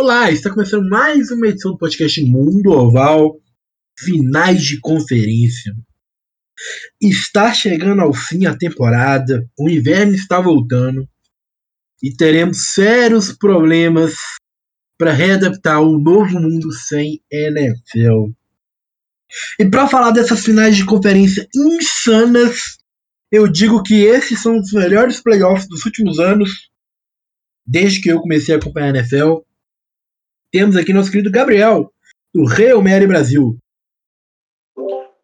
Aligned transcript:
Olá, 0.00 0.30
está 0.30 0.48
começando 0.48 0.88
mais 0.88 1.28
uma 1.32 1.48
edição 1.48 1.72
do 1.72 1.76
podcast 1.76 2.24
Mundo 2.24 2.70
Oval, 2.70 3.36
finais 3.98 4.62
de 4.62 4.78
conferência. 4.78 5.74
Está 7.02 7.52
chegando 7.52 8.02
ao 8.02 8.14
fim 8.14 8.46
a 8.46 8.56
temporada, 8.56 9.44
o 9.58 9.68
inverno 9.68 10.14
está 10.14 10.40
voltando 10.40 11.04
e 12.00 12.14
teremos 12.16 12.74
sérios 12.74 13.32
problemas 13.32 14.14
para 14.96 15.10
readaptar 15.10 15.82
o 15.82 15.98
novo 15.98 16.38
mundo 16.38 16.70
sem 16.70 17.20
NFL. 17.28 18.30
E 19.58 19.68
para 19.68 19.88
falar 19.88 20.12
dessas 20.12 20.44
finais 20.44 20.76
de 20.76 20.86
conferência 20.86 21.48
insanas, 21.52 22.78
eu 23.32 23.48
digo 23.48 23.82
que 23.82 24.04
esses 24.04 24.40
são 24.40 24.60
os 24.60 24.72
melhores 24.72 25.20
playoffs 25.20 25.66
dos 25.66 25.84
últimos 25.84 26.20
anos, 26.20 26.70
desde 27.66 28.00
que 28.00 28.12
eu 28.12 28.20
comecei 28.20 28.54
a 28.54 28.58
acompanhar 28.58 28.94
a 28.94 28.98
NFL 29.00 29.47
temos 30.50 30.76
aqui 30.76 30.92
nosso 30.92 31.10
querido 31.10 31.30
Gabriel, 31.30 31.92
do 32.34 32.44
Real 32.46 32.82
Mary 32.82 33.06
Brasil. 33.06 33.58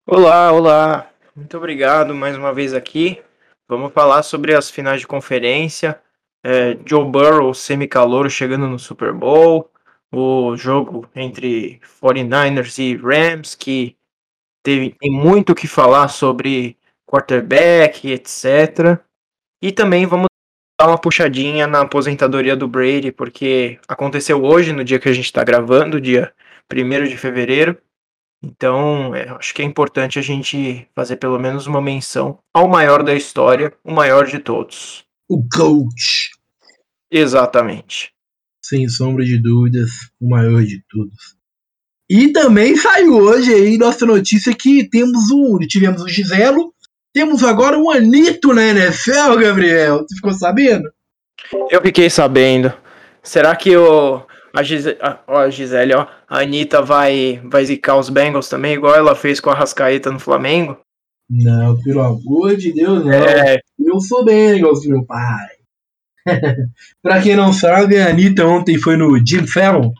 Olá, 0.06 0.52
olá. 0.52 1.10
Muito 1.34 1.56
obrigado 1.56 2.14
mais 2.14 2.36
uma 2.36 2.52
vez 2.52 2.74
aqui. 2.74 3.22
Vamos 3.66 3.92
falar 3.92 4.22
sobre 4.22 4.54
as 4.54 4.70
finais 4.70 5.00
de 5.00 5.06
conferência. 5.06 5.98
É, 6.44 6.76
Joe 6.84 7.10
Burrow, 7.10 7.54
semicalouro, 7.54 8.28
chegando 8.28 8.68
no 8.68 8.78
Super 8.78 9.12
Bowl. 9.14 9.70
O 10.12 10.56
jogo 10.56 11.08
entre 11.14 11.80
49ers 12.02 12.78
e 12.78 12.94
Rams, 12.94 13.54
que 13.54 13.96
teve, 14.62 14.94
tem 15.00 15.10
muito 15.10 15.52
o 15.52 15.54
que 15.54 15.66
falar 15.66 16.08
sobre 16.08 16.76
quarterback, 17.06 18.10
etc. 18.10 19.00
E 19.62 19.72
também 19.72 20.06
vamos 20.06 20.26
dar 20.84 20.92
uma 20.92 20.98
puxadinha 20.98 21.66
na 21.66 21.80
aposentadoria 21.80 22.54
do 22.54 22.68
Brady, 22.68 23.10
porque 23.10 23.78
aconteceu 23.88 24.42
hoje, 24.44 24.72
no 24.72 24.84
dia 24.84 24.98
que 24.98 25.08
a 25.08 25.12
gente 25.12 25.24
está 25.24 25.42
gravando, 25.42 26.00
dia 26.00 26.32
1 26.70 27.08
de 27.08 27.16
fevereiro. 27.16 27.78
Então, 28.42 29.14
é, 29.14 29.30
acho 29.30 29.54
que 29.54 29.62
é 29.62 29.64
importante 29.64 30.18
a 30.18 30.22
gente 30.22 30.86
fazer 30.94 31.16
pelo 31.16 31.38
menos 31.38 31.66
uma 31.66 31.80
menção 31.80 32.38
ao 32.52 32.68
maior 32.68 33.02
da 33.02 33.14
história, 33.14 33.72
o 33.82 33.92
maior 33.92 34.26
de 34.26 34.38
todos. 34.38 35.04
O 35.26 35.42
coach. 35.48 36.32
Exatamente. 37.10 38.12
Sem 38.62 38.86
sombra 38.88 39.24
de 39.24 39.38
dúvidas, 39.38 39.90
o 40.20 40.28
maior 40.28 40.62
de 40.62 40.82
todos. 40.90 41.36
E 42.10 42.30
também 42.32 42.76
saiu 42.76 43.14
hoje 43.14 43.54
aí 43.54 43.78
nossa 43.78 44.04
notícia 44.04 44.54
que 44.54 44.86
temos 44.86 45.30
um, 45.30 45.58
tivemos 45.60 46.02
o 46.02 46.08
Giselo, 46.08 46.73
temos 47.14 47.44
agora 47.44 47.78
um 47.78 47.88
Anito 47.88 48.52
na 48.52 48.66
NFL, 48.66 49.38
Gabriel. 49.40 49.98
Você 49.98 50.16
ficou 50.16 50.32
sabendo? 50.32 50.90
Eu 51.70 51.80
fiquei 51.80 52.10
sabendo. 52.10 52.72
Será 53.22 53.54
que 53.54 53.74
o, 53.76 54.20
a, 54.52 54.62
Gisele, 54.64 54.98
a, 55.00 55.20
a 55.26 55.48
Gisele, 55.48 55.94
ó, 55.94 56.06
a 56.28 56.40
Anitta 56.40 56.82
vai, 56.82 57.40
vai 57.44 57.64
zicar 57.64 57.96
os 57.96 58.10
Bengals 58.10 58.48
também, 58.48 58.74
igual 58.74 58.96
ela 58.96 59.14
fez 59.14 59.38
com 59.38 59.48
a 59.48 59.54
Rascaeta 59.54 60.10
no 60.10 60.18
Flamengo? 60.18 60.76
Não, 61.30 61.80
pelo 61.82 62.02
amor 62.02 62.56
de 62.56 62.72
Deus, 62.72 63.04
não. 63.04 63.12
É. 63.12 63.60
Eu 63.78 64.00
sou 64.00 64.24
Bengals, 64.24 64.84
meu 64.84 65.04
pai. 65.06 65.46
pra 67.00 67.22
quem 67.22 67.36
não 67.36 67.52
sabe, 67.52 67.96
a 67.96 68.08
Anitta 68.08 68.44
ontem 68.44 68.76
foi 68.76 68.96
no 68.96 69.24
Jim 69.24 69.46
Fallon, 69.46 69.92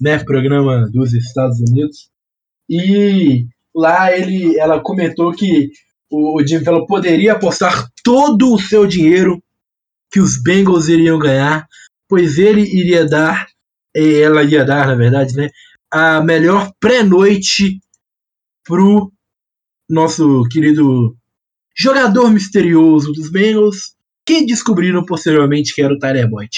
né, 0.00 0.18
programa 0.18 0.90
dos 0.90 1.14
Estados 1.14 1.60
Unidos, 1.60 2.10
e 2.68 3.46
lá 3.74 4.12
ele, 4.12 4.58
ela 4.58 4.80
comentou 4.80 5.32
que 5.32 5.70
o, 6.10 6.42
Jim 6.46 6.62
Fellow 6.62 6.86
poderia 6.86 7.32
apostar 7.32 7.88
todo 8.02 8.52
o 8.52 8.58
seu 8.58 8.86
dinheiro 8.86 9.42
que 10.10 10.20
os 10.20 10.40
Bengals 10.40 10.88
iriam 10.88 11.18
ganhar, 11.18 11.66
pois 12.08 12.38
ele 12.38 12.62
iria 12.62 13.06
dar, 13.06 13.46
ela 13.94 14.42
ia 14.42 14.64
dar, 14.64 14.86
na 14.86 14.94
verdade, 14.94 15.34
né, 15.34 15.48
a 15.90 16.20
melhor 16.20 16.72
pré-noite 16.80 17.80
pro 18.64 19.12
nosso 19.88 20.44
querido 20.50 21.16
jogador 21.76 22.30
misterioso 22.30 23.12
dos 23.12 23.30
Bengals, 23.30 23.94
que 24.24 24.44
descobriram 24.44 25.04
posteriormente 25.04 25.74
que 25.74 25.82
era 25.82 25.92
o 25.92 25.98
Tyler 25.98 26.28
Boyd. 26.28 26.50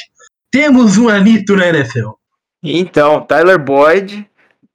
Temos 0.50 0.96
um 0.96 1.08
Anito 1.08 1.54
na 1.54 1.68
NFL. 1.68 2.12
Então, 2.62 3.20
Tyler 3.20 3.58
Boyd, 3.62 4.26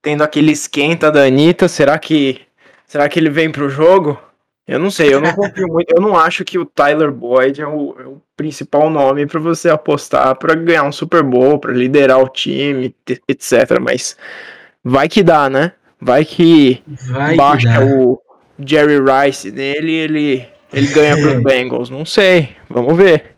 tendo 0.02 0.24
aquele 0.24 0.52
esquenta 0.52 1.12
da 1.12 1.24
Anitta, 1.24 1.68
será 1.68 1.98
que 1.98 2.42
será 2.86 3.10
que 3.10 3.20
ele 3.20 3.30
vem 3.30 3.52
pro 3.52 3.70
jogo? 3.70 4.20
Eu 4.66 4.80
não 4.80 4.90
sei, 4.90 5.14
eu 5.14 5.20
não 5.20 5.34
confio 5.34 5.68
muito. 5.68 5.94
Eu 5.94 6.02
não 6.02 6.18
acho 6.18 6.46
que 6.46 6.58
o 6.58 6.66
Tyler 6.66 7.12
Boyd 7.12 7.62
é 7.62 7.68
o, 7.68 7.96
é 8.00 8.06
o 8.06 8.22
principal 8.36 8.90
nome 8.90 9.26
para 9.26 9.40
você 9.40 9.70
apostar 9.70 10.36
para 10.38 10.56
ganhar 10.56 10.84
um 10.84 10.92
Super 10.92 11.22
Bowl, 11.22 11.60
para 11.60 11.74
liderar 11.74 12.20
o 12.20 12.30
time, 12.30 12.96
etc. 13.28 13.80
Mas 13.82 14.16
vai 14.82 15.10
que 15.10 15.22
dá, 15.22 15.50
né? 15.50 15.74
Vai 16.00 16.24
que 16.24 16.82
vai 17.12 17.36
baixa 17.36 17.68
que 17.78 17.84
o 17.84 18.22
Jerry 18.66 19.00
Rice 19.00 19.52
dele 19.52 19.92
e 19.92 19.96
ele, 19.96 20.48
ele 20.72 20.88
ganha 20.88 21.18
para 21.18 21.38
os 21.38 21.44
Bengals. 21.44 21.90
Não 21.90 22.06
sei, 22.06 22.56
vamos 22.70 22.96
ver. 22.96 23.36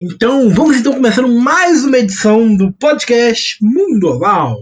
Então, 0.00 0.50
vamos 0.50 0.78
então 0.78 0.94
começando 0.94 1.28
mais 1.28 1.84
uma 1.84 1.96
edição 1.96 2.54
do 2.54 2.72
podcast 2.72 3.56
Mundo 3.64 4.08
Oval. 4.08 4.58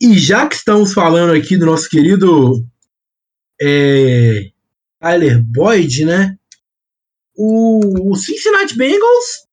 E 0.00 0.18
já 0.18 0.48
que 0.48 0.56
estamos 0.56 0.92
falando 0.92 1.32
aqui 1.32 1.56
do 1.56 1.66
nosso 1.66 1.88
querido 1.88 2.64
é, 3.60 4.50
Tyler 5.00 5.42
Boyd, 5.42 6.04
né? 6.04 6.36
O, 7.36 8.10
o, 8.10 8.16
Cincinnati 8.16 8.76
Bengals 8.76 9.46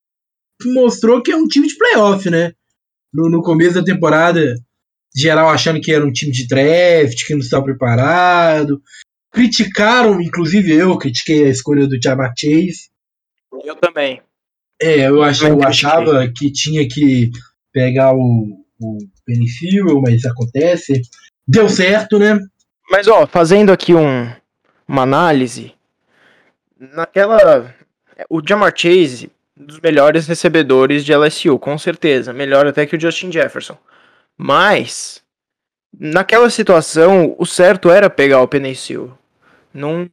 mostrou 0.66 1.22
que 1.22 1.32
é 1.32 1.36
um 1.36 1.48
time 1.48 1.68
de 1.68 1.76
playoff, 1.76 2.30
né? 2.30 2.54
No, 3.14 3.30
no, 3.30 3.42
começo 3.42 3.76
da 3.76 3.84
temporada, 3.84 4.56
geral 5.16 5.50
achando 5.50 5.82
que 5.82 5.92
era 5.92 6.06
um 6.06 6.12
time 6.12 6.32
de 6.32 6.48
draft, 6.48 7.26
que 7.26 7.34
não 7.34 7.42
estava 7.42 7.66
preparado. 7.66 8.82
Criticaram, 9.32 10.22
inclusive 10.22 10.72
eu, 10.74 10.98
critiquei 10.98 11.46
a 11.46 11.50
escolha 11.50 11.88
do 11.88 12.02
Jamar 12.02 12.34
Chase. 12.38 12.90
Eu 13.64 13.76
também. 13.76 14.22
É, 14.82 15.08
eu, 15.08 15.22
ach, 15.22 15.42
eu 15.42 15.62
achava 15.64 16.32
que 16.36 16.52
tinha 16.52 16.88
que 16.88 17.30
pegar 17.72 18.14
o, 18.14 18.61
o 18.82 18.98
Penicil, 19.26 20.02
mas 20.02 20.26
acontece. 20.26 21.02
Deu 21.48 21.70
certo, 21.70 22.18
né? 22.18 22.40
Mas, 22.90 23.08
ó, 23.08 23.26
fazendo 23.26 23.72
aqui 23.72 23.94
um, 23.94 24.30
uma 24.88 25.04
análise, 25.04 25.74
naquela. 26.78 27.74
O 28.30 28.42
Jamar 28.46 28.74
Chase, 28.76 29.32
dos 29.56 29.80
melhores 29.80 30.28
recebedores 30.28 31.06
de 31.06 31.14
LSU, 31.14 31.58
com 31.58 31.78
certeza. 31.78 32.34
Melhor 32.34 32.68
até 32.68 32.86
que 32.86 32.96
o 32.96 33.00
Justin 33.00 33.32
Jefferson. 33.32 33.78
Mas, 34.38 35.22
naquela 35.98 36.50
situação, 36.50 37.36
o 37.38 37.46
certo 37.46 37.90
era 37.90 38.10
pegar 38.10 38.42
o 38.42 38.48
Penicil. 38.48 39.12
Não. 39.74 40.10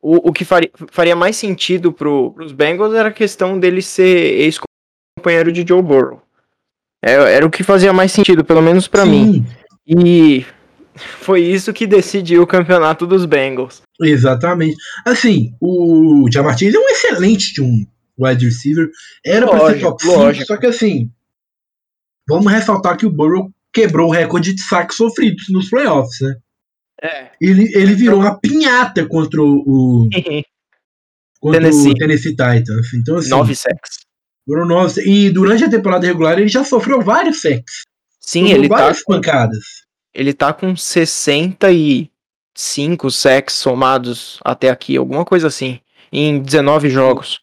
O, 0.00 0.28
o 0.28 0.32
que 0.32 0.44
faria, 0.44 0.70
faria 0.90 1.16
mais 1.16 1.36
sentido 1.36 1.92
pro, 1.92 2.32
pros 2.32 2.52
Bengals 2.52 2.94
era 2.94 3.08
a 3.08 3.12
questão 3.12 3.58
dele 3.58 3.82
ser 3.82 4.40
ex-companheiro 4.40 5.50
de 5.50 5.66
Joe 5.66 5.82
Burrow. 5.82 6.22
É, 7.06 7.34
era 7.34 7.46
o 7.46 7.50
que 7.50 7.62
fazia 7.62 7.92
mais 7.92 8.10
sentido, 8.10 8.44
pelo 8.44 8.60
menos 8.60 8.88
para 8.88 9.06
mim. 9.06 9.46
E 9.86 10.44
foi 10.96 11.40
isso 11.40 11.72
que 11.72 11.86
decidiu 11.86 12.42
o 12.42 12.46
campeonato 12.46 13.06
dos 13.06 13.24
Bengals. 13.24 13.80
Exatamente. 14.02 14.76
Assim, 15.04 15.54
o 15.60 16.26
Jamar 16.32 16.58
Chase 16.58 16.74
é 16.74 16.80
um 16.80 16.88
excelente 16.88 17.54
de 17.54 17.62
um 17.62 17.86
wide 18.18 18.44
receiver. 18.44 18.90
Era 19.24 19.46
para 19.46 19.72
ser 19.72 19.80
top 19.80 20.02
5, 20.02 20.46
só 20.46 20.56
que 20.56 20.66
assim, 20.66 21.08
vamos 22.28 22.50
ressaltar 22.50 22.96
que 22.96 23.06
o 23.06 23.12
Burrow 23.12 23.52
quebrou 23.72 24.08
o 24.08 24.12
recorde 24.12 24.52
de 24.52 24.62
saques 24.62 24.96
sofridos 24.96 25.44
nos 25.50 25.70
playoffs, 25.70 26.20
né? 26.20 26.34
É. 27.02 27.30
Ele, 27.40 27.70
ele 27.74 27.94
virou 27.94 28.18
uma 28.18 28.40
pinhata 28.40 29.06
contra 29.06 29.40
o, 29.40 30.08
contra 31.38 31.60
Tennessee. 31.60 31.90
o 31.90 31.94
Tennessee 31.94 32.30
Titans. 32.30 32.94
Então, 32.94 33.16
assim, 33.18 33.28
Nove 33.28 33.54
sacks. 33.54 34.06
Bruno 34.46 34.86
e 35.04 35.30
durante 35.30 35.64
a 35.64 35.70
temporada 35.70 36.06
regular 36.06 36.38
ele 36.38 36.48
já 36.48 36.62
sofreu 36.62 37.02
vários 37.02 37.40
sacks. 37.40 37.82
Sim, 38.20 38.50
ele 38.50 38.68
tá 38.68 38.76
várias 38.76 38.98
tá 38.98 39.04
pancadas. 39.06 39.64
Ele 40.14 40.32
tá 40.32 40.52
com 40.52 40.76
65 40.76 43.10
sacks 43.10 43.56
somados 43.56 44.38
até 44.44 44.70
aqui, 44.70 44.96
alguma 44.96 45.24
coisa 45.24 45.48
assim, 45.48 45.80
em 46.12 46.40
19 46.40 46.88
jogos. 46.88 47.40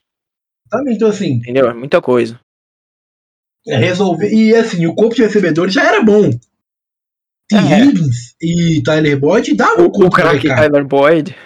Também, 0.70 0.94
então 0.94 1.08
assim. 1.08 1.34
Entendeu? 1.34 1.68
É 1.68 1.74
muita 1.74 2.00
coisa. 2.00 2.40
É 3.66 3.76
resolver. 3.76 4.32
E 4.32 4.54
assim, 4.54 4.86
o 4.86 4.94
corpo 4.94 5.14
de 5.14 5.22
recebedores 5.22 5.72
já 5.72 5.84
era 5.84 6.02
bom. 6.02 6.30
T. 7.48 7.56
É. 7.56 7.84
Higgins 7.84 8.34
e 8.40 8.82
Tyler 8.82 9.18
Boyd 9.18 9.54
davam 9.54 9.86
o, 9.86 9.92
conta 9.92 10.24
o 10.24 10.32
recado. 10.32 10.60
Tyler 10.60 10.86
Boyd. 10.86 11.36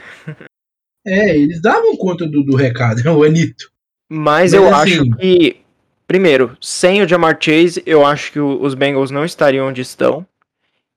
É, 1.06 1.36
eles 1.36 1.60
davam 1.60 1.96
conta 1.96 2.26
do, 2.26 2.42
do 2.42 2.56
recado, 2.56 3.00
o 3.10 3.24
Anito. 3.24 3.70
Mas, 4.08 4.52
Mas 4.52 4.54
eu 4.54 4.68
assim... 4.74 5.00
acho 5.00 5.16
que, 5.16 5.60
primeiro, 6.06 6.56
sem 6.60 7.02
o 7.02 7.08
Jamar 7.08 7.36
Chase, 7.40 7.82
eu 7.84 8.06
acho 8.06 8.32
que 8.32 8.40
os 8.40 8.74
Bengals 8.74 9.10
não 9.10 9.24
estariam 9.24 9.68
onde 9.68 9.80
estão. 9.82 10.26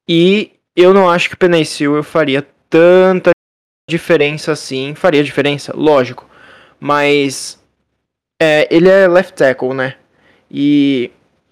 E 0.07 0.51
eu 0.75 0.93
não 0.93 1.09
acho 1.09 1.29
que 1.29 1.35
o 1.35 1.37
Penny 1.37 1.63
faria 2.03 2.47
tanta 2.69 3.31
diferença 3.89 4.51
assim. 4.51 4.95
Faria 4.95 5.23
diferença, 5.23 5.73
lógico. 5.75 6.29
Mas 6.79 7.59
É, 8.41 8.67
ele 8.71 8.89
é 8.89 9.07
left 9.07 9.33
tackle, 9.35 9.73
né? 9.75 9.95
E 10.49 11.11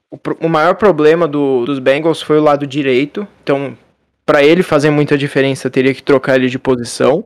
o, 0.10 0.18
o 0.48 0.50
maior 0.50 0.74
problema 0.74 1.28
do, 1.28 1.64
dos 1.66 1.78
Bengals 1.78 2.20
foi 2.20 2.40
o 2.40 2.44
lado 2.44 2.66
direito. 2.66 3.28
Então, 3.44 3.78
para 4.26 4.44
ele 4.44 4.64
fazer 4.64 4.90
muita 4.90 5.16
diferença, 5.16 5.70
teria 5.70 5.94
que 5.94 6.02
trocar 6.02 6.36
ele 6.36 6.50
de 6.50 6.58
posição. 6.58 7.26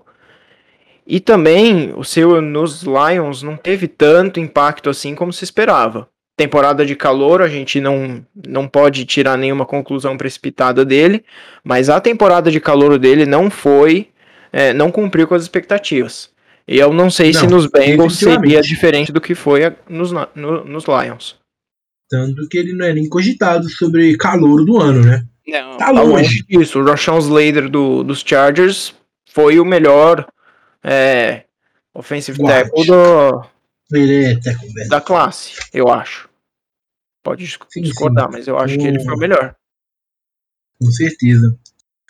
E 1.06 1.20
também 1.20 1.94
o 1.96 2.04
seu 2.04 2.42
nos 2.42 2.84
Lions 2.84 3.44
não 3.44 3.58
teve 3.58 3.88
tanto 3.88 4.40
impacto 4.40 4.90
assim 4.90 5.14
como 5.14 5.34
se 5.34 5.44
esperava. 5.44 6.08
Temporada 6.36 6.86
de 6.86 6.96
calor, 6.96 7.42
a 7.42 7.48
gente 7.48 7.80
não, 7.80 8.26
não 8.48 8.68
pode 8.68 9.06
tirar 9.06 9.38
nenhuma 9.38 9.66
conclusão 9.66 10.18
precipitada 10.18 10.84
dele, 10.84 11.24
mas 11.64 11.90
a 11.90 12.02
temporada 12.02 12.50
de 12.50 12.60
calor 12.60 12.98
dele 12.98 13.26
não 13.26 13.52
foi, 13.52 14.08
é, 14.52 14.74
não 14.74 14.92
cumpriu 14.92 15.28
com 15.28 15.36
as 15.36 15.44
expectativas. 15.44 16.32
E 16.68 16.80
eu 16.80 16.94
não 16.94 17.12
sei 17.12 17.32
não, 17.34 17.40
se 17.40 17.48
nos 17.48 17.68
Bengals 17.68 18.18
seria 18.18 18.62
diferente 18.62 19.12
do 19.12 19.22
que 19.22 19.36
foi 19.36 19.62
nos, 19.88 20.12
no, 20.12 20.64
nos 20.64 20.86
Lions. 20.86 21.36
Tanto 22.10 22.48
que 22.48 22.58
ele 22.58 22.74
não 22.74 22.86
é 22.86 22.94
nem 22.94 23.08
cogitado 23.08 23.70
sobre 23.70 24.16
calor 24.18 24.66
do 24.66 24.80
ano, 24.80 25.04
né? 25.04 25.26
Não, 25.48 25.78
tá, 25.78 25.86
tá 25.86 25.92
longe. 25.92 26.44
Isso, 26.50 26.80
o 26.80 26.86
Rashawn 26.86 27.20
Slater 27.20 27.70
do, 27.70 28.04
dos 28.04 28.24
Chargers 28.26 28.94
foi 29.30 29.60
o 29.60 29.66
melhor 29.66 30.26
é, 30.84 31.46
offensive 31.94 32.38
tackle 32.44 32.86
do, 32.86 33.46
é 33.96 34.36
tackle, 34.40 34.88
da 34.90 35.00
classe, 35.00 35.60
eu 35.74 35.90
acho. 35.90 36.30
Pode 37.22 37.48
sim, 37.70 37.82
discordar, 37.82 38.26
sim. 38.26 38.32
mas 38.34 38.48
eu 38.48 38.58
acho 38.58 38.76
o... 38.76 38.78
que 38.78 38.88
ele 38.88 39.04
foi 39.04 39.14
o 39.14 39.18
melhor. 39.18 39.56
Com 40.80 40.92
certeza. 40.92 41.58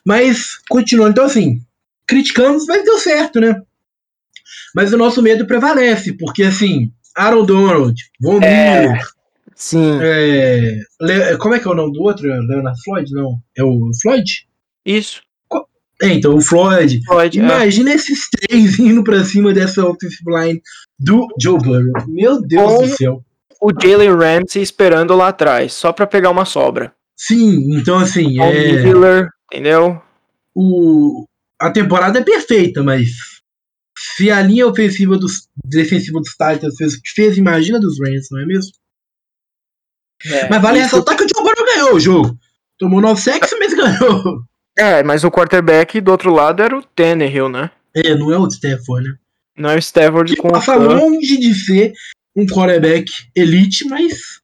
Mas, 0.06 0.58
continuando, 0.68 1.12
então 1.12 1.26
assim, 1.26 1.62
criticamos, 2.08 2.66
mas 2.66 2.84
deu 2.84 2.98
certo, 2.98 3.40
né? 3.40 3.62
Mas 4.76 4.92
o 4.92 4.98
nosso 4.98 5.22
medo 5.22 5.46
prevalece, 5.46 6.14
porque 6.18 6.44
assim, 6.44 6.92
Aaron 7.16 7.46
Donald, 7.46 8.02
Von 8.20 8.42
é, 8.42 8.82
Miller, 8.82 9.08
sim. 9.56 10.00
É, 10.02 11.38
como 11.38 11.54
é 11.54 11.60
que 11.60 11.68
é 11.68 11.72
o 11.72 11.76
nome 11.76 11.94
do 11.94 12.02
outro? 12.02 12.28
Leonard 12.28 12.80
Floyd? 12.84 13.12
Não. 13.14 13.40
É 13.56 13.64
o 13.64 13.92
Floyd? 14.02 14.48
Isso. 14.86 15.22
É, 16.04 16.14
então, 16.14 16.36
o 16.36 16.42
Floyd. 16.42 17.02
Floyd 17.06 17.40
é. 17.40 17.44
Imagina 17.44 17.92
é. 17.92 17.96
esses 17.96 18.30
três 18.30 18.78
indo 18.78 19.04
pra 19.04 19.24
cima 19.24 19.54
dessa 19.54 19.86
offensive 19.86 20.24
line 20.28 20.62
do 21.00 21.26
Joe 21.42 21.58
Burrow. 21.58 21.94
Meu 22.08 22.42
Deus 22.42 22.72
Com 22.74 22.82
do 22.86 22.96
céu. 22.96 23.24
O 23.62 23.72
Jalen 23.72 24.14
Ramsey 24.14 24.62
esperando 24.62 25.16
lá 25.16 25.30
atrás, 25.30 25.72
só 25.72 25.94
pra 25.94 26.06
pegar 26.06 26.30
uma 26.30 26.44
sobra. 26.44 26.94
Sim, 27.16 27.78
então 27.78 27.98
assim. 28.00 28.38
O 28.38 28.44
é... 28.44 28.84
Miller, 28.84 29.30
entendeu? 29.50 30.02
O... 30.54 31.26
A 31.58 31.72
temporada 31.72 32.20
é 32.20 32.24
perfeita, 32.24 32.84
mas 32.84 33.08
se 33.98 34.30
a 34.30 34.42
linha 34.42 34.68
ofensiva 34.68 35.18
dos 35.18 35.48
defensiva 35.64 36.20
dos 36.20 36.32
Titans 36.32 36.76
fez 36.76 36.96
o 36.96 37.02
que 37.02 37.10
fez, 37.16 37.38
imagina 37.38 37.80
dos 37.80 37.98
Rams, 38.02 38.28
não 38.30 38.42
é 38.42 38.46
mesmo? 38.46 38.72
É, 40.26 40.50
mas 40.50 40.62
vale 40.62 40.80
isso... 40.80 40.88
ressaltar 40.88 41.16
que 41.16 41.24
o 41.24 41.28
Joe 41.28 41.44
Burrow 41.44 41.66
ganhou 41.66 41.96
o 41.96 42.00
jogo. 42.00 42.38
Tomou 42.78 43.00
9 43.00 43.22
sacks, 43.22 43.56
mas 43.58 43.74
ganhou. 43.74 44.44
É, 44.78 45.04
mas 45.04 45.24
o 45.24 45.32
quarterback 45.32 46.02
do 46.02 46.12
outro 46.12 46.34
lado 46.34 46.64
era 46.64 46.78
o 46.78 46.82
Tannehill, 46.82 47.50
né? 47.50 47.70
É, 47.96 48.16
não 48.16 48.32
é 48.32 48.38
o 48.38 48.48
Stafford, 48.48 49.08
né? 49.08 49.16
Não 49.56 49.70
é 49.70 49.76
o 49.76 49.80
Stafford 49.80 50.34
que 50.34 50.42
com 50.42 50.50
passa 50.50 50.76
longe 50.76 51.38
de 51.38 51.54
ser 51.54 51.94
um 52.36 52.46
quarterback 52.48 53.06
elite, 53.36 53.88
mas 53.88 54.42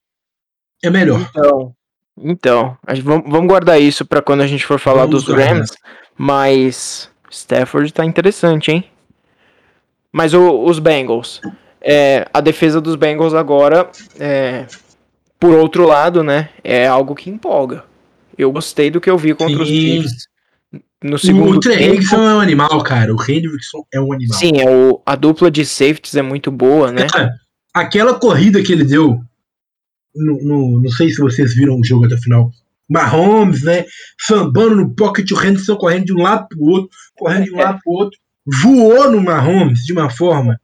é 0.82 0.88
melhor. 0.88 1.20
Então, 1.30 1.74
então 2.16 2.78
vamos 3.04 3.48
guardar 3.48 3.80
isso 3.80 4.04
para 4.04 4.22
quando 4.22 4.42
a 4.42 4.46
gente 4.46 4.64
for 4.64 4.78
falar 4.78 5.06
vamos 5.06 5.24
dos 5.24 5.34
Rams, 5.34 5.72
mas 6.16 7.10
Stafford 7.28 7.92
tá 7.92 8.04
interessante, 8.04 8.70
hein? 8.70 8.84
Mas 10.12 10.32
o, 10.32 10.64
os 10.64 10.78
Bengals. 10.78 11.40
É, 11.80 12.28
a 12.32 12.40
defesa 12.40 12.80
dos 12.80 12.94
Bengals 12.94 13.34
agora, 13.34 13.90
é, 14.18 14.66
por 15.38 15.54
outro 15.54 15.86
lado, 15.86 16.22
né, 16.22 16.50
é 16.62 16.86
algo 16.86 17.14
que 17.14 17.30
empolga. 17.30 17.84
Eu 18.40 18.52
gostei 18.52 18.90
do 18.90 19.00
que 19.00 19.10
eu 19.10 19.18
vi 19.18 19.34
contra 19.34 19.56
Sim. 19.56 19.62
os 19.62 19.68
Chiefs. 19.68 20.28
No 21.02 21.18
segundo 21.18 21.56
o 21.56 21.60
Trey 21.60 21.82
Hendrickson 21.82 22.22
é 22.22 22.34
um 22.34 22.40
animal, 22.40 22.82
cara. 22.82 23.14
O 23.14 23.20
Hendrickson 23.20 23.84
é 23.92 24.00
um 24.00 24.12
animal. 24.12 24.38
Sim, 24.38 24.60
é 24.60 24.68
o, 24.68 25.00
a 25.04 25.16
dupla 25.16 25.50
de 25.50 25.64
safeties 25.64 26.14
é 26.14 26.22
muito 26.22 26.50
boa, 26.50 26.92
né? 26.92 27.06
Cara, 27.08 27.32
aquela 27.74 28.18
corrida 28.18 28.62
que 28.62 28.72
ele 28.72 28.84
deu, 28.84 29.18
no, 30.14 30.44
no, 30.44 30.82
não 30.82 30.90
sei 30.90 31.10
se 31.10 31.20
vocês 31.20 31.54
viram 31.54 31.80
o 31.80 31.84
jogo 31.84 32.04
até 32.04 32.14
o 32.14 32.22
final. 32.22 32.50
Mahomes, 32.88 33.62
né? 33.62 33.84
Sambando 34.20 34.76
no 34.76 34.94
pocket, 34.94 35.30
o 35.30 35.42
Henderson 35.42 35.76
correndo 35.76 36.06
de 36.06 36.12
um 36.12 36.22
lado 36.22 36.48
pro 36.48 36.60
outro, 36.60 36.90
correndo 37.16 37.44
de 37.44 37.54
um 37.54 37.58
lado 37.58 37.80
pro 37.82 37.92
outro 37.92 38.18
voou 38.46 39.10
no 39.10 39.22
Mahomes 39.22 39.84
de 39.84 39.92
uma 39.92 40.10
forma, 40.10 40.60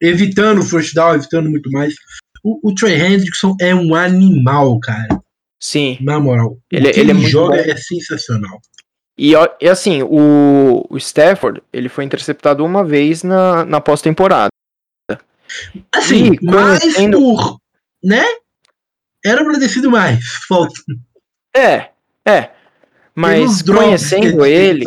evitando 0.00 0.60
o 0.60 0.64
first 0.64 0.94
down, 0.94 1.14
evitando 1.14 1.50
muito 1.50 1.70
mais. 1.70 1.94
O, 2.42 2.70
o 2.70 2.74
Trey 2.74 3.00
Hendrickson 3.00 3.56
é 3.60 3.74
um 3.74 3.94
animal, 3.94 4.78
cara. 4.80 5.20
Sim. 5.60 5.98
Na 6.00 6.20
moral. 6.20 6.58
Ele, 6.70 6.88
ele, 6.88 7.10
ele 7.10 7.26
joga 7.26 7.56
bom. 7.56 7.70
é 7.70 7.76
sensacional. 7.76 8.60
E, 9.16 9.32
e 9.60 9.68
assim, 9.68 10.02
o, 10.04 10.86
o 10.88 10.96
Stafford, 10.96 11.60
ele 11.72 11.88
foi 11.88 12.04
interceptado 12.04 12.64
uma 12.64 12.84
vez 12.84 13.24
na, 13.24 13.64
na 13.64 13.80
pós-temporada. 13.80 14.50
Assim, 15.92 16.34
e, 16.34 16.44
mais 16.44 16.80
conhecendo... 16.80 17.18
por. 17.18 17.58
né? 18.02 18.24
Era 19.24 19.44
pra 19.44 19.58
ter 19.58 19.68
sido 19.68 19.90
mais. 19.90 20.24
Falta. 20.46 20.80
É, 21.56 21.90
é. 22.24 22.50
Mas 23.14 23.62
conhecendo 23.62 24.46
ele, 24.46 24.84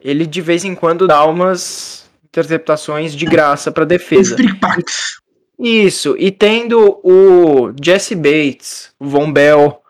ele 0.00 0.24
de 0.24 0.40
vez 0.40 0.64
em 0.64 0.72
quando 0.72 1.08
dá 1.08 1.24
umas 1.24 2.08
interceptações 2.24 3.12
de 3.12 3.24
graça 3.24 3.72
para 3.72 3.84
defesa. 3.84 4.36
Isso, 5.58 6.14
e 6.18 6.30
tendo 6.30 7.00
o 7.02 7.72
Jesse 7.82 8.14
Bates, 8.14 8.92
o 9.00 9.06
Von 9.06 9.32
Bell, 9.32 9.80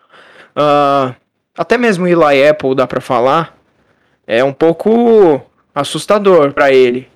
uh, 0.56 1.14
até 1.56 1.76
mesmo 1.76 2.04
o 2.04 2.08
Eli 2.08 2.46
Apple, 2.46 2.74
dá 2.74 2.86
para 2.86 3.00
falar, 3.00 3.56
é 4.26 4.44
um 4.44 4.52
pouco 4.52 5.40
assustador 5.74 6.52
para 6.52 6.72
ele. 6.72 7.08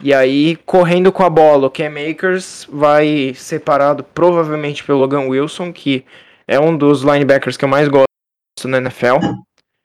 E 0.00 0.12
aí, 0.12 0.56
correndo 0.66 1.12
com 1.12 1.22
a 1.22 1.30
bola, 1.30 1.68
o 1.68 1.70
Cam 1.70 1.90
Makers 1.90 2.66
vai 2.70 3.34
separado 3.36 4.02
provavelmente 4.02 4.82
pelo 4.82 4.98
Logan 4.98 5.28
Wilson, 5.28 5.72
que 5.72 6.04
é 6.48 6.58
um 6.58 6.76
dos 6.76 7.02
linebackers 7.02 7.56
que 7.56 7.64
eu 7.64 7.68
mais 7.68 7.88
gosto 7.88 8.06
na 8.64 8.78
NFL. 8.78 9.18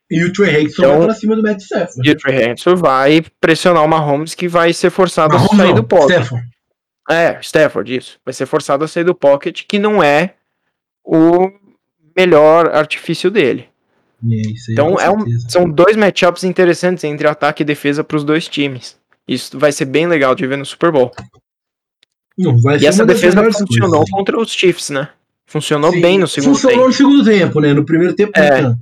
E 0.09 0.24
o 0.24 0.31
Trey 0.31 0.50
Hendrickson 0.50 0.81
então, 0.83 0.98
vai 0.98 1.06
pra 1.07 1.13
cima 1.13 1.36
do 1.36 1.44
Matt 1.44 1.62
Stafford. 1.62 2.09
E 2.09 2.12
o 2.12 2.18
Trey 2.18 2.36
Hendrickson 2.36 2.75
vai 2.75 3.24
pressionar 3.39 3.83
o 3.83 3.88
Mahomes, 3.88 4.33
que 4.33 4.48
vai 4.48 4.74
ser 4.74 4.89
forçado 4.89 5.33
Mahomes 5.33 5.54
a 5.54 5.57
sair 5.57 5.74
não, 5.74 5.83
do. 5.83 5.98
Stafford. 6.06 6.56
É, 7.09 7.39
Stafford, 7.42 7.95
isso. 7.95 8.19
Vai 8.25 8.33
ser 8.33 8.45
forçado 8.45 8.83
a 8.83 8.88
sair 8.88 9.04
do 9.04 9.15
pocket, 9.15 9.63
que 9.68 9.80
não 9.80 10.04
é 10.04 10.35
o 11.04 11.49
melhor 12.16 12.68
artifício 12.76 13.31
dele. 13.31 13.69
É, 14.23 14.71
então 14.71 14.99
é 14.99 15.09
um, 15.09 15.26
são 15.47 15.69
dois 15.69 15.95
matchups 15.95 16.44
interessantes 16.44 17.04
entre 17.04 17.28
ataque 17.28 17.61
e 17.61 17.66
defesa 17.66 18.04
para 18.04 18.18
os 18.18 18.23
dois 18.23 18.47
times. 18.47 18.97
Isso 19.28 19.57
vai 19.57 19.71
ser 19.71 19.85
bem 19.85 20.07
legal 20.07 20.33
de 20.33 20.47
ver 20.47 20.57
no 20.57 20.66
Super 20.66 20.92
Bowl. 20.92 21.11
Não, 22.37 22.56
e 22.80 22.85
essa 22.85 23.06
defesa 23.06 23.44
funcionou 23.52 23.99
coisas. 23.99 24.09
contra 24.09 24.40
os 24.40 24.52
Chiefs, 24.52 24.90
né? 24.90 25.09
Funcionou 25.45 25.92
Sim, 25.92 26.02
bem 26.02 26.19
no 26.19 26.28
segundo 26.28 26.54
funcionou 26.54 26.78
tempo. 26.78 26.85
Funcionou 26.85 27.18
no 27.18 27.23
segundo 27.23 27.40
tempo, 27.40 27.59
né? 27.61 27.73
No 27.73 27.85
primeiro 27.85 28.14
tempo, 28.16 28.31
é. 28.37 28.76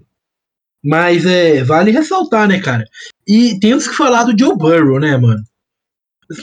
Mas 0.84 1.26
é, 1.26 1.64
vale 1.64 1.92
ressaltar, 1.92 2.48
né, 2.48 2.60
cara? 2.60 2.86
E 3.28 3.58
temos 3.60 3.88
que 3.88 3.96
falar 3.96 4.24
do 4.24 4.38
Joe 4.38 4.56
Burrow, 4.56 5.00
né, 5.00 5.18
mano? 5.18 5.44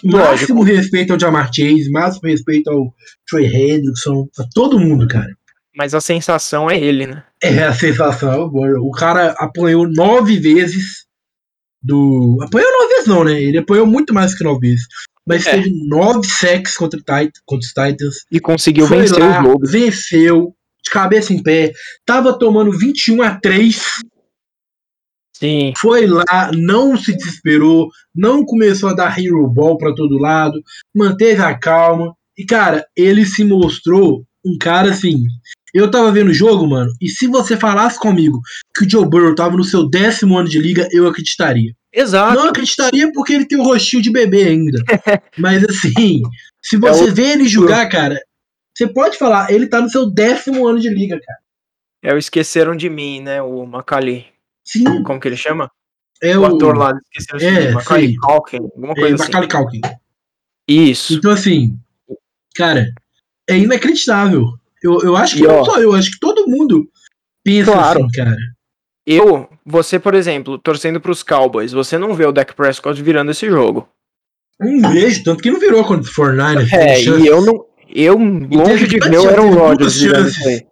Máximo 0.05 0.59
Lógico. 0.59 0.63
respeito 0.63 1.13
ao 1.13 1.21
Jamar 1.21 1.51
Chase, 1.53 1.91
máximo 1.91 2.29
respeito 2.29 2.71
ao 2.71 2.95
Trey 3.29 3.47
Hendrickson, 3.47 4.29
a 4.39 4.45
todo 4.55 4.79
mundo, 4.79 5.07
cara. 5.09 5.29
Mas 5.77 5.95
a 5.95 6.01
sensação 6.01 6.71
é 6.71 6.79
ele, 6.79 7.07
né? 7.07 7.25
É, 7.43 7.65
a 7.65 7.73
sensação 7.73 8.33
é 8.33 8.79
o 8.79 8.91
cara 8.91 9.35
apanhou 9.39 9.89
nove 9.89 10.39
vezes 10.39 11.07
do. 11.83 12.39
Apanhou 12.43 12.71
nove 12.71 12.95
vezes, 12.95 13.07
não, 13.07 13.25
né? 13.25 13.43
Ele 13.43 13.59
apanhou 13.59 13.87
muito 13.87 14.13
mais 14.13 14.35
que 14.35 14.45
nove 14.45 14.69
vezes. 14.69 14.85
Mas 15.27 15.47
é. 15.47 15.53
teve 15.53 15.71
nove 15.89 16.27
sacks 16.27 16.77
contra, 16.77 17.01
contra 17.47 17.67
os 17.67 17.69
Titans. 17.69 18.17
E 18.31 18.41
conseguiu 18.41 18.87
vencer 18.87 19.19
lá, 19.19 19.41
o 19.41 19.45
jogo. 19.45 19.67
Venceu, 19.67 20.55
de 20.85 20.91
cabeça 20.91 21.33
em 21.33 21.43
pé. 21.43 21.73
Tava 22.05 22.39
tomando 22.39 22.77
21 22.77 23.23
a 23.23 23.35
3 23.37 23.83
Sim. 25.43 25.73
Foi 25.77 26.07
lá, 26.07 26.53
não 26.55 26.97
se 26.97 27.17
desesperou, 27.17 27.89
não 28.15 28.45
começou 28.45 28.91
a 28.91 28.95
dar 28.95 29.19
hero 29.19 29.45
ball 29.49 29.77
para 29.77 29.93
todo 29.93 30.17
lado, 30.17 30.63
manteve 30.95 31.43
a 31.43 31.59
calma. 31.59 32.15
E, 32.39 32.45
cara, 32.47 32.87
ele 32.97 33.27
se 33.27 33.43
mostrou 33.43 34.25
um 34.47 34.57
cara 34.57 34.91
assim. 34.91 35.25
Eu 35.75 35.91
tava 35.91 36.13
vendo 36.13 36.29
o 36.29 36.35
jogo, 36.35 36.67
mano, 36.69 36.91
e 37.01 37.09
se 37.09 37.27
você 37.27 37.57
falasse 37.57 37.99
comigo 37.99 38.41
que 38.77 38.85
o 38.85 38.89
Joe 38.89 39.09
Burrow 39.09 39.35
tava 39.35 39.57
no 39.57 39.65
seu 39.65 39.89
décimo 39.89 40.39
ano 40.39 40.49
de 40.49 40.61
liga, 40.61 40.87
eu 40.93 41.09
acreditaria. 41.09 41.73
Exato. 41.93 42.35
Não 42.35 42.49
acreditaria 42.49 43.11
porque 43.13 43.33
ele 43.33 43.47
tem 43.47 43.59
o 43.59 43.63
um 43.63 43.65
rostinho 43.65 44.03
de 44.03 44.13
bebê 44.13 44.45
ainda. 44.45 44.79
Mas 45.37 45.65
assim, 45.65 46.23
se 46.63 46.77
você 46.77 47.05
é 47.05 47.11
o... 47.11 47.15
vê 47.15 47.33
ele 47.33 47.49
jogar, 47.49 47.89
cara, 47.89 48.21
você 48.77 48.87
pode 48.87 49.19
falar, 49.19 49.51
ele 49.51 49.67
tá 49.67 49.81
no 49.81 49.89
seu 49.89 50.09
décimo 50.09 50.67
ano 50.69 50.79
de 50.79 50.89
liga, 50.89 51.19
cara. 51.21 51.39
É 52.05 52.15
o 52.15 52.19
Esqueceram 52.19 52.77
de 52.77 52.89
Mim, 52.89 53.21
né, 53.21 53.43
o 53.43 53.67
Macali. 53.67 54.32
Sim. 54.65 55.03
Como 55.03 55.21
que 55.21 55.29
ele 55.29 55.37
chama? 55.37 55.71
É 56.23 56.39
o, 56.39 56.43
o 56.43 56.47
ator 56.47 56.77
lá, 56.77 56.93
esqueci 57.13 57.45
o 57.45 57.49
é, 57.49 57.61
nome. 57.61 57.75
Macaulay 57.75 58.15
Culkin, 58.17 58.57
alguma 58.59 58.95
coisa 58.95 59.11
é, 59.11 59.15
assim. 59.15 59.25
Macaulay 59.25 59.49
Culkin. 59.49 59.81
Isso. 60.69 61.15
Então, 61.15 61.33
assim, 61.33 61.77
Cara, 62.55 62.93
é 63.49 63.59
inacreditável. 63.59 64.47
Eu, 64.83 65.01
eu 65.01 65.17
acho 65.17 65.37
que 65.37 65.43
e, 65.43 65.47
não 65.47 65.61
ó, 65.61 65.65
só 65.65 65.81
eu, 65.81 65.95
acho 65.95 66.13
que 66.13 66.21
todo 66.21 66.49
mundo 66.49 66.89
pensa 67.43 67.73
claro. 67.73 68.05
assim, 68.05 68.11
cara. 68.13 68.37
Eu, 69.07 69.49
você, 69.65 69.99
por 69.99 70.15
exemplo, 70.15 70.59
torcendo 70.59 71.01
pros 71.01 71.23
Cowboys, 71.23 71.73
você 71.73 71.99
não 71.99 72.15
vê 72.15 72.25
o 72.25 72.33
Dak 72.33 72.55
Prescott 72.55 73.01
virando 73.03 73.31
esse 73.31 73.49
jogo. 73.49 73.89
Não 74.61 74.93
vejo, 74.93 75.25
tanto 75.25 75.43
que 75.43 75.51
não 75.51 75.59
virou 75.59 75.85
contra 75.85 76.09
o 76.09 76.15
Fortnite. 76.15 76.75
É, 76.75 77.03
e 77.03 77.27
eu 77.27 77.45
não. 77.45 77.65
Eu, 77.95 78.17
longe 78.17 78.87
de 78.87 78.99
ver 78.99 79.19
o 79.19 79.29
Aaron 79.29 79.55
Rodgers 79.55 80.01
virando 80.01 80.29
isso 80.29 80.49
aí. 80.49 80.65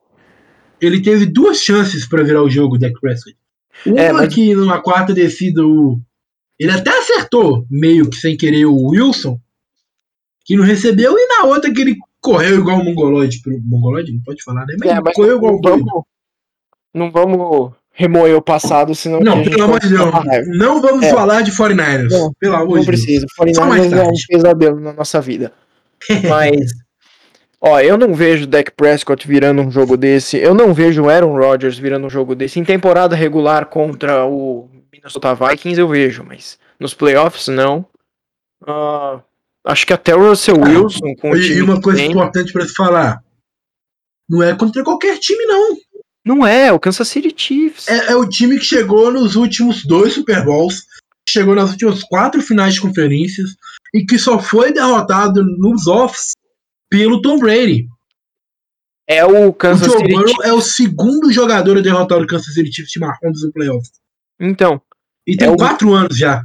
Ele 0.81 1.03
teve 1.03 1.27
duas 1.27 1.63
chances 1.63 2.09
para 2.09 2.23
virar 2.23 2.43
o 2.43 2.49
jogo, 2.49 2.77
o 2.77 2.79
Dak 2.79 2.99
Prescott. 3.01 3.37
Uma 3.87 4.00
é, 4.00 4.12
mas... 4.12 4.35
que 4.35 4.55
numa 4.55 4.81
quarta 4.81 5.12
descida 5.12 5.65
o. 5.67 6.00
Ele 6.59 6.73
até 6.73 6.91
acertou, 6.91 7.67
meio 7.71 8.11
que 8.11 8.17
sem 8.17 8.37
querer, 8.37 8.67
o 8.67 8.89
Wilson, 8.89 9.39
que 10.45 10.57
não 10.57 10.65
recebeu, 10.65 11.15
e 11.17 11.27
na 11.27 11.45
outra 11.45 11.73
que 11.73 11.81
ele 11.81 11.97
correu 12.21 12.59
igual 12.59 12.81
o 12.81 12.85
Mongoloid. 12.85 13.41
Mongoloid? 13.65 14.12
Não 14.12 14.23
pode 14.23 14.43
falar, 14.43 14.67
né? 14.67 14.77
Mas, 14.79 14.91
é, 14.91 15.00
mas 15.00 15.15
correu 15.15 15.37
igual 15.37 15.55
o 15.55 15.61
vamos, 15.62 15.87
Não 16.95 17.11
vamos 17.11 17.73
remoer 17.93 18.37
o 18.37 18.43
passado, 18.43 18.95
senão. 18.95 19.21
Não, 19.21 19.43
pelo 19.43 19.65
amor 19.65 19.81
de 19.81 19.89
Deus. 19.89 20.11
Não 20.59 20.81
vamos 20.81 21.05
é. 21.05 21.11
falar 21.11 21.43
de 21.43 21.53
49ers. 21.53 22.11
Não, 22.11 22.33
pelo 22.39 22.57
amor 22.57 22.75
não 22.75 22.81
de 22.81 22.87
precisa. 22.87 23.27
Deus. 23.39 23.57
49ers 23.57 23.93
é 23.93 24.03
um 24.03 24.12
pesadelo 24.29 24.81
na 24.81 24.93
nossa 24.93 25.21
vida. 25.21 25.53
Mas. 26.29 26.71
Ó, 27.61 27.79
eu 27.79 27.99
não 27.99 28.14
vejo 28.14 28.47
Dak 28.47 28.71
Prescott 28.71 29.29
virando 29.29 29.61
um 29.61 29.71
jogo 29.71 29.97
desse. 29.97 30.38
Eu 30.38 30.55
não 30.55 30.73
vejo 30.73 31.09
Aaron 31.09 31.37
Rodgers 31.37 31.79
virando 31.79 32.07
um 32.07 32.11
jogo 32.11 32.35
desse. 32.35 32.59
Em 32.59 32.64
temporada 32.64 33.14
regular 33.14 33.67
contra 33.67 34.25
o 34.25 34.69
Minnesota 34.90 35.35
Vikings 35.35 35.79
eu 35.79 35.87
vejo, 35.87 36.25
mas 36.26 36.59
nos 36.79 36.95
playoffs 36.95 37.49
não. 37.49 37.85
Uh, 38.62 39.21
acho 39.64 39.87
que 39.87 39.93
até 39.93 40.14
o 40.14 40.29
Russell 40.29 40.57
ah, 40.62 40.69
Wilson 40.69 41.14
com 41.21 41.37
e, 41.37 41.52
e 41.52 41.62
uma 41.62 41.81
coisa 41.81 41.99
tem... 41.99 42.11
importante 42.11 42.50
para 42.50 42.67
falar. 42.67 43.23
Não 44.26 44.43
é 44.43 44.55
contra 44.55 44.83
qualquer 44.83 45.19
time, 45.19 45.45
não. 45.45 45.76
Não 46.25 46.47
é, 46.47 46.69
é 46.69 46.73
o 46.73 46.81
Kansas 46.81 47.09
City 47.09 47.33
Chiefs. 47.37 47.88
É, 47.88 48.12
é 48.12 48.17
o 48.17 48.29
time 48.29 48.59
que 48.59 48.64
chegou 48.64 49.12
nos 49.12 49.37
últimos 49.37 49.85
dois 49.85 50.14
Super 50.14 50.45
Bowls, 50.45 50.87
chegou 51.29 51.55
nas 51.55 51.71
últimas 51.71 52.02
quatro 52.05 52.40
finais 52.40 52.75
de 52.75 52.81
conferências 52.81 53.50
e 53.93 54.05
que 54.05 54.19
só 54.19 54.38
foi 54.38 54.73
derrotado 54.73 55.43
nos 55.43 55.87
offs 55.87 56.33
pelo 56.91 57.23
Tom 57.23 57.39
Brady. 57.39 57.89
É 59.09 59.25
o 59.25 59.53
Kansas 59.53 59.89
o 59.89 59.99
City 59.99 60.13
Chiefs. 60.13 60.45
é 60.45 60.53
o 60.53 60.61
segundo 60.61 61.33
jogador 61.33 61.79
a 61.79 61.81
derrotar 61.81 62.21
o 62.21 62.27
Kansas 62.27 62.53
City 62.53 62.73
Chiefs 62.73 62.93
de 62.93 63.01
Mahomes 63.01 63.43
no 63.43 63.53
playoffs. 63.53 63.93
Então. 64.39 64.81
E 65.27 65.37
tem 65.37 65.51
é 65.51 65.57
quatro 65.57 65.91
o... 65.91 65.95
anos 65.95 66.17
já. 66.17 66.45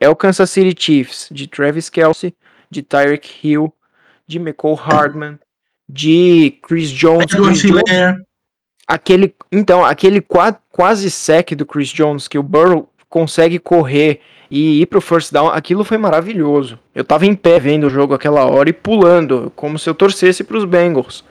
É 0.00 0.08
o 0.08 0.16
Kansas 0.16 0.50
City 0.50 0.74
Chiefs 0.80 1.28
de 1.30 1.46
Travis 1.46 1.88
Kelsey, 1.88 2.34
de 2.70 2.82
Tyreek 2.82 3.46
Hill, 3.46 3.72
de 4.26 4.38
McCall 4.38 4.74
Hardman, 4.74 5.38
de 5.88 6.58
Chris 6.62 6.90
Jones. 6.90 7.26
Chris 7.26 7.62
Jones 7.62 7.82
aquele, 8.86 9.34
então, 9.50 9.84
aquele 9.84 10.20
qua, 10.20 10.52
quase 10.70 11.10
sec 11.10 11.54
do 11.54 11.64
Chris 11.64 11.88
Jones 11.88 12.28
que 12.28 12.38
o 12.38 12.42
Burrow 12.42 12.91
consegue 13.12 13.58
correr 13.58 14.20
e 14.50 14.80
ir 14.80 14.86
pro 14.86 14.98
first 14.98 15.30
down, 15.30 15.48
aquilo 15.48 15.84
foi 15.84 15.98
maravilhoso. 15.98 16.78
Eu 16.94 17.04
tava 17.04 17.26
em 17.26 17.34
pé 17.34 17.60
vendo 17.60 17.86
o 17.86 17.90
jogo 17.90 18.14
aquela 18.14 18.46
hora 18.46 18.70
e 18.70 18.72
pulando, 18.72 19.52
como 19.54 19.78
se 19.78 19.88
eu 19.88 19.94
torcesse 19.94 20.42
pros 20.42 20.64
Bengals. 20.64 21.22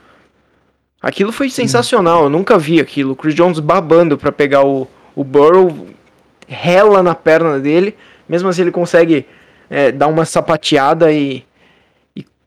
Aquilo 1.01 1.31
foi 1.31 1.49
sensacional, 1.49 2.25
eu 2.25 2.29
nunca 2.29 2.55
vi 2.55 2.79
aquilo. 2.79 3.13
O 3.13 3.15
Chris 3.15 3.33
Jones 3.33 3.59
babando 3.59 4.15
para 4.15 4.31
pegar 4.31 4.63
o, 4.63 4.87
o 5.15 5.23
Burrow, 5.23 5.87
rela 6.47 7.01
na 7.01 7.15
perna 7.15 7.59
dele, 7.59 7.95
mesmo 8.29 8.47
assim 8.47 8.61
ele 8.61 8.71
consegue 8.71 9.25
é, 9.67 9.91
dar 9.91 10.05
uma 10.05 10.23
sapateada 10.23 11.11
e, 11.11 11.37
e, 11.37 11.43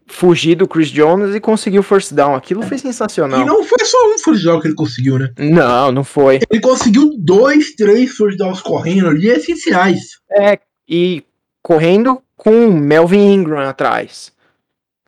fugir 0.07 0.55
do 0.55 0.69
Chris 0.69 0.89
Jones 0.89 1.35
e 1.35 1.41
conseguir 1.41 1.79
o 1.79 1.83
first 1.83 2.13
down. 2.13 2.35
Aquilo 2.35 2.63
foi 2.63 2.79
sensacional. 2.79 3.41
E 3.41 3.45
não 3.45 3.65
foi 3.65 3.85
só 3.85 3.97
um 4.13 4.19
first 4.19 4.45
down 4.45 4.61
que 4.61 4.69
ele 4.69 4.75
conseguiu, 4.75 5.19
né? 5.19 5.33
Não, 5.39 5.91
não 5.91 6.05
foi. 6.05 6.41
Ele 6.51 6.61
conseguiu 6.61 7.15
dois, 7.19 7.75
três 7.75 8.13
first 8.13 8.37
downs 8.39 8.61
correndo 8.61 9.09
ali, 9.09 9.29
essenciais. 9.29 10.01
É, 10.31 10.59
e 10.89 11.25
correndo 11.63 12.21
com 12.37 12.71
Melvin 12.71 13.33
Ingram 13.33 13.61
atrás. 13.61 14.33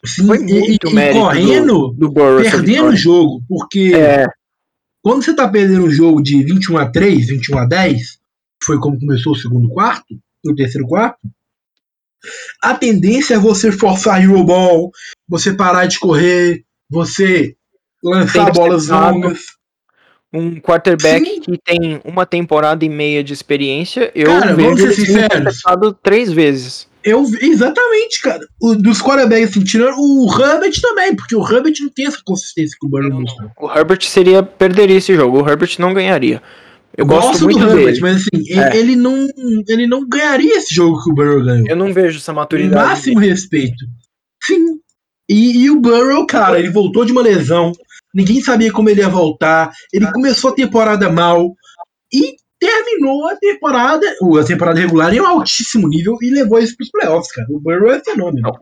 Sim, 0.04 0.26
foi 0.26 0.38
muito 0.38 0.88
e, 0.88 0.98
e 0.98 1.12
correndo, 1.12 1.88
do, 1.88 1.92
do 1.92 2.10
Burrow, 2.10 2.40
perdendo 2.40 2.88
o 2.88 2.96
jogo, 2.96 3.42
porque 3.48 3.92
é. 3.94 4.26
quando 5.02 5.24
você 5.24 5.34
tá 5.34 5.48
perdendo 5.48 5.84
um 5.84 5.90
jogo 5.90 6.22
de 6.22 6.44
21 6.44 6.78
a 6.78 6.86
3, 6.90 7.26
21 7.26 7.58
a 7.58 7.64
10, 7.66 8.18
foi 8.62 8.78
como 8.78 8.98
começou 8.98 9.32
o 9.32 9.36
segundo 9.36 9.68
quarto, 9.68 10.16
o 10.44 10.54
terceiro 10.54 10.86
quarto, 10.86 11.18
a 12.62 12.74
tendência 12.74 13.34
é 13.34 13.38
você 13.38 13.70
forçar 13.72 14.26
o 14.28 14.44
ball, 14.44 14.90
você 15.28 15.52
parar 15.52 15.86
de 15.86 15.98
correr, 15.98 16.62
você 16.90 17.54
lançar 18.02 18.52
bolas 18.52 18.88
longas. 18.88 19.40
Um 20.32 20.60
quarterback 20.60 21.24
Sim. 21.24 21.40
que 21.40 21.58
tem 21.58 22.00
uma 22.04 22.26
temporada 22.26 22.84
e 22.84 22.88
meia 22.88 23.22
de 23.24 23.32
experiência, 23.32 24.10
eu 24.14 24.26
cara, 24.26 24.54
vejo 24.54 24.76
vamos 24.76 24.80
ser 24.80 25.06
sinceros. 25.06 25.62
três 26.02 26.32
vezes. 26.32 26.88
Eu, 27.06 27.24
exatamente, 27.40 28.20
cara. 28.20 28.40
O, 28.60 28.74
dos 28.74 29.00
quarterbacks, 29.00 29.50
assim, 29.50 29.62
tirando 29.62 29.96
o 29.96 30.28
Herbert 30.28 30.72
também, 30.82 31.14
porque 31.14 31.36
o 31.36 31.42
Herbert 31.48 31.74
não 31.80 31.88
tem 31.88 32.06
essa 32.06 32.20
consistência 32.24 32.76
que 32.78 32.84
o 32.84 32.90
Burrow. 32.90 33.22
O 33.60 33.70
Herbert 33.70 34.02
seria, 34.02 34.42
perderia 34.42 34.96
esse 34.96 35.14
jogo, 35.14 35.40
o 35.40 35.48
Herbert 35.48 35.76
não 35.78 35.94
ganharia. 35.94 36.42
Eu 36.96 37.04
gosto, 37.04 37.28
gosto 37.28 37.44
muito 37.44 37.58
do 37.58 37.70
Herbert, 37.70 37.86
dele. 37.86 38.00
mas 38.00 38.16
assim, 38.16 38.58
é. 38.58 38.76
ele, 38.76 38.96
não, 38.96 39.28
ele 39.68 39.86
não 39.86 40.08
ganharia 40.08 40.56
esse 40.56 40.74
jogo 40.74 41.02
que 41.02 41.10
o 41.10 41.14
Burrow 41.14 41.44
ganhou. 41.44 41.66
Eu 41.68 41.76
não 41.76 41.92
vejo 41.92 42.18
essa 42.18 42.32
maturidade. 42.32 42.88
máximo 42.88 43.20
dele. 43.20 43.32
respeito. 43.32 43.84
Sim. 44.42 44.78
E, 45.28 45.64
e, 45.64 45.70
o 45.70 45.80
Burrow, 45.80 46.26
cara, 46.26 46.58
ele 46.58 46.70
voltou 46.70 47.04
de 47.04 47.12
uma 47.12 47.20
lesão. 47.20 47.72
Ninguém 48.14 48.40
sabia 48.40 48.72
como 48.72 48.88
ele 48.88 49.00
ia 49.00 49.08
voltar. 49.08 49.70
Ele 49.92 50.10
começou 50.12 50.50
a 50.50 50.54
temporada 50.54 51.10
mal. 51.10 51.54
E 52.12 52.36
terminou 52.58 53.28
a 53.28 53.36
temporada, 53.36 54.06
a 54.40 54.44
temporada 54.44 54.80
regular 54.80 55.12
em 55.12 55.20
um 55.20 55.26
altíssimo 55.26 55.88
nível 55.88 56.16
e 56.22 56.30
levou 56.30 56.58
isso 56.58 56.76
para 56.76 56.84
os 56.84 56.90
playoffs, 56.90 57.32
cara. 57.32 57.48
O 57.50 57.60
Burrow 57.60 57.90
é 57.90 58.02
fenômeno. 58.02 58.52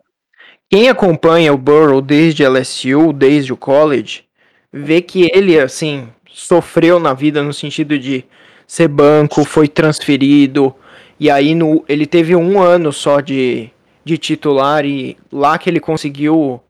Quem 0.68 0.88
acompanha 0.88 1.52
o 1.52 1.58
Burrow 1.58 2.00
desde 2.00 2.44
LSU, 2.44 3.12
desde 3.12 3.52
o 3.52 3.56
college, 3.56 4.24
vê 4.72 5.00
que 5.00 5.30
ele, 5.32 5.58
assim, 5.58 6.08
sofreu 6.34 6.98
na 6.98 7.14
vida 7.14 7.42
no 7.44 7.52
sentido 7.52 7.96
de 7.96 8.24
ser 8.66 8.88
banco, 8.88 9.44
foi 9.44 9.68
transferido, 9.68 10.74
e 11.18 11.30
aí 11.30 11.54
no, 11.54 11.84
ele 11.88 12.06
teve 12.06 12.34
um 12.34 12.60
ano 12.60 12.92
só 12.92 13.20
de, 13.20 13.70
de 14.04 14.18
titular, 14.18 14.84
e 14.84 15.16
lá 15.30 15.56
que 15.56 15.70
ele 15.70 15.78
conseguiu 15.78 16.60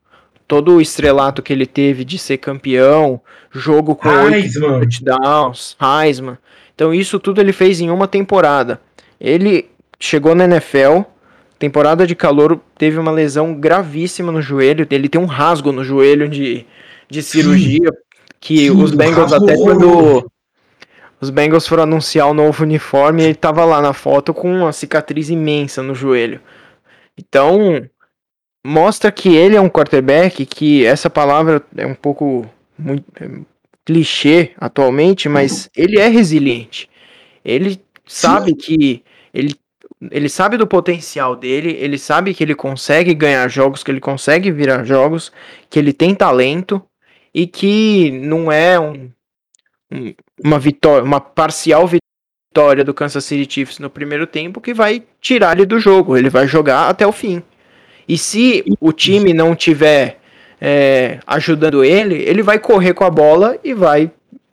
todo 0.46 0.74
o 0.74 0.80
estrelato 0.82 1.42
que 1.42 1.50
ele 1.50 1.64
teve 1.64 2.04
de 2.04 2.18
ser 2.18 2.36
campeão, 2.36 3.18
jogo 3.50 3.96
com 3.96 4.08
oito 4.08 4.60
touchdowns, 4.60 5.74
Heisman. 5.80 6.36
Então 6.74 6.92
isso 6.92 7.18
tudo 7.18 7.40
ele 7.40 7.52
fez 7.52 7.80
em 7.80 7.90
uma 7.90 8.06
temporada. 8.06 8.78
Ele 9.18 9.70
chegou 9.98 10.34
na 10.34 10.44
NFL, 10.44 11.04
temporada 11.58 12.06
de 12.06 12.14
calor, 12.14 12.60
teve 12.76 12.98
uma 12.98 13.10
lesão 13.10 13.54
gravíssima 13.54 14.30
no 14.30 14.42
joelho, 14.42 14.86
ele 14.90 15.08
tem 15.08 15.18
um 15.18 15.24
rasgo 15.24 15.72
no 15.72 15.82
joelho 15.82 16.28
de, 16.28 16.66
de 17.08 17.22
cirurgia, 17.22 17.90
que 18.44 18.68
Sim, 18.68 18.82
os 18.82 18.90
Bengals 18.90 19.32
até 19.32 19.56
quando 19.56 20.30
os 21.18 21.30
Bengals 21.30 21.66
foram 21.66 21.84
anunciar 21.84 22.28
o 22.28 22.34
novo 22.34 22.62
uniforme, 22.62 23.22
ele 23.22 23.34
tava 23.34 23.64
lá 23.64 23.80
na 23.80 23.94
foto 23.94 24.34
com 24.34 24.54
uma 24.54 24.70
cicatriz 24.70 25.30
imensa 25.30 25.82
no 25.82 25.94
joelho. 25.94 26.38
Então, 27.16 27.88
mostra 28.62 29.10
que 29.10 29.34
ele 29.34 29.56
é 29.56 29.60
um 29.62 29.70
quarterback 29.70 30.44
que 30.44 30.84
essa 30.84 31.08
palavra 31.08 31.62
é 31.74 31.86
um 31.86 31.94
pouco 31.94 32.44
muito 32.78 33.06
clichê 33.82 34.50
atualmente, 34.58 35.26
mas 35.26 35.70
ele 35.74 35.98
é 35.98 36.08
resiliente. 36.08 36.90
Ele 37.42 37.80
sabe 38.04 38.50
Sim. 38.50 38.56
que 38.56 39.04
ele, 39.32 39.54
ele 40.10 40.28
sabe 40.28 40.58
do 40.58 40.66
potencial 40.66 41.34
dele, 41.34 41.78
ele 41.80 41.96
sabe 41.96 42.34
que 42.34 42.44
ele 42.44 42.54
consegue 42.54 43.14
ganhar 43.14 43.48
jogos, 43.48 43.82
que 43.82 43.90
ele 43.90 44.00
consegue 44.00 44.50
virar 44.50 44.84
jogos, 44.84 45.32
que 45.70 45.78
ele 45.78 45.94
tem 45.94 46.14
talento 46.14 46.82
e 47.34 47.46
que 47.46 48.12
não 48.12 48.50
é 48.50 48.78
um, 48.78 49.10
um, 49.92 50.14
uma 50.42 50.58
vitória, 50.58 51.02
uma 51.04 51.20
parcial 51.20 51.86
vitória 51.86 52.84
do 52.84 52.94
Kansas 52.94 53.24
City 53.24 53.52
Chiefs 53.52 53.78
no 53.80 53.90
primeiro 53.90 54.26
tempo 54.26 54.60
que 54.60 54.72
vai 54.72 55.02
tirar 55.20 55.56
ele 55.56 55.66
do 55.66 55.80
jogo. 55.80 56.16
Ele 56.16 56.30
vai 56.30 56.46
jogar 56.46 56.88
até 56.88 57.06
o 57.06 57.12
fim. 57.12 57.42
E 58.08 58.16
se 58.16 58.64
o 58.80 58.92
time 58.92 59.32
não 59.32 59.56
tiver 59.56 60.20
é, 60.60 61.18
ajudando 61.26 61.82
ele, 61.82 62.16
ele 62.16 62.42
vai 62.42 62.58
correr 62.58 62.94
com 62.94 63.04
a 63.04 63.10
bola 63.10 63.58
e 63.64 63.74
vai 63.74 64.10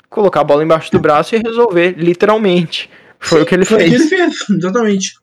colocar 0.09 0.41
a 0.41 0.43
bola 0.43 0.63
embaixo 0.63 0.91
do 0.91 0.99
braço 0.99 1.35
e 1.35 1.39
resolver, 1.39 1.95
literalmente. 1.97 2.89
Foi 3.19 3.39
Sim, 3.39 3.43
o 3.43 3.47
que 3.47 3.55
ele 3.55 3.65
fez. 3.65 3.79
Foi 3.79 3.87
o 3.87 3.89
que 3.89 3.95
ele 3.95 4.07
fez, 4.07 4.49
exatamente. 4.49 5.13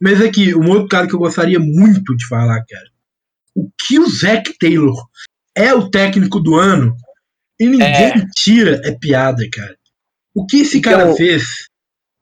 Mas 0.00 0.22
aqui, 0.22 0.54
um 0.54 0.68
outro 0.70 0.88
cara 0.88 1.06
que 1.06 1.14
eu 1.14 1.18
gostaria 1.18 1.58
muito 1.58 2.16
de 2.16 2.26
falar, 2.26 2.64
cara. 2.64 2.90
O 3.54 3.68
que 3.86 3.98
o 3.98 4.08
Zac 4.08 4.56
Taylor 4.58 4.96
é 5.62 5.74
o 5.74 5.90
técnico 5.90 6.40
do 6.40 6.54
ano 6.54 6.94
e 7.58 7.66
ninguém 7.66 7.88
é. 7.88 8.26
tira 8.34 8.80
é 8.84 8.92
piada, 8.92 9.46
cara. 9.52 9.76
O 10.34 10.46
que 10.46 10.60
esse 10.60 10.78
então, 10.78 10.92
cara 10.92 11.14
fez? 11.14 11.44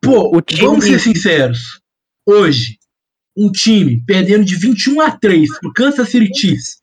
Pô, 0.03 0.33
vamos 0.61 0.85
ser 0.85 0.99
sinceros. 0.99 1.81
Hoje, 2.27 2.79
um 3.37 3.51
time 3.51 4.03
perdendo 4.07 4.45
de 4.45 4.57
21 4.57 5.01
a 5.01 5.11
3 5.11 5.59
pro 5.61 5.73
Kansas 5.73 6.09
City 6.09 6.31
Chiefs 6.35 6.79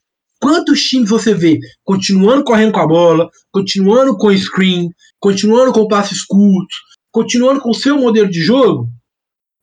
Quantos 0.46 0.84
times 0.84 1.10
você 1.10 1.34
vê 1.34 1.60
continuando 1.84 2.44
correndo 2.44 2.74
com 2.74 2.80
a 2.80 2.88
bola, 2.88 3.30
continuando 3.52 4.18
com 4.18 4.28
o 4.28 4.38
screen, 4.38 4.90
continuando 5.20 5.72
com 5.74 5.88
passes 5.88 6.24
curtos, 6.24 6.76
continuando 7.12 7.62
com 7.62 7.72
o 7.72 7.76
seu 7.76 7.98
modelo 7.98 8.30
de 8.30 8.42
jogo 8.42 8.88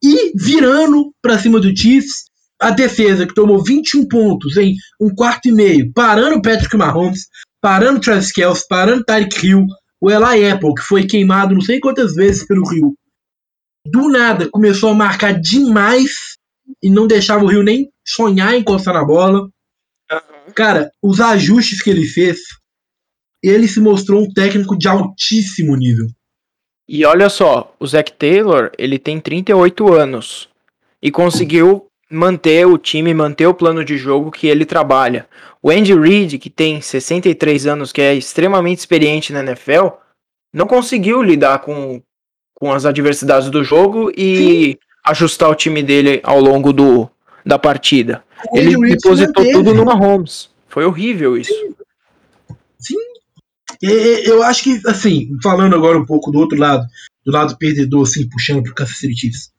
e 0.02 0.32
virando 0.34 1.14
para 1.22 1.38
cima 1.38 1.60
do 1.60 1.76
Chiefs 1.76 2.24
a 2.62 2.70
defesa 2.70 3.26
que 3.26 3.34
tomou 3.34 3.62
21 3.62 4.06
pontos 4.06 4.56
em 4.56 4.76
um 5.00 5.12
quarto 5.12 5.48
e 5.48 5.52
meio, 5.52 5.92
parando 5.92 6.36
o 6.36 6.42
Patrick 6.42 6.76
Mahomes, 6.76 7.26
parando 7.60 7.98
o 7.98 8.00
Travis 8.00 8.30
Kelce, 8.30 8.66
parando 8.68 9.02
o 9.02 9.04
Tyreek 9.04 9.46
Hill, 9.46 9.66
o 10.00 10.10
Eli 10.10 10.48
Apple, 10.48 10.74
que 10.74 10.82
foi 10.82 11.04
queimado 11.04 11.54
não 11.54 11.60
sei 11.60 11.80
quantas 11.80 12.14
vezes 12.14 12.46
pelo 12.46 12.68
Rio. 12.68 12.94
Do 13.84 14.08
nada 14.08 14.48
começou 14.48 14.90
a 14.90 14.94
marcar 14.94 15.32
demais 15.32 16.36
e 16.80 16.88
não 16.88 17.08
deixava 17.08 17.44
o 17.44 17.48
Rio 17.48 17.64
nem 17.64 17.90
sonhar 18.06 18.54
em 18.54 18.60
encostar 18.60 18.94
na 18.94 19.04
bola. 19.04 19.50
Cara, 20.54 20.92
os 21.02 21.20
ajustes 21.20 21.82
que 21.82 21.90
ele 21.90 22.06
fez, 22.06 22.38
ele 23.42 23.66
se 23.66 23.80
mostrou 23.80 24.22
um 24.22 24.32
técnico 24.32 24.78
de 24.78 24.86
altíssimo 24.86 25.74
nível. 25.76 26.06
E 26.88 27.04
olha 27.04 27.28
só, 27.28 27.74
o 27.80 27.86
Zac 27.86 28.12
Taylor, 28.12 28.70
ele 28.78 28.98
tem 28.98 29.20
38 29.20 29.92
anos 29.92 30.48
e 31.02 31.10
conseguiu 31.10 31.88
manter 32.12 32.66
o 32.66 32.76
time, 32.76 33.14
manter 33.14 33.46
o 33.46 33.54
plano 33.54 33.84
de 33.84 33.96
jogo 33.96 34.30
que 34.30 34.46
ele 34.46 34.66
trabalha. 34.66 35.26
O 35.62 35.70
Andy 35.70 35.94
Reid, 35.94 36.38
que 36.38 36.50
tem 36.50 36.80
63 36.80 37.66
anos, 37.66 37.92
que 37.92 38.02
é 38.02 38.14
extremamente 38.14 38.80
experiente 38.80 39.32
na 39.32 39.40
NFL, 39.40 39.88
não 40.52 40.66
conseguiu 40.66 41.22
lidar 41.22 41.60
com, 41.60 42.02
com 42.54 42.72
as 42.72 42.84
adversidades 42.84 43.48
do 43.48 43.64
jogo 43.64 44.12
e 44.16 44.36
Sim. 44.36 44.78
ajustar 45.06 45.48
o 45.48 45.54
time 45.54 45.82
dele 45.82 46.20
ao 46.22 46.40
longo 46.40 46.72
do, 46.72 47.08
da 47.46 47.58
partida. 47.58 48.22
O 48.50 48.58
ele 48.58 48.76
depositou 48.90 49.50
tudo 49.50 49.72
no 49.72 49.84
Mahomes. 49.84 50.50
Foi 50.68 50.84
horrível 50.84 51.36
isso. 51.36 51.52
Sim. 51.52 51.74
Sim. 52.78 52.96
Eu 53.80 54.42
acho 54.42 54.64
que, 54.64 54.80
assim, 54.86 55.30
falando 55.42 55.74
agora 55.74 55.98
um 55.98 56.06
pouco 56.06 56.30
do 56.30 56.38
outro 56.38 56.58
lado, 56.58 56.86
do 57.24 57.32
lado 57.32 57.56
perdedor, 57.58 58.02
assim, 58.02 58.28
puxando 58.28 58.62
pro 58.62 58.74
Kansas 58.74 58.98
City 58.98 59.14
Chiefs. 59.14 59.51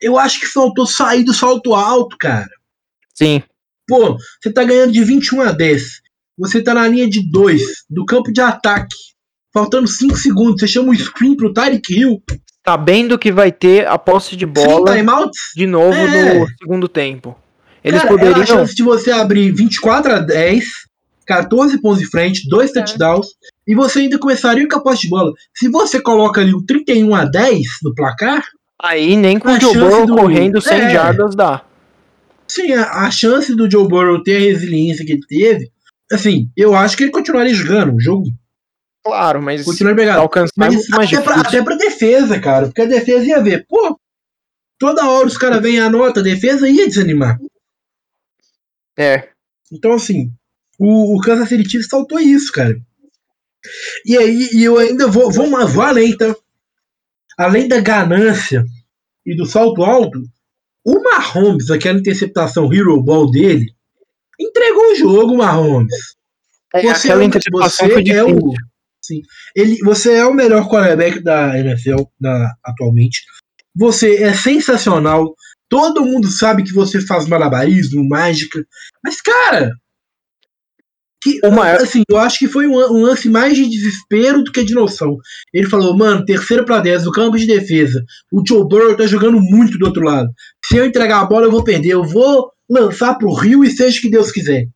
Eu 0.00 0.18
acho 0.18 0.40
que 0.40 0.46
faltou 0.46 0.86
sair 0.86 1.24
do 1.24 1.32
salto 1.32 1.74
alto, 1.74 2.16
cara. 2.18 2.50
Sim. 3.14 3.42
Pô, 3.86 4.16
você 4.42 4.52
tá 4.52 4.64
ganhando 4.64 4.92
de 4.92 5.04
21 5.04 5.42
a 5.42 5.52
10. 5.52 5.82
Você 6.38 6.62
tá 6.62 6.74
na 6.74 6.88
linha 6.88 7.08
de 7.08 7.20
2 7.20 7.62
do 7.88 8.04
campo 8.04 8.32
de 8.32 8.40
ataque. 8.40 8.96
Faltando 9.52 9.86
5 9.86 10.16
segundos. 10.16 10.60
Você 10.60 10.66
chama 10.66 10.90
o 10.90 10.96
screen 10.96 11.36
pro 11.36 11.52
Tyreek 11.52 11.94
Hill. 11.94 12.22
Sabendo 12.66 13.18
que 13.18 13.30
vai 13.30 13.52
ter 13.52 13.86
a 13.86 13.98
posse 13.98 14.36
de 14.36 14.46
bola 14.46 14.90
de 15.54 15.66
novo 15.66 15.94
é. 15.94 16.38
no 16.40 16.46
segundo 16.58 16.88
tempo. 16.88 17.36
Eles 17.84 18.00
Cara, 18.00 18.14
poderiam. 18.14 18.40
a 18.42 18.46
chance 18.46 18.74
de 18.74 18.82
você 18.82 19.12
abrir 19.12 19.52
24 19.52 20.14
a 20.14 20.18
10, 20.18 20.64
14 21.26 21.80
pontos 21.82 22.00
de 22.00 22.06
frente, 22.06 22.48
2 22.48 22.70
é. 22.70 22.72
touchdowns, 22.72 23.26
e 23.68 23.74
você 23.74 24.00
ainda 24.00 24.18
começaria 24.18 24.66
com 24.66 24.78
a 24.78 24.82
posse 24.82 25.02
de 25.02 25.10
bola. 25.10 25.30
Se 25.54 25.68
você 25.68 26.00
coloca 26.00 26.40
ali 26.40 26.54
o 26.54 26.64
31 26.64 27.14
a 27.14 27.26
10 27.26 27.60
no 27.82 27.94
placar. 27.94 28.42
Aí 28.80 29.16
nem 29.16 29.38
com 29.38 29.48
o 29.48 29.60
Joe 29.60 29.74
Burrow 29.74 30.06
do... 30.06 30.16
correndo 30.16 30.60
100 30.60 30.78
é. 30.78 30.90
jardas 30.90 31.34
dá. 31.34 31.64
Sim, 32.46 32.72
a, 32.72 33.06
a, 33.06 33.10
chance 33.10 33.54
do 33.54 33.70
Joe 33.70 33.88
Burrow 33.88 34.22
ter 34.22 34.36
a 34.36 34.40
resiliência 34.40 35.04
que 35.04 35.12
ele 35.12 35.26
teve, 35.26 35.70
assim, 36.12 36.50
eu 36.56 36.74
acho 36.74 36.96
que 36.96 37.04
ele 37.04 37.12
continuaria 37.12 37.54
jogando 37.54 37.94
o 37.94 38.00
jogo. 38.00 38.26
Claro, 39.02 39.42
mas 39.42 39.64
continuaria 39.64 40.04
pegando. 40.04 40.20
alcançar 40.20 40.52
mas 40.56 40.74
é 40.90 41.16
até, 41.16 41.20
pra, 41.20 41.40
até 41.40 41.62
pra 41.62 41.76
defesa, 41.76 42.40
cara, 42.40 42.66
porque 42.66 42.82
a 42.82 42.86
defesa 42.86 43.24
ia 43.26 43.42
ver, 43.42 43.66
pô, 43.66 43.98
toda 44.78 45.08
hora 45.08 45.26
os 45.26 45.36
caras 45.36 45.62
vêm 45.62 45.80
a 45.80 45.90
nota, 45.90 46.20
a 46.20 46.22
defesa 46.22 46.68
ia 46.68 46.86
desanimar. 46.86 47.38
É. 48.96 49.28
Então, 49.72 49.92
assim, 49.92 50.30
o, 50.78 51.16
o 51.16 51.20
Kansas 51.20 51.48
City 51.48 51.68
Chiefs 51.68 51.88
saltou 51.88 52.20
isso, 52.20 52.52
cara. 52.52 52.78
E 54.04 54.16
aí, 54.16 54.50
e 54.52 54.62
eu 54.62 54.78
ainda 54.78 55.06
vou, 55.06 55.30
vou, 55.30 55.48
vou 55.66 55.82
além, 55.82 56.16
tá? 56.16 56.34
Além 57.36 57.66
da 57.66 57.80
ganância 57.80 58.64
e 59.26 59.36
do 59.36 59.46
salto 59.46 59.82
alto, 59.82 60.20
o 60.84 61.00
Mahomes, 61.02 61.70
aquela 61.70 61.98
interceptação 61.98 62.72
Hero 62.72 63.02
Ball 63.02 63.30
dele, 63.30 63.66
entregou 64.38 64.92
o 64.92 64.94
jogo, 64.94 65.36
Mahomes. 65.36 65.94
É, 66.74 66.82
você 66.82 67.08
aquela 67.08 67.22
é, 67.22 67.26
interceptação 67.26 67.88
você 67.88 68.10
é 68.10 68.24
o, 68.24 68.52
sim, 69.00 69.22
ele, 69.54 69.78
você 69.78 70.14
é 70.14 70.26
o 70.26 70.34
melhor 70.34 70.68
quarterback 70.68 71.22
da 71.22 71.58
NFL 71.58 72.02
atualmente. 72.64 73.22
Você 73.74 74.22
é 74.22 74.32
sensacional. 74.34 75.34
Todo 75.68 76.04
mundo 76.04 76.28
sabe 76.28 76.62
que 76.62 76.72
você 76.72 77.00
faz 77.00 77.26
malabarismo, 77.26 78.06
mágica. 78.08 78.64
Mas, 79.02 79.20
cara, 79.20 79.72
que, 81.24 81.40
assim, 81.80 82.02
eu 82.06 82.18
acho 82.18 82.38
que 82.38 82.46
foi 82.46 82.66
um, 82.66 82.76
um, 82.76 83.02
lance 83.02 83.30
mais 83.30 83.56
de 83.56 83.66
desespero 83.66 84.44
do 84.44 84.52
que 84.52 84.62
de 84.62 84.74
noção. 84.74 85.16
Ele 85.54 85.66
falou, 85.66 85.96
mano, 85.96 86.22
terceiro 86.22 86.66
para 86.66 86.80
10 86.80 87.06
no 87.06 87.12
campo 87.12 87.38
de 87.38 87.46
defesa. 87.46 88.04
O 88.30 88.42
Joe 88.46 88.68
Burrow 88.68 88.94
tá 88.94 89.06
jogando 89.06 89.40
muito 89.40 89.78
do 89.78 89.86
outro 89.86 90.04
lado. 90.04 90.28
Se 90.66 90.76
eu 90.76 90.84
entregar 90.84 91.22
a 91.22 91.24
bola, 91.24 91.46
eu 91.46 91.50
vou 91.50 91.64
perder. 91.64 91.92
Eu 91.92 92.04
vou 92.04 92.52
lançar 92.68 93.14
pro 93.14 93.32
Rio 93.32 93.64
e 93.64 93.70
seja 93.70 93.98
o 93.98 94.02
que 94.02 94.10
Deus 94.10 94.30
quiser. 94.30 94.66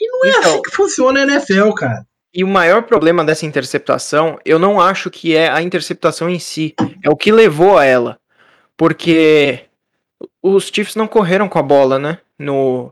E 0.00 0.08
não 0.08 0.24
é 0.24 0.28
então, 0.30 0.52
assim 0.52 0.62
que 0.62 0.70
funciona 0.70 1.20
a 1.20 1.22
NFL, 1.24 1.72
cara. 1.72 2.06
E 2.32 2.42
o 2.42 2.48
maior 2.48 2.84
problema 2.84 3.22
dessa 3.22 3.44
interceptação, 3.44 4.38
eu 4.42 4.58
não 4.58 4.80
acho 4.80 5.10
que 5.10 5.36
é 5.36 5.50
a 5.50 5.60
interceptação 5.60 6.30
em 6.30 6.38
si, 6.38 6.74
é 7.02 7.10
o 7.10 7.16
que 7.16 7.30
levou 7.30 7.76
a 7.76 7.84
ela. 7.84 8.18
Porque 8.74 9.60
os 10.42 10.70
Chiefs 10.72 10.96
não 10.96 11.06
correram 11.06 11.46
com 11.46 11.58
a 11.58 11.62
bola, 11.62 11.98
né? 11.98 12.18
No, 12.38 12.90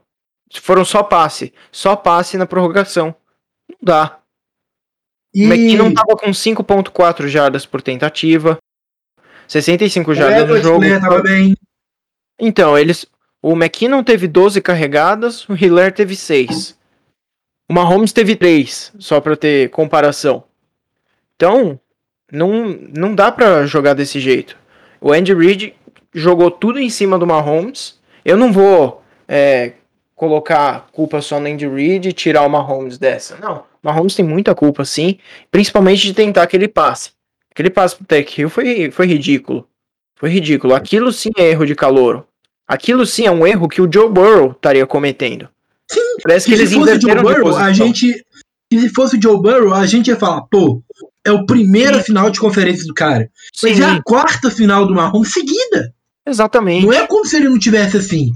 foram 0.60 0.84
só 0.84 1.02
passe. 1.02 1.52
Só 1.70 1.96
passe 1.96 2.36
na 2.36 2.46
prorrogação. 2.46 3.14
Não 3.68 3.78
dá. 3.82 4.18
E... 5.34 5.46
O 5.46 5.52
McKinnon 5.52 5.92
tava 5.92 6.16
com 6.16 6.30
5.4 6.30 7.26
jardas 7.28 7.64
por 7.64 7.80
tentativa. 7.80 8.58
65 9.48 10.14
jardas 10.14 10.48
no 10.48 10.60
jogo. 10.60 10.84
Tava 11.00 11.22
bem. 11.22 11.56
Então, 12.38 12.78
eles. 12.78 13.06
O 13.40 13.52
McKinnon 13.52 14.04
teve 14.04 14.28
12 14.28 14.60
carregadas, 14.60 15.48
o 15.48 15.54
Hiller 15.54 15.92
teve 15.92 16.14
6. 16.14 16.78
O 17.68 17.74
Mahomes 17.74 18.12
teve 18.12 18.36
3, 18.36 18.92
só 18.98 19.20
para 19.20 19.36
ter 19.36 19.68
comparação. 19.70 20.44
Então, 21.34 21.80
não, 22.30 22.78
não 22.96 23.14
dá 23.14 23.32
para 23.32 23.66
jogar 23.66 23.94
desse 23.94 24.20
jeito. 24.20 24.56
O 25.00 25.12
Andy 25.12 25.34
Reid 25.34 25.74
jogou 26.14 26.50
tudo 26.50 26.78
em 26.78 26.88
cima 26.88 27.18
do 27.18 27.26
Mahomes. 27.26 27.98
Eu 28.24 28.36
não 28.36 28.52
vou 28.52 29.02
é, 29.26 29.72
colocar 30.22 30.86
culpa 30.92 31.20
só 31.20 31.40
no 31.40 31.48
Andy 31.48 31.66
Reid 31.66 32.10
e 32.10 32.12
tirar 32.12 32.46
o 32.46 32.48
Mahomes 32.48 32.96
dessa. 32.96 33.36
Não, 33.38 33.56
o 33.56 33.64
Mahomes 33.82 34.14
tem 34.14 34.24
muita 34.24 34.54
culpa, 34.54 34.84
sim, 34.84 35.18
principalmente 35.50 36.02
de 36.02 36.14
tentar 36.14 36.44
aquele 36.44 36.68
passe. 36.68 37.10
Aquele 37.50 37.68
passe 37.68 37.96
pro 37.96 38.04
Tech 38.04 38.40
Hill 38.40 38.48
foi, 38.48 38.92
foi 38.92 39.06
ridículo. 39.08 39.66
Foi 40.14 40.30
ridículo. 40.30 40.76
Aquilo 40.76 41.10
sim 41.12 41.30
é 41.36 41.50
erro 41.50 41.66
de 41.66 41.74
calor. 41.74 42.24
Aquilo 42.68 43.04
sim 43.04 43.26
é 43.26 43.32
um 43.32 43.44
erro 43.44 43.68
que 43.68 43.82
o 43.82 43.92
Joe 43.92 44.08
Burrow 44.08 44.52
estaria 44.52 44.86
cometendo. 44.86 45.48
Sim, 45.90 46.00
Parece 46.22 46.46
que 46.46 46.54
eles 46.54 46.68
se 46.68 46.76
fosse 46.76 47.00
Joe 47.00 47.16
Burrow, 47.16 47.56
a 47.56 47.72
gente 47.72 48.24
se 48.72 48.88
fosse 48.90 49.16
o 49.16 49.20
Joe 49.20 49.42
Burrow, 49.42 49.74
a 49.74 49.86
gente 49.86 50.06
ia 50.06 50.16
falar, 50.16 50.42
pô, 50.42 50.80
é 51.26 51.32
o 51.32 51.44
primeiro 51.44 51.96
sim. 51.96 52.04
final 52.04 52.30
de 52.30 52.38
conferência 52.38 52.86
do 52.86 52.94
cara. 52.94 53.28
Mas 53.60 53.76
sim. 53.76 53.82
é 53.82 53.86
a 53.86 54.00
quarta 54.00 54.52
final 54.52 54.86
do 54.86 54.94
Mahomes 54.94 55.32
seguida. 55.32 55.92
Exatamente. 56.24 56.86
Não 56.86 56.92
é 56.92 57.08
como 57.08 57.26
se 57.26 57.38
ele 57.38 57.48
não 57.48 57.58
tivesse 57.58 57.96
assim. 57.96 58.30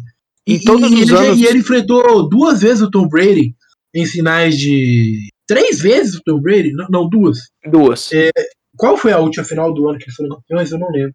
E, 0.47 0.61
todos 0.61 0.91
e, 0.91 0.95
os 0.95 1.11
ele, 1.11 1.17
anos... 1.17 1.39
e 1.41 1.45
ele 1.45 1.59
enfrentou 1.59 2.29
duas 2.29 2.61
vezes 2.61 2.83
o 2.83 2.91
Tom 2.91 3.09
Brady 3.09 3.55
em 3.95 4.07
finais 4.07 4.57
de. 4.57 5.29
Três 5.47 5.81
vezes 5.81 6.15
o 6.15 6.23
Tom 6.23 6.41
Brady? 6.41 6.73
Não, 6.73 6.87
não 6.89 7.09
duas. 7.09 7.39
Duas. 7.65 8.13
É, 8.13 8.31
qual 8.77 8.97
foi 8.97 9.13
a 9.13 9.19
última 9.19 9.45
final 9.45 9.73
do 9.73 9.89
ano 9.89 9.99
que 9.99 10.05
eles 10.05 10.15
foram 10.15 10.37
campeões? 10.37 10.71
Eu 10.71 10.79
não 10.79 10.91
lembro. 10.91 11.15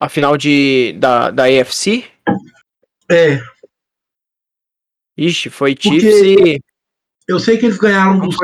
A 0.00 0.08
final 0.08 0.36
de, 0.36 0.94
da, 0.98 1.30
da 1.30 1.44
AFC? 1.44 2.04
É. 3.10 3.40
Ixi, 5.16 5.50
foi 5.50 5.76
Chiefs 5.78 6.22
e. 6.22 6.60
Eu 7.26 7.38
sei 7.38 7.56
que 7.56 7.66
eles 7.66 7.78
ganharam 7.78 8.18
dos 8.18 8.36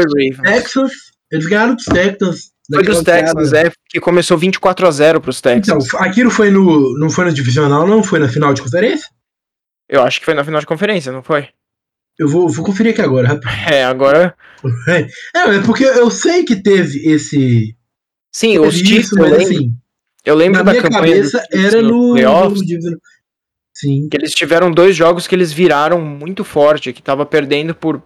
Texans. 0.42 0.92
Eles 1.30 1.46
ganharam 1.46 1.74
dos 1.74 1.84
Texans. 1.84 2.52
Foi 2.72 2.82
dos 2.82 3.02
Texans, 3.02 3.52
é, 3.52 3.70
que 3.88 4.00
começou 4.00 4.38
24 4.38 4.86
a 4.86 4.90
0 4.90 5.20
pros 5.20 5.40
Texans. 5.40 5.86
Então, 5.86 6.00
aquilo 6.00 6.30
foi 6.30 6.50
no. 6.50 6.98
Não 6.98 7.10
foi 7.10 7.24
no 7.24 7.32
divisional, 7.32 7.86
não? 7.86 8.02
Foi 8.02 8.18
na 8.18 8.28
final 8.28 8.54
de 8.54 8.62
conferência? 8.62 9.08
Eu 9.88 10.02
acho 10.02 10.20
que 10.20 10.24
foi 10.24 10.34
na 10.34 10.44
final 10.44 10.60
de 10.60 10.66
conferência, 10.66 11.10
não 11.10 11.22
foi? 11.22 11.48
Eu 12.18 12.28
vou, 12.28 12.48
vou 12.48 12.64
conferir 12.64 12.92
aqui 12.92 13.02
agora, 13.02 13.28
rapaz. 13.28 13.56
É, 13.72 13.84
agora. 13.84 14.34
É, 14.88 15.56
é 15.56 15.60
porque 15.64 15.84
eu 15.84 16.10
sei 16.10 16.44
que 16.44 16.54
teve 16.54 17.10
esse. 17.10 17.74
Sim, 18.30 18.52
teve 18.52 18.66
os 18.66 18.74
Chiefs, 18.74 19.10
mas 19.12 19.30
lembro, 19.30 19.44
assim. 19.44 19.72
Eu 20.24 20.34
lembro 20.34 20.62
da 20.62 20.74
campanha. 20.74 20.90
Cabeça 20.90 21.44
era 21.50 21.80
no, 21.80 22.14
no, 22.14 22.56
Sim. 23.74 24.08
Que 24.10 24.16
eles 24.18 24.34
tiveram 24.34 24.70
dois 24.70 24.94
jogos 24.94 25.26
que 25.26 25.34
eles 25.34 25.50
viraram 25.50 26.00
muito 26.02 26.44
forte, 26.44 26.92
que 26.92 27.02
tava 27.02 27.24
perdendo 27.24 27.74
por 27.74 28.02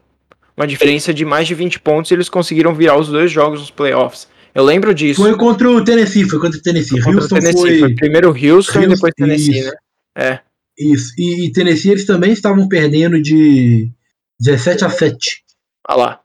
uma 0.57 0.67
diferença 0.67 1.13
de 1.13 1.25
mais 1.25 1.49
de 1.49 1.55
20 1.55 1.81
pontos 1.81 2.11
e 2.11 2.15
eles 2.15 2.29
conseguiram 2.29 2.73
virar 2.73 2.97
os 2.97 3.09
dois 3.09 3.33
jogos 3.33 3.59
nos 3.59 3.71
playoffs. 3.71 4.29
Eu 4.55 4.65
lembro 4.65 4.95
disso. 4.95 5.21
Foi 5.21 5.37
contra 5.37 5.69
o 5.69 5.83
Tennessee, 5.83 6.29
foi 6.29 6.39
contra 6.39 6.59
o 6.59 6.63
Tennessee. 6.63 7.01
Foi 7.01 7.15
Houston 7.15 7.37
o 7.37 7.41
Tennessee, 7.41 7.61
foi... 7.61 7.79
foi... 7.81 7.95
primeiro 7.95 8.29
Houston, 8.29 8.55
Houston 8.55 8.83
e 8.83 8.87
depois 8.87 9.15
Tennessee, 9.17 9.59
isso. 9.59 9.71
né? 9.71 9.77
É. 10.17 10.41
Isso. 10.79 11.13
E, 11.19 11.47
e, 11.47 11.53
Tennessee 11.53 11.91
eles 11.91 12.07
também 12.07 12.33
estavam 12.33 12.69
perdendo 12.69 13.21
de 13.21 13.91
17 14.41 14.85
a 14.85 14.91
7. 14.91 15.45
Olha 15.89 15.99
lá. 15.99 16.21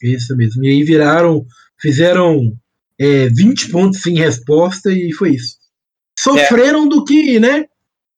Isso 0.00 0.36
mesmo. 0.36 0.64
E 0.64 0.68
aí 0.68 0.84
viraram, 0.84 1.44
fizeram 1.80 2.56
é, 2.98 3.28
20 3.28 3.70
pontos 3.70 4.02
sem 4.02 4.16
resposta 4.16 4.92
e 4.92 5.12
foi 5.12 5.30
isso. 5.30 5.56
Sofreram 6.18 6.86
é. 6.86 6.88
do 6.88 7.04
que, 7.04 7.40
né? 7.40 7.64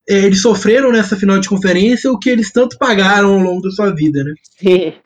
É, 0.08 0.16
eles 0.16 0.42
sofreram 0.42 0.92
nessa 0.92 1.16
final 1.16 1.38
de 1.38 1.48
conferência 1.48 2.10
o 2.10 2.18
que 2.18 2.28
eles 2.28 2.50
tanto 2.52 2.76
pagaram 2.78 3.34
ao 3.34 3.38
longo 3.38 3.62
da 3.62 3.70
sua 3.70 3.94
vida, 3.94 4.22
né? 4.22 4.34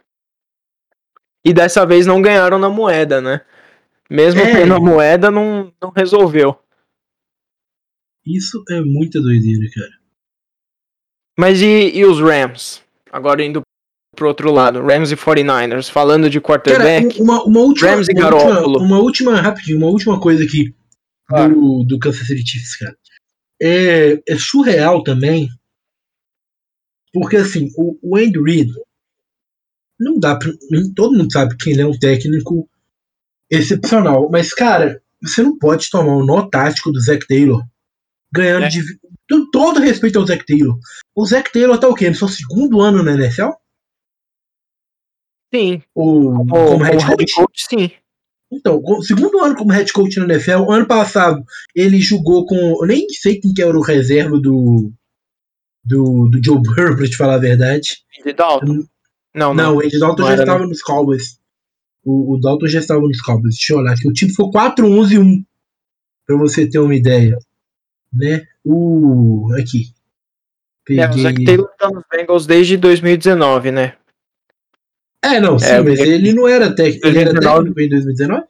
E 1.46 1.52
dessa 1.52 1.84
vez 1.84 2.06
não 2.06 2.22
ganharam 2.22 2.58
na 2.58 2.70
moeda, 2.70 3.20
né? 3.20 3.42
Mesmo 4.14 4.40
é. 4.40 4.52
tendo 4.60 4.74
a 4.74 4.80
moeda, 4.80 5.28
não, 5.28 5.72
não 5.82 5.90
resolveu. 5.90 6.56
Isso 8.24 8.62
é 8.70 8.80
muita 8.80 9.20
doideira, 9.20 9.68
cara. 9.74 9.90
Mas 11.36 11.60
e, 11.60 11.90
e 11.96 12.04
os 12.04 12.20
Rams? 12.20 12.80
Agora 13.10 13.44
indo 13.44 13.62
pro 14.14 14.28
outro 14.28 14.52
lado, 14.52 14.80
Rams 14.80 15.10
e 15.10 15.16
49ers, 15.16 15.90
falando 15.90 16.30
de 16.30 16.40
quarterback. 16.40 17.08
Cara, 17.08 17.22
uma, 17.22 17.42
uma 17.44 17.60
última, 17.60 17.90
Rams 17.90 18.08
e 18.08 18.12
uma 18.12 18.34
Última, 18.34 18.78
uma 18.78 18.98
última, 19.00 19.40
rapidinho, 19.40 19.78
uma 19.78 19.88
última 19.88 20.20
coisa 20.20 20.44
aqui 20.44 20.72
claro. 21.26 21.52
do, 21.52 21.84
do 21.84 21.98
Kansas 21.98 22.24
City 22.24 22.48
Chiefs, 22.48 22.76
cara. 22.76 22.96
É, 23.60 24.22
é 24.28 24.38
surreal 24.38 25.02
também, 25.02 25.48
porque 27.12 27.36
assim, 27.36 27.68
o, 27.76 27.98
o 28.00 28.16
Andy 28.16 28.40
Reid 28.40 28.72
não 29.98 30.20
dá 30.20 30.36
pra, 30.36 30.52
todo 30.94 31.16
mundo 31.16 31.32
sabe 31.32 31.56
que 31.56 31.70
ele 31.70 31.82
é 31.82 31.86
um 31.86 31.98
técnico 31.98 32.68
excepcional, 33.58 34.28
mas 34.30 34.52
cara, 34.52 35.00
você 35.22 35.42
não 35.42 35.58
pode 35.58 35.90
tomar 35.90 36.14
o 36.14 36.24
nó 36.24 36.42
tático 36.48 36.92
do 36.92 37.00
Zach 37.00 37.26
Taylor 37.26 37.62
ganhando 38.32 38.64
é. 38.64 38.68
de 38.68 38.82
todo 39.52 39.80
respeito 39.80 40.18
ao 40.18 40.26
Zach 40.26 40.44
Taylor. 40.44 40.76
O 41.14 41.24
Zach 41.24 41.50
Taylor 41.52 41.78
tá 41.78 41.88
o 41.88 41.94
quê? 41.94 42.10
No 42.10 42.16
seu 42.16 42.28
segundo 42.28 42.80
ano 42.80 43.02
na 43.02 43.12
NFL? 43.12 43.50
Sim. 45.54 45.82
O, 45.94 46.32
como, 46.32 46.48
como 46.48 46.84
head, 46.84 47.06
coach? 47.06 47.34
coach? 47.34 47.66
Sim. 47.68 47.90
Então, 48.52 48.82
segundo 49.02 49.40
ano 49.40 49.54
como 49.54 49.72
head 49.72 49.92
coach 49.92 50.18
na 50.18 50.24
NFL, 50.24 50.70
ano 50.70 50.86
passado 50.86 51.44
ele 51.74 52.00
jogou 52.00 52.44
com. 52.44 52.56
Eu 52.56 52.86
nem 52.86 53.08
sei 53.08 53.40
quem 53.40 53.54
que 53.54 53.62
era 53.62 53.76
o 53.76 53.82
reserva 53.82 54.38
do. 54.38 54.92
Do, 55.86 56.28
do 56.28 56.42
Joe 56.42 56.62
Burrow, 56.62 56.96
pra 56.96 57.06
te 57.06 57.16
falar 57.16 57.34
a 57.34 57.38
verdade. 57.38 57.98
Andy 58.18 58.32
Dalton. 58.32 58.66
Não, 58.66 58.84
não. 59.34 59.54
Não, 59.54 59.76
o 59.76 59.80
Andy 59.80 59.98
Dalton 59.98 60.26
já 60.26 60.34
estava 60.36 60.66
nos 60.66 60.82
Cowboys. 60.82 61.38
O, 62.04 62.34
o 62.34 62.40
Dalton 62.40 62.68
já 62.68 62.80
estava 62.80 63.00
nos 63.00 63.20
Cowboys. 63.20 63.54
Deixa 63.54 63.72
eu 63.72 63.78
olhar 63.78 63.92
aqui. 63.92 64.06
O 64.08 64.12
time 64.12 64.30
ficou 64.30 64.50
4-11-1. 64.50 65.44
Pra 66.26 66.36
você 66.36 66.68
ter 66.68 66.78
uma 66.78 66.94
ideia. 66.94 67.38
Né? 68.12 68.46
O. 68.64 69.48
Aqui. 69.58 69.92
Peguei... 70.84 71.02
É, 71.02 71.10
o 71.10 71.18
Zach 71.18 71.44
Taylor 71.44 71.70
tá 71.78 71.90
nos 71.90 72.04
Bengals 72.10 72.46
desde 72.46 72.76
2019, 72.76 73.70
né? 73.70 73.94
É, 75.22 75.40
não, 75.40 75.58
sim, 75.58 75.66
é, 75.66 75.80
mas 75.80 75.98
ele 76.00 76.34
não 76.34 76.46
era, 76.46 76.74
técnico. 76.74 77.06
ele 77.06 77.18
era 77.18 77.32
técnico 77.32 77.80
em 77.80 77.88
2019? 77.88 78.44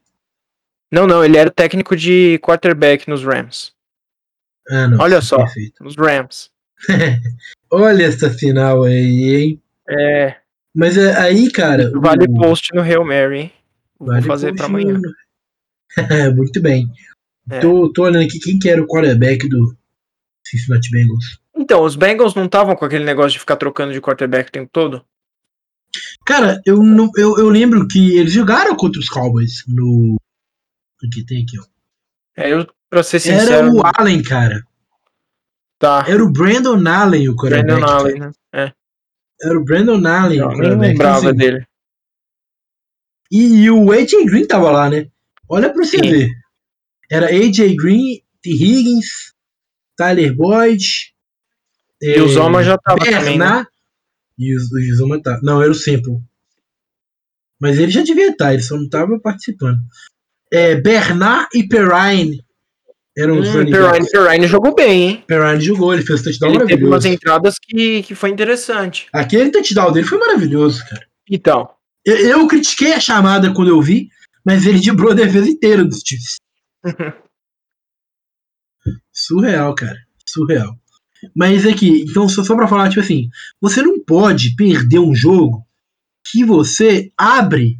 Não, 0.90 1.06
não, 1.06 1.24
ele 1.24 1.36
era 1.36 1.48
técnico 1.48 1.96
de 1.96 2.40
quarterback 2.42 3.08
nos 3.08 3.24
Rams. 3.24 3.72
Ah, 4.68 4.88
não. 4.88 4.98
Olha 4.98 5.20
só, 5.20 5.36
perfeito. 5.36 5.84
nos 5.84 5.94
Rams. 5.94 6.50
Olha 7.70 8.04
essa 8.04 8.28
final 8.28 8.82
aí, 8.82 9.36
hein? 9.36 9.62
É. 9.88 10.36
Mas 10.74 10.96
é, 10.96 11.16
aí, 11.16 11.50
cara. 11.50 11.90
Vale 11.94 12.24
o... 12.28 12.34
post 12.34 12.74
no 12.74 12.82
Real 12.82 13.04
Mary, 13.04 13.38
hein? 13.38 13.52
Vale 13.98 14.20
Vou 14.20 14.28
fazer 14.28 14.54
pra 14.54 14.66
amanhã. 14.66 14.98
No... 14.98 16.34
Muito 16.34 16.60
bem. 16.60 16.90
É. 17.50 17.60
Tô, 17.60 17.92
tô 17.92 18.02
olhando 18.02 18.24
aqui 18.24 18.40
quem 18.40 18.58
que 18.58 18.68
era 18.68 18.82
o 18.82 18.86
quarterback 18.86 19.48
do 19.48 19.76
Cincinnati 20.44 20.90
Bengals. 20.90 21.38
Então, 21.54 21.84
os 21.84 21.94
Bengals 21.94 22.34
não 22.34 22.46
estavam 22.46 22.74
com 22.74 22.84
aquele 22.84 23.04
negócio 23.04 23.32
de 23.32 23.38
ficar 23.38 23.56
trocando 23.56 23.92
de 23.92 24.00
quarterback 24.00 24.48
o 24.48 24.52
tempo 24.52 24.70
todo? 24.72 25.04
Cara, 26.26 26.60
eu, 26.66 26.82
não, 26.82 27.10
eu, 27.16 27.38
eu 27.38 27.48
lembro 27.48 27.86
que 27.86 28.16
eles 28.16 28.32
jogaram 28.32 28.74
contra 28.76 28.98
os 28.98 29.08
Cowboys 29.08 29.64
no. 29.68 30.16
Aqui 31.04 31.24
tem 31.24 31.42
aqui, 31.42 31.58
ó. 31.60 31.64
É, 32.36 32.52
eu, 32.52 32.66
pra 32.90 33.02
ser 33.02 33.20
sincero. 33.20 33.52
Era 33.52 33.70
o 33.72 33.82
Allen, 33.84 34.22
cara. 34.22 34.66
Tá. 35.78 36.04
Era 36.08 36.24
o 36.24 36.32
Brandon 36.32 36.82
Allen 36.88 37.28
o 37.28 37.36
quarterback. 37.36 37.66
Brandon 37.66 37.86
Allen, 37.86 38.18
né? 38.18 38.30
É. 38.52 38.72
Era 39.42 39.58
o 39.58 39.64
Brandon 39.64 40.06
Allen 40.06 40.40
quarterback. 40.40 40.76
Nem 40.76 40.90
lembrava 40.90 41.28
assim, 41.28 41.36
dele. 41.36 41.66
E, 43.30 43.64
e, 43.64 43.70
o 43.70 43.90
AJ 43.90 44.26
Green 44.26 44.46
tava 44.46 44.70
lá, 44.70 44.88
né? 44.88 45.08
Olha 45.48 45.72
pra 45.72 45.84
você 45.84 45.98
Sim. 45.98 46.10
ver. 46.10 46.30
Era 47.10 47.26
AJ 47.26 47.74
Green, 47.76 48.22
T. 48.40 48.50
Higgins, 48.50 49.32
Tyler 49.96 50.34
Boyd. 50.34 50.84
E 52.00 52.10
é, 52.10 52.22
o 52.22 52.28
Zoma 52.28 52.62
já 52.62 52.78
tava 52.78 52.98
Bernard, 52.98 53.24
também, 53.24 53.38
né? 53.38 53.66
E 54.38 54.54
o, 54.54 54.58
o 54.58 54.96
Zuma 54.96 55.22
tá. 55.22 55.40
Não, 55.42 55.62
era 55.62 55.70
o 55.70 55.74
Simple. 55.74 56.20
Mas 57.60 57.78
ele 57.78 57.90
já 57.90 58.02
devia 58.02 58.30
estar, 58.30 58.52
ele 58.52 58.62
só 58.62 58.76
não 58.76 58.84
estava 58.84 59.18
participando. 59.18 59.78
É, 60.52 60.76
Bernard 60.76 61.48
e 61.54 61.66
Perrine 61.66 62.43
eram 63.16 63.38
os 63.38 63.48
hum, 63.48 63.64
Perrine, 63.70 64.10
Perrine 64.10 64.46
jogou 64.46 64.74
bem, 64.74 65.02
hein? 65.02 65.24
Perrine 65.26 65.60
jogou, 65.60 65.94
ele 65.94 66.02
fez 66.02 66.20
o 66.20 66.24
touchdown 66.24 66.50
ele 66.50 66.58
maravilhoso. 66.58 66.80
Teve 66.80 66.92
umas 66.92 67.04
entradas 67.04 67.54
que, 67.60 68.02
que 68.02 68.14
foi 68.14 68.30
interessante. 68.30 69.06
Aquele 69.12 69.50
touchdown 69.50 69.92
dele 69.92 70.06
foi 70.06 70.18
maravilhoso, 70.18 70.84
cara. 70.88 71.06
Então. 71.30 71.70
Eu, 72.04 72.16
eu 72.16 72.46
critiquei 72.48 72.92
a 72.92 73.00
chamada 73.00 73.54
quando 73.54 73.68
eu 73.68 73.80
vi, 73.80 74.08
mas 74.44 74.66
ele 74.66 74.80
driblou 74.80 75.12
a 75.12 75.14
defesa 75.14 75.48
inteira 75.48 75.84
dos 75.84 76.02
Chiefs. 76.04 76.36
Surreal, 79.12 79.74
cara. 79.74 79.98
Surreal. 80.28 80.76
Mas 81.34 81.64
é 81.64 81.72
que, 81.72 82.02
então, 82.02 82.28
só, 82.28 82.42
só 82.42 82.54
pra 82.56 82.66
falar, 82.66 82.88
tipo 82.88 83.00
assim, 83.00 83.30
você 83.60 83.80
não 83.80 83.98
pode 84.00 84.54
perder 84.56 84.98
um 84.98 85.14
jogo 85.14 85.64
que 86.26 86.44
você 86.44 87.12
abre 87.16 87.78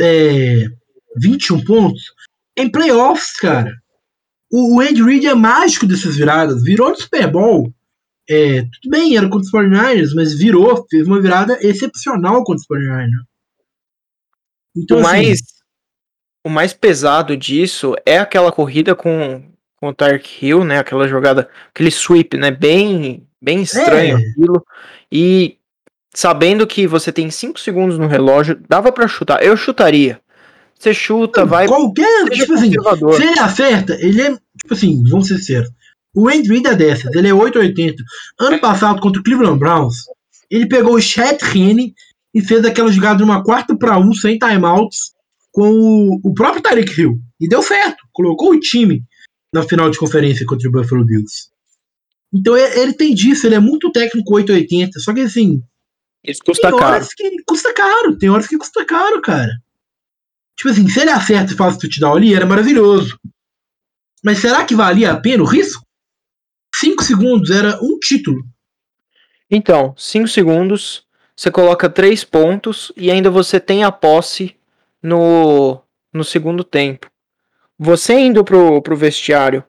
é, 0.00 0.66
21 1.16 1.64
pontos 1.64 2.02
em 2.56 2.70
playoffs, 2.70 3.32
cara. 3.36 3.74
O, 4.50 4.80
Andy 4.80 5.02
Reid 5.02 5.26
é 5.26 5.34
mágico 5.34 5.86
dessas 5.86 6.16
viradas. 6.16 6.62
Virou 6.62 6.90
no 6.90 6.96
Super 6.96 7.30
Bowl. 7.30 7.72
É, 8.28 8.62
tudo 8.62 8.90
bem, 8.90 9.16
era 9.16 9.28
contra 9.28 9.46
os 9.46 9.50
49ers, 9.50 10.14
mas 10.14 10.36
virou, 10.36 10.86
fez 10.90 11.06
uma 11.06 11.20
virada 11.20 11.58
excepcional 11.62 12.44
contra 12.44 12.60
os 12.60 12.66
49ers. 12.66 13.24
Então, 14.76 14.98
o, 14.98 15.00
assim, 15.00 15.10
mais, 15.10 15.40
o 16.44 16.50
mais 16.50 16.72
pesado 16.74 17.36
disso 17.36 17.94
é 18.04 18.18
aquela 18.18 18.52
corrida 18.52 18.94
com 18.94 19.42
com 19.80 19.88
o 19.88 19.94
Tark 19.94 20.24
Hill, 20.42 20.64
né? 20.64 20.78
Aquela 20.78 21.06
jogada, 21.08 21.48
aquele 21.70 21.90
sweep, 21.90 22.36
né? 22.36 22.50
Bem, 22.50 23.26
bem 23.40 23.62
estranho 23.62 24.18
é. 24.18 24.20
aquilo. 24.20 24.64
E 25.10 25.56
sabendo 26.14 26.66
que 26.66 26.86
você 26.86 27.12
tem 27.12 27.30
5 27.30 27.58
segundos 27.60 27.98
no 27.98 28.06
relógio, 28.06 28.60
dava 28.68 28.90
para 28.92 29.08
chutar. 29.08 29.42
Eu 29.42 29.56
chutaria. 29.56 30.20
Você 30.78 30.94
chuta, 30.94 31.44
vai. 31.44 31.66
Qualquer. 31.66 32.28
Tipo 32.30 32.54
assim, 32.54 32.70
se 32.70 33.22
ele 33.22 33.38
acerta, 33.38 33.94
ele 34.00 34.22
é. 34.22 34.30
Tipo 34.30 34.74
assim, 34.74 35.02
vamos 35.08 35.28
ser 35.28 35.38
sérios. 35.38 35.70
O 36.14 36.28
Andy 36.28 36.48
Reid 36.48 36.66
é 36.66 36.74
dessas, 36.74 37.14
ele 37.14 37.28
é 37.28 37.34
880. 37.34 38.02
Ano 38.40 38.58
passado, 38.60 39.00
contra 39.00 39.20
o 39.20 39.24
Cleveland 39.24 39.58
Browns, 39.58 40.04
ele 40.50 40.66
pegou 40.66 40.94
o 40.94 41.00
Chet 41.00 41.42
Henne 41.54 41.94
e 42.34 42.40
fez 42.40 42.64
aquela 42.64 42.90
jogada 42.90 43.18
de 43.18 43.24
uma 43.24 43.42
quarta 43.42 43.76
para 43.76 43.98
um, 43.98 44.12
sem 44.12 44.38
timeouts, 44.38 45.12
com 45.52 45.70
o, 45.70 46.20
o 46.24 46.34
próprio 46.34 46.62
Tarek 46.62 47.00
Hill. 47.00 47.18
E 47.40 47.48
deu 47.48 47.62
certo. 47.62 47.98
Colocou 48.12 48.52
o 48.52 48.60
time 48.60 49.02
na 49.52 49.62
final 49.62 49.90
de 49.90 49.98
conferência 49.98 50.46
contra 50.46 50.68
o 50.68 50.72
Buffalo 50.72 51.04
Bills. 51.04 51.48
Então 52.32 52.56
é, 52.56 52.78
ele 52.78 52.92
tem 52.92 53.14
disso, 53.14 53.46
ele 53.46 53.54
é 53.54 53.60
muito 53.60 53.90
técnico 53.90 54.34
880, 54.34 55.00
só 55.00 55.14
que 55.14 55.20
assim. 55.20 55.62
Isso 56.24 56.40
custa 56.44 56.70
tem 56.70 56.80
horas 56.80 57.08
caro. 57.08 57.30
que 57.30 57.42
custa 57.46 57.72
caro, 57.72 58.18
tem 58.18 58.28
horas 58.28 58.46
que 58.46 58.58
custa 58.58 58.84
caro, 58.84 59.20
cara. 59.22 59.52
Tipo 60.58 60.70
assim, 60.70 60.86
se 60.88 61.00
ele 61.00 61.10
acerta 61.10 61.54
e 61.54 61.56
faz 61.56 61.76
o 61.76 61.78
touchdown 61.78 62.16
ali, 62.16 62.34
era 62.34 62.44
maravilhoso. 62.44 63.18
Mas 64.22 64.40
será 64.40 64.66
que 64.66 64.74
valia 64.74 65.12
a 65.12 65.20
pena 65.20 65.42
o 65.42 65.46
risco? 65.46 65.82
5 66.74 67.02
segundos 67.02 67.50
era 67.50 67.78
um 67.80 67.98
título. 67.98 68.44
Então, 69.50 69.94
5 69.96 70.28
segundos, 70.28 71.06
você 71.34 71.50
coloca 71.50 71.88
3 71.88 72.24
pontos 72.24 72.92
e 72.94 73.10
ainda 73.10 73.30
você 73.30 73.58
tem 73.58 73.84
a 73.84 73.90
posse 73.90 74.54
no, 75.02 75.80
no 76.12 76.22
segundo 76.22 76.62
tempo 76.62 77.08
você 77.78 78.14
indo 78.18 78.42
pro, 78.42 78.82
pro 78.82 78.96
vestiário 78.96 79.62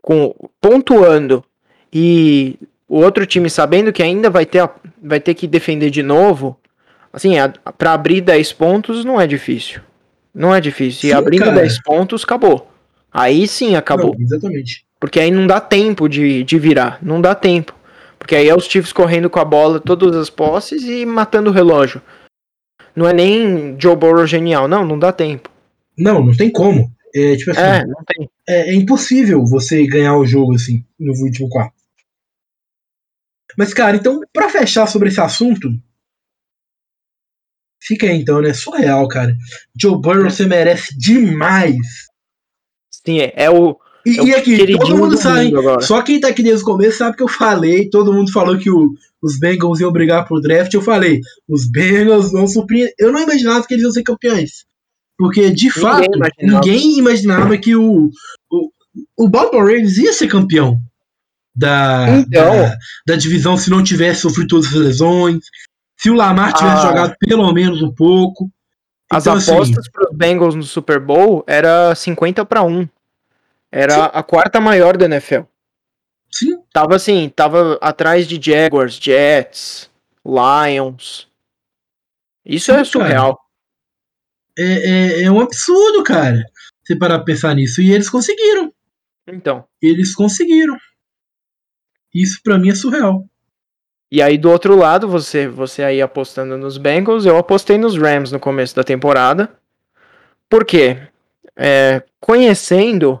com 0.00 0.34
pontuando 0.60 1.44
e 1.92 2.58
o 2.88 2.98
outro 3.00 3.24
time 3.24 3.48
sabendo 3.48 3.92
que 3.92 4.02
ainda 4.02 4.28
vai 4.28 4.44
ter, 4.44 4.68
vai 5.00 5.20
ter 5.20 5.34
que 5.34 5.46
defender 5.46 5.88
de 5.88 6.02
novo, 6.02 6.58
assim, 7.12 7.34
para 7.78 7.92
abrir 7.92 8.20
10 8.20 8.52
pontos 8.54 9.04
não 9.04 9.20
é 9.20 9.26
difícil. 9.26 9.80
Não 10.34 10.54
é 10.54 10.60
difícil. 10.60 11.10
E 11.10 11.12
abrindo 11.12 11.44
cara. 11.44 11.60
10 11.60 11.82
pontos, 11.82 12.24
acabou. 12.24 12.70
Aí 13.12 13.46
sim 13.46 13.76
acabou. 13.76 14.14
Não, 14.14 14.24
exatamente. 14.24 14.86
Porque 14.98 15.20
aí 15.20 15.30
não 15.30 15.46
dá 15.46 15.60
tempo 15.60 16.08
de, 16.08 16.42
de 16.44 16.58
virar. 16.58 16.98
Não 17.02 17.20
dá 17.20 17.34
tempo. 17.34 17.74
Porque 18.18 18.36
aí 18.36 18.48
é 18.48 18.54
os 18.54 18.66
Chiefs 18.66 18.92
correndo 18.92 19.28
com 19.28 19.40
a 19.40 19.44
bola 19.44 19.80
todas 19.80 20.14
as 20.16 20.30
posses 20.30 20.84
e 20.84 21.04
matando 21.04 21.50
o 21.50 21.52
relógio. 21.52 22.00
Não 22.94 23.08
é 23.08 23.12
nem 23.12 23.76
Joe 23.78 23.96
Burrow 23.96 24.26
genial. 24.26 24.68
Não, 24.68 24.86
não 24.86 24.98
dá 24.98 25.12
tempo. 25.12 25.50
Não, 25.98 26.24
não 26.24 26.34
tem 26.34 26.50
como. 26.50 26.90
É, 27.14 27.36
tipo 27.36 27.50
assim, 27.50 27.60
é, 27.60 27.84
não 27.84 28.02
tem. 28.06 28.30
É, 28.48 28.70
é, 28.70 28.74
impossível 28.74 29.44
você 29.44 29.86
ganhar 29.86 30.16
o 30.16 30.24
jogo 30.24 30.54
assim 30.54 30.84
no 30.98 31.12
último 31.12 31.48
quarto. 31.48 31.74
Mas, 33.56 33.74
cara, 33.74 33.96
então, 33.96 34.20
para 34.32 34.48
fechar 34.48 34.86
sobre 34.86 35.08
esse 35.08 35.20
assunto, 35.20 35.68
Fica 37.84 38.06
aí 38.06 38.16
então, 38.16 38.40
né? 38.40 38.54
Surreal, 38.54 39.08
cara. 39.08 39.36
Joe 39.78 40.00
Burrow, 40.00 40.30
você 40.30 40.46
merece 40.46 40.96
demais. 40.96 41.76
Sim, 43.04 43.20
é, 43.20 43.32
é 43.36 43.50
o. 43.50 43.76
E, 44.06 44.18
é 44.18 44.24
e 44.24 44.34
aqui, 44.34 44.78
todo 44.78 44.96
mundo 44.96 45.16
sabe. 45.16 45.52
Só 45.80 46.00
quem 46.02 46.20
tá 46.20 46.28
aqui 46.28 46.42
desde 46.42 46.62
o 46.62 46.66
começo 46.66 46.98
sabe 46.98 47.16
que 47.16 47.22
eu 47.22 47.28
falei. 47.28 47.90
Todo 47.90 48.12
mundo 48.12 48.32
falou 48.32 48.56
que 48.56 48.70
o, 48.70 48.92
os 49.20 49.38
Bengals 49.38 49.80
iam 49.80 49.92
brigar 49.92 50.26
pro 50.26 50.40
draft. 50.40 50.72
Eu 50.72 50.82
falei, 50.82 51.20
os 51.48 51.68
Bengals 51.68 52.30
vão 52.30 52.46
surpreender. 52.46 52.94
Eu 52.98 53.10
não 53.10 53.20
imaginava 53.20 53.66
que 53.66 53.74
eles 53.74 53.84
iam 53.84 53.92
ser 53.92 54.02
campeões. 54.04 54.64
Porque, 55.18 55.50
de 55.50 55.66
ninguém 55.66 55.82
fato, 55.82 56.04
imaginava. 56.04 56.66
ninguém 56.66 56.98
imaginava 56.98 57.58
que 57.58 57.76
o, 57.76 58.10
o, 58.50 58.70
o 59.16 59.28
Baltimore 59.28 59.66
Ravens 59.66 59.98
ia 59.98 60.12
ser 60.12 60.28
campeão 60.28 60.80
da, 61.54 62.06
então, 62.18 62.56
da, 62.56 62.78
da, 63.06 63.16
divisão 63.16 63.56
se 63.56 63.70
não 63.70 63.82
tivesse 63.82 64.22
sofrido 64.22 64.48
todas 64.48 64.66
as 64.66 64.72
lesões. 64.72 65.44
Se 66.02 66.10
o 66.10 66.14
Lamar 66.14 66.52
tivesse 66.52 66.84
ah, 66.84 66.88
jogado 66.88 67.14
pelo 67.20 67.52
menos 67.52 67.80
um 67.80 67.94
pouco. 67.94 68.50
As 69.08 69.22
então, 69.22 69.36
assim, 69.36 69.52
apostas 69.52 69.78
assim, 69.78 69.90
para 69.92 70.10
os 70.10 70.16
Bengals 70.16 70.54
no 70.56 70.64
Super 70.64 70.98
Bowl 70.98 71.44
era 71.46 71.94
50 71.94 72.44
para 72.44 72.64
1. 72.64 72.88
Era 73.70 73.94
sim. 73.94 74.10
a 74.12 74.22
quarta 74.24 74.60
maior 74.60 74.96
da 74.96 75.04
NFL. 75.04 75.42
Sim. 76.28 76.60
Tava 76.72 76.96
assim, 76.96 77.28
tava 77.28 77.78
atrás 77.80 78.26
de 78.26 78.40
Jaguars, 78.42 78.94
Jets, 78.94 79.88
Lions. 80.26 81.28
Isso 82.44 82.72
sim, 82.72 82.80
é 82.80 82.84
surreal. 82.84 83.38
É, 84.58 84.64
é, 84.64 85.22
é, 85.22 85.30
um 85.30 85.40
absurdo, 85.40 86.02
cara. 86.02 86.42
Você 86.82 86.96
parar 86.96 87.18
pra 87.18 87.26
pensar 87.26 87.54
nisso. 87.54 87.80
E 87.80 87.92
eles 87.92 88.10
conseguiram. 88.10 88.74
Então. 89.28 89.64
Eles 89.80 90.16
conseguiram. 90.16 90.76
Isso 92.12 92.40
para 92.42 92.58
mim 92.58 92.70
é 92.70 92.74
surreal. 92.74 93.24
E 94.12 94.20
aí 94.20 94.36
do 94.36 94.50
outro 94.50 94.76
lado, 94.76 95.08
você 95.08 95.48
você 95.48 95.82
aí 95.82 96.02
apostando 96.02 96.58
nos 96.58 96.76
Bengals, 96.76 97.24
eu 97.24 97.38
apostei 97.38 97.78
nos 97.78 97.96
Rams 97.96 98.30
no 98.30 98.38
começo 98.38 98.76
da 98.76 98.84
temporada. 98.84 99.48
Por 100.50 100.66
quê? 100.66 100.98
É, 101.56 102.02
conhecendo 102.20 103.18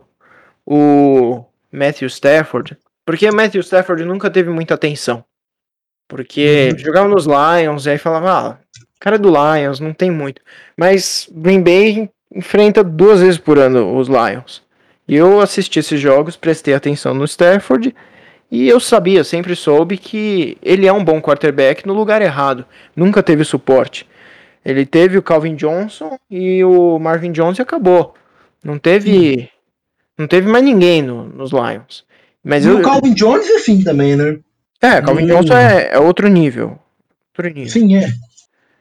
o 0.66 1.42
Matthew 1.72 2.08
Stafford, 2.08 2.76
porque 3.06 3.30
Matthew 3.30 3.62
Stafford 3.62 4.04
nunca 4.04 4.28
teve 4.28 4.50
muita 4.50 4.74
atenção. 4.74 5.24
Porque 6.06 6.68
uhum. 6.72 6.78
jogava 6.78 7.08
nos 7.08 7.24
Lions 7.24 7.86
e 7.86 7.90
aí 7.90 7.96
falava, 7.96 8.30
ah, 8.50 8.58
cara 9.00 9.18
do 9.18 9.30
Lions, 9.30 9.80
não 9.80 9.94
tem 9.94 10.10
muito. 10.10 10.42
Mas 10.76 11.26
Green 11.32 11.62
Bay 11.62 12.10
enfrenta 12.30 12.84
duas 12.84 13.20
vezes 13.20 13.38
por 13.38 13.58
ano 13.58 13.96
os 13.96 14.08
Lions. 14.08 14.62
E 15.08 15.16
eu 15.16 15.40
assisti 15.40 15.78
esses 15.78 15.98
jogos, 15.98 16.36
prestei 16.36 16.74
atenção 16.74 17.14
no 17.14 17.24
Stafford 17.24 17.94
e 18.52 18.68
eu 18.68 18.78
sabia, 18.78 19.24
sempre 19.24 19.56
soube 19.56 19.96
que 19.96 20.58
ele 20.62 20.86
é 20.86 20.92
um 20.92 21.02
bom 21.02 21.22
quarterback 21.22 21.86
no 21.86 21.94
lugar 21.94 22.20
errado. 22.20 22.66
Nunca 22.94 23.22
teve 23.22 23.44
suporte. 23.44 24.06
Ele 24.62 24.84
teve 24.84 25.16
o 25.16 25.22
Calvin 25.22 25.54
Johnson 25.54 26.18
e 26.30 26.62
o 26.62 26.98
Marvin 26.98 27.32
Jones 27.32 27.58
e 27.58 27.62
acabou. 27.62 28.14
Não 28.62 28.78
teve, 28.78 29.48
não 30.18 30.26
teve 30.26 30.50
mais 30.50 30.62
ninguém 30.62 31.00
no, 31.00 31.24
nos 31.24 31.50
Lions. 31.50 32.04
Mas 32.44 32.66
e 32.66 32.68
eu, 32.68 32.80
o 32.80 32.82
Calvin 32.82 33.14
Jones 33.14 33.48
é 33.48 33.56
assim 33.56 33.82
também, 33.82 34.16
né? 34.16 34.38
É, 34.82 35.00
Calvin 35.00 35.24
hum. 35.24 35.28
Johnson 35.28 35.56
é, 35.56 35.88
é, 35.94 35.98
outro 35.98 36.28
nível. 36.28 36.78
Outro 37.30 37.50
nível. 37.54 37.70
Sim, 37.70 37.96
é. 37.96 38.12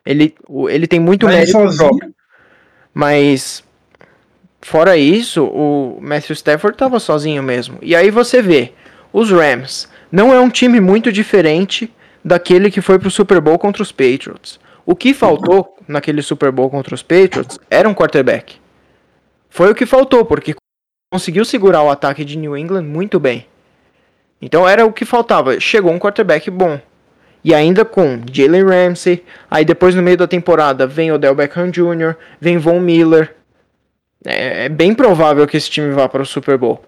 Ele, 0.05 0.35
ele 0.69 0.85
tem 0.85 0.99
muito 0.99 1.27
mas 1.27 1.35
mérito 1.35 1.77
próprio. 1.77 2.13
Mas 2.93 3.63
fora 4.61 4.97
isso, 4.97 5.45
o 5.45 5.97
Matthew 6.01 6.33
Stafford 6.33 6.75
estava 6.75 6.99
sozinho 6.99 7.41
mesmo. 7.41 7.77
E 7.81 7.95
aí 7.95 8.11
você 8.11 8.41
vê, 8.41 8.73
os 9.13 9.31
Rams 9.31 9.87
não 10.11 10.33
é 10.33 10.39
um 10.39 10.49
time 10.49 10.79
muito 10.79 11.11
diferente 11.11 11.93
daquele 12.23 12.69
que 12.69 12.81
foi 12.81 12.99
pro 12.99 13.11
Super 13.11 13.39
Bowl 13.41 13.57
contra 13.57 13.81
os 13.81 13.91
Patriots. 13.91 14.59
O 14.85 14.95
que 14.95 15.13
faltou 15.13 15.75
naquele 15.87 16.21
Super 16.21 16.51
Bowl 16.51 16.69
contra 16.69 16.95
os 16.95 17.03
Patriots 17.03 17.59
era 17.69 17.87
um 17.87 17.93
quarterback. 17.93 18.55
Foi 19.49 19.71
o 19.71 19.75
que 19.75 19.85
faltou, 19.85 20.25
porque 20.25 20.55
conseguiu 21.11 21.43
segurar 21.43 21.83
o 21.83 21.89
ataque 21.89 22.23
de 22.23 22.37
New 22.37 22.57
England 22.57 22.83
muito 22.83 23.19
bem. 23.19 23.45
Então 24.41 24.67
era 24.67 24.85
o 24.85 24.93
que 24.93 25.05
faltava. 25.05 25.59
Chegou 25.59 25.91
um 25.91 25.99
quarterback 25.99 26.49
bom. 26.49 26.79
E 27.43 27.53
ainda 27.53 27.83
com 27.83 28.21
Jalen 28.31 28.65
Ramsey. 28.65 29.23
Aí 29.49 29.65
depois 29.65 29.93
no 29.93 30.01
meio 30.01 30.17
da 30.17 30.27
temporada 30.27 30.87
vem 30.87 31.11
Odell 31.11 31.35
Beckham 31.35 31.69
Jr., 31.69 32.15
vem 32.39 32.57
Von 32.57 32.79
Miller. 32.79 33.35
É, 34.25 34.65
é 34.65 34.69
bem 34.69 34.93
provável 34.93 35.45
que 35.47 35.57
esse 35.57 35.69
time 35.69 35.91
vá 35.91 36.07
para 36.07 36.21
o 36.21 36.25
Super 36.25 36.57
Bowl. 36.57 36.83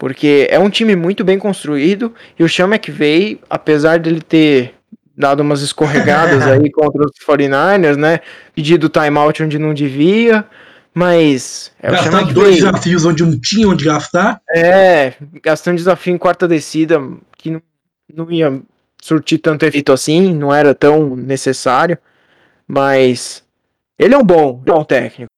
Porque 0.00 0.48
é 0.48 0.58
um 0.58 0.70
time 0.70 0.96
muito 0.96 1.22
bem 1.22 1.38
construído 1.38 2.14
e 2.38 2.42
o 2.42 2.48
Sean 2.48 2.68
McVay, 2.68 3.38
apesar 3.50 3.98
dele 3.98 4.22
ter 4.22 4.72
dado 5.14 5.40
umas 5.40 5.60
escorregadas 5.60 6.40
aí 6.48 6.70
contra 6.70 7.04
os 7.04 7.12
49ers, 7.22 7.96
né? 7.96 8.20
Pedido 8.54 8.88
timeout 8.88 9.42
onde 9.42 9.58
não 9.58 9.74
devia, 9.74 10.46
mas 10.94 11.70
é 11.82 11.90
Gastar 11.90 12.32
dois 12.32 12.56
desafios 12.56 13.04
onde 13.04 13.22
não 13.22 13.38
tinha 13.38 13.68
onde 13.68 13.84
gastar. 13.84 14.40
É, 14.48 15.12
gastando 15.42 15.76
desafio 15.76 16.14
em 16.14 16.18
quarta 16.18 16.48
descida 16.48 16.98
que 17.36 17.50
não, 17.50 17.62
não 18.14 18.30
ia 18.30 18.58
surtir 19.02 19.36
tanto 19.36 19.66
efeito 19.66 19.92
assim, 19.92 20.34
não 20.34 20.52
era 20.52 20.74
tão 20.74 21.14
necessário, 21.14 21.98
mas 22.66 23.44
ele 23.98 24.14
é 24.14 24.18
um 24.18 24.24
bom, 24.24 24.54
bom 24.54 24.82
técnico. 24.82 25.30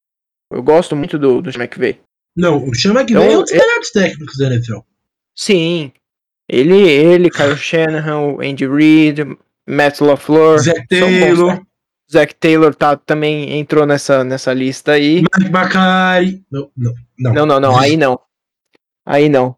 Eu 0.52 0.62
gosto 0.62 0.94
muito 0.94 1.18
do, 1.18 1.42
do 1.42 1.50
McVay. 1.50 1.98
Não, 2.36 2.66
o 2.66 2.74
Sean 2.74 2.92
McVay 2.92 3.24
então, 3.24 3.24
é 3.24 3.38
um 3.38 3.42
dos 3.42 3.52
melhores 3.52 3.90
técnicos 3.90 4.36
da 4.38 4.46
NFL. 4.46 4.78
Sim. 5.34 5.92
Ele, 6.48 6.80
ele, 6.80 7.30
Kyle 7.30 7.56
Shanahan, 7.56 8.36
Andy 8.42 8.66
Reid, 8.66 9.36
Matt 9.66 10.00
LaFleur. 10.00 10.58
Zach 10.58 10.86
Taylor. 10.88 11.56
Bons, 11.56 11.66
Zach 12.12 12.34
Taylor 12.34 12.74
tá, 12.74 12.96
também 12.96 13.58
entrou 13.58 13.86
nessa, 13.86 14.22
nessa 14.22 14.52
lista 14.52 14.92
aí. 14.92 15.22
Mike 15.22 15.50
McCarthy. 15.50 16.42
Não, 16.50 16.70
não, 16.76 16.94
não. 17.18 17.32
Não, 17.32 17.46
não, 17.46 17.60
não. 17.60 17.78
Aí 17.78 17.96
não. 17.96 18.20
Aí 19.04 19.28
não. 19.28 19.56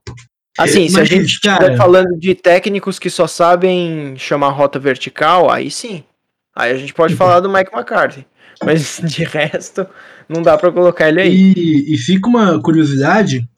Assim, 0.56 0.88
se 0.88 1.00
a 1.00 1.04
gente 1.04 1.26
estiver 1.26 1.76
falando 1.76 2.16
de 2.16 2.32
técnicos 2.34 3.00
que 3.00 3.10
só 3.10 3.26
sabem 3.26 4.14
chamar 4.16 4.50
rota 4.50 4.78
vertical, 4.78 5.50
aí 5.50 5.68
sim. 5.68 6.04
Aí 6.54 6.70
a 6.70 6.76
gente 6.76 6.94
pode 6.94 7.16
falar 7.16 7.40
do 7.40 7.50
Mike 7.50 7.74
McCarthy. 7.74 8.24
Mas 8.62 9.00
de 9.04 9.24
resto, 9.24 9.86
não 10.28 10.42
dá 10.42 10.56
para 10.56 10.72
colocar 10.72 11.08
ele 11.08 11.20
aí. 11.20 11.52
E, 11.56 11.94
e 11.94 11.98
fica 11.98 12.28
uma 12.28 12.60
curiosidade: 12.60 13.48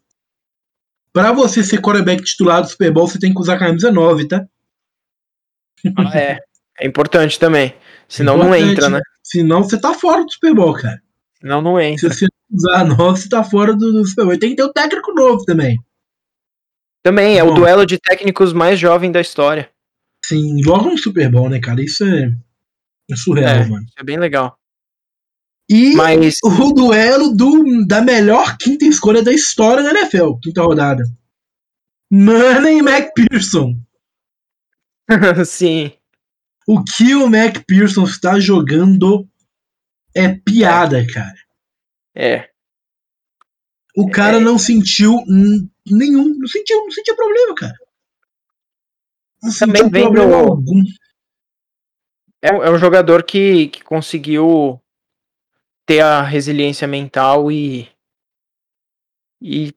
para 1.13 1.33
você 1.33 1.63
ser 1.63 1.81
quarterback 1.81 2.23
titular 2.23 2.63
do 2.63 2.69
Super 2.69 2.93
Bowl, 2.93 3.09
você 3.09 3.19
tem 3.19 3.33
que 3.33 3.41
usar 3.41 3.55
a 3.55 3.59
camisa 3.59 3.91
9, 3.91 4.29
tá? 4.29 4.47
Ah, 5.97 6.19
é. 6.19 6.39
É 6.79 6.87
importante 6.87 7.39
também. 7.39 7.75
Senão 8.09 8.37
importante. 8.37 8.63
não 8.63 8.71
entra, 8.71 8.89
né? 8.89 9.01
Senão 9.23 9.63
você 9.63 9.81
tá 9.81 9.95
fora 9.95 10.25
do 10.25 10.31
Super 10.31 10.55
Bowl, 10.55 10.75
cara. 10.75 11.01
Senão 11.41 11.63
não 11.63 11.81
entra. 11.81 12.13
Se 12.13 12.21
você 12.21 12.27
usar 12.53 12.81
a 12.81 12.85
9, 12.85 13.21
você 13.21 13.29
tá 13.29 13.43
fora 13.43 13.75
do, 13.75 13.93
do 13.93 14.07
Super 14.07 14.25
Bowl. 14.27 14.39
Tem 14.39 14.51
que 14.51 14.57
ter 14.57 14.65
um 14.65 14.73
técnico 14.73 15.13
novo 15.13 15.45
também. 15.45 15.79
Também, 17.03 17.39
é 17.39 17.45
Bom, 17.45 17.53
o 17.53 17.55
duelo 17.55 17.87
de 17.87 17.99
técnicos 17.99 18.53
mais 18.53 18.79
jovem 18.79 19.11
da 19.11 19.21
história. 19.21 19.71
Sim, 20.25 20.61
logo 20.65 20.91
no 20.91 20.99
Super 20.99 21.31
Bowl, 21.31 21.49
né, 21.49 21.61
cara? 21.61 21.83
Isso 21.83 22.05
é, 22.05 22.33
é 23.11 23.17
surreal, 23.17 23.57
é, 23.57 23.67
mano. 23.67 23.87
É 23.97 24.03
bem 24.03 24.19
legal. 24.19 24.59
E 25.69 25.97
Mas... 25.97 26.37
o 26.45 26.73
duelo 26.73 27.35
do, 27.35 27.85
da 27.87 28.01
melhor 28.01 28.57
quinta 28.57 28.85
escolha 28.85 29.23
da 29.23 29.33
história 29.33 29.83
da 29.83 29.91
NFL, 29.91 30.35
quinta 30.41 30.63
rodada. 30.63 31.05
Manning 32.11 32.79
McPherson. 32.79 33.77
Sim. 35.45 35.93
O 36.69 36.83
que 36.85 37.15
o 37.15 37.27
McPherson 37.27 38.05
está 38.05 38.39
jogando 38.39 39.29
é 40.15 40.29
piada, 40.35 41.05
cara. 41.13 41.37
É. 42.15 42.49
O 43.97 44.11
cara 44.11 44.37
é. 44.37 44.41
não 44.41 44.59
sentiu 44.59 45.23
nenhum. 45.87 46.39
Não 46.39 46.47
sentiu, 46.47 46.79
não 46.79 46.91
sentiu 46.91 47.17
problema, 47.17 47.55
cara. 47.55 47.77
Não 49.43 49.53
Também 49.53 49.91
vem 49.91 50.03
problema 50.03 50.29
do... 50.29 50.35
algum. 50.35 50.83
É, 52.43 52.49
é 52.49 52.71
um 52.71 52.79
jogador 52.79 53.25
que, 53.25 53.69
que 53.69 53.83
conseguiu 53.83 54.81
ter 55.87 56.01
a 56.01 56.21
resiliência 56.21 56.87
mental 56.87 57.51
e, 57.51 57.89
e 59.41 59.73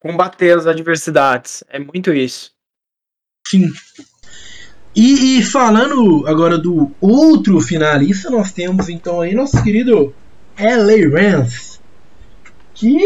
combater 0.00 0.58
as 0.58 0.66
adversidades. 0.66 1.62
É 1.68 1.78
muito 1.78 2.12
isso. 2.12 2.52
Sim. 3.46 3.70
E, 4.94 5.38
e, 5.38 5.42
falando 5.42 6.26
agora 6.26 6.58
do 6.58 6.92
outro 7.00 7.60
finalista, 7.60 8.30
nós 8.30 8.52
temos 8.52 8.88
então 8.88 9.20
aí 9.20 9.34
nosso 9.34 9.62
querido 9.62 10.14
LA 10.58 11.08
Rams. 11.10 11.80
Que 12.74 12.98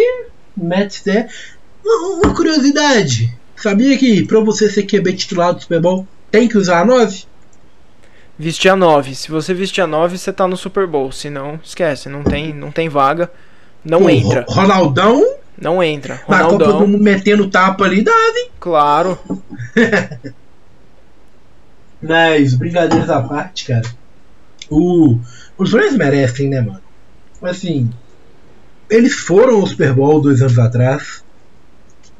Matt 0.56 1.02
Uma 1.84 2.34
curiosidade. 2.34 3.32
Sabia 3.56 3.96
que 3.98 4.24
para 4.26 4.40
você 4.40 4.68
ser 4.68 4.84
QB 4.84 5.14
titular 5.14 5.54
do 5.54 5.62
Super 5.62 5.80
Bowl 5.80 6.06
tem 6.30 6.48
que 6.48 6.58
usar 6.58 6.80
a 6.80 6.84
9? 6.84 7.24
Vestir 8.38 8.68
a 8.70 8.76
9. 8.76 9.14
Se 9.14 9.30
você 9.30 9.52
vestir 9.52 9.82
a 9.82 9.86
9, 9.86 10.16
você 10.16 10.32
tá 10.32 10.46
no 10.46 10.56
Super 10.56 10.86
Bowl. 10.86 11.10
Se 11.10 11.28
não, 11.28 11.58
esquece, 11.62 12.08
não 12.08 12.22
tem, 12.22 12.54
não 12.54 12.70
tem 12.70 12.88
vaga. 12.88 13.30
Não 13.84 14.02
Pô, 14.02 14.10
entra. 14.10 14.46
Ronaldão? 14.48 15.22
Não 15.60 15.82
entra. 15.82 16.22
Ronaldão. 16.24 16.58
Na 16.58 16.64
Copa 16.64 16.78
do 16.78 16.86
Mundo 16.86 17.02
metendo 17.02 17.50
tapa 17.50 17.84
ali, 17.84 18.02
dava, 18.02 18.38
hein? 18.38 18.50
Claro. 18.60 19.18
Mas, 22.00 22.54
brincadeiras 22.54 23.10
à 23.10 23.20
parte, 23.20 23.66
cara. 23.66 23.88
O 24.70 25.18
Os 25.56 25.72
Rams 25.72 25.96
merecem, 25.96 26.48
né, 26.48 26.60
mano? 26.60 26.80
Assim, 27.42 27.90
eles 28.90 29.14
foram 29.14 29.56
ao 29.56 29.66
Super 29.66 29.92
Bowl 29.92 30.20
dois 30.20 30.40
anos 30.42 30.58
atrás, 30.58 31.24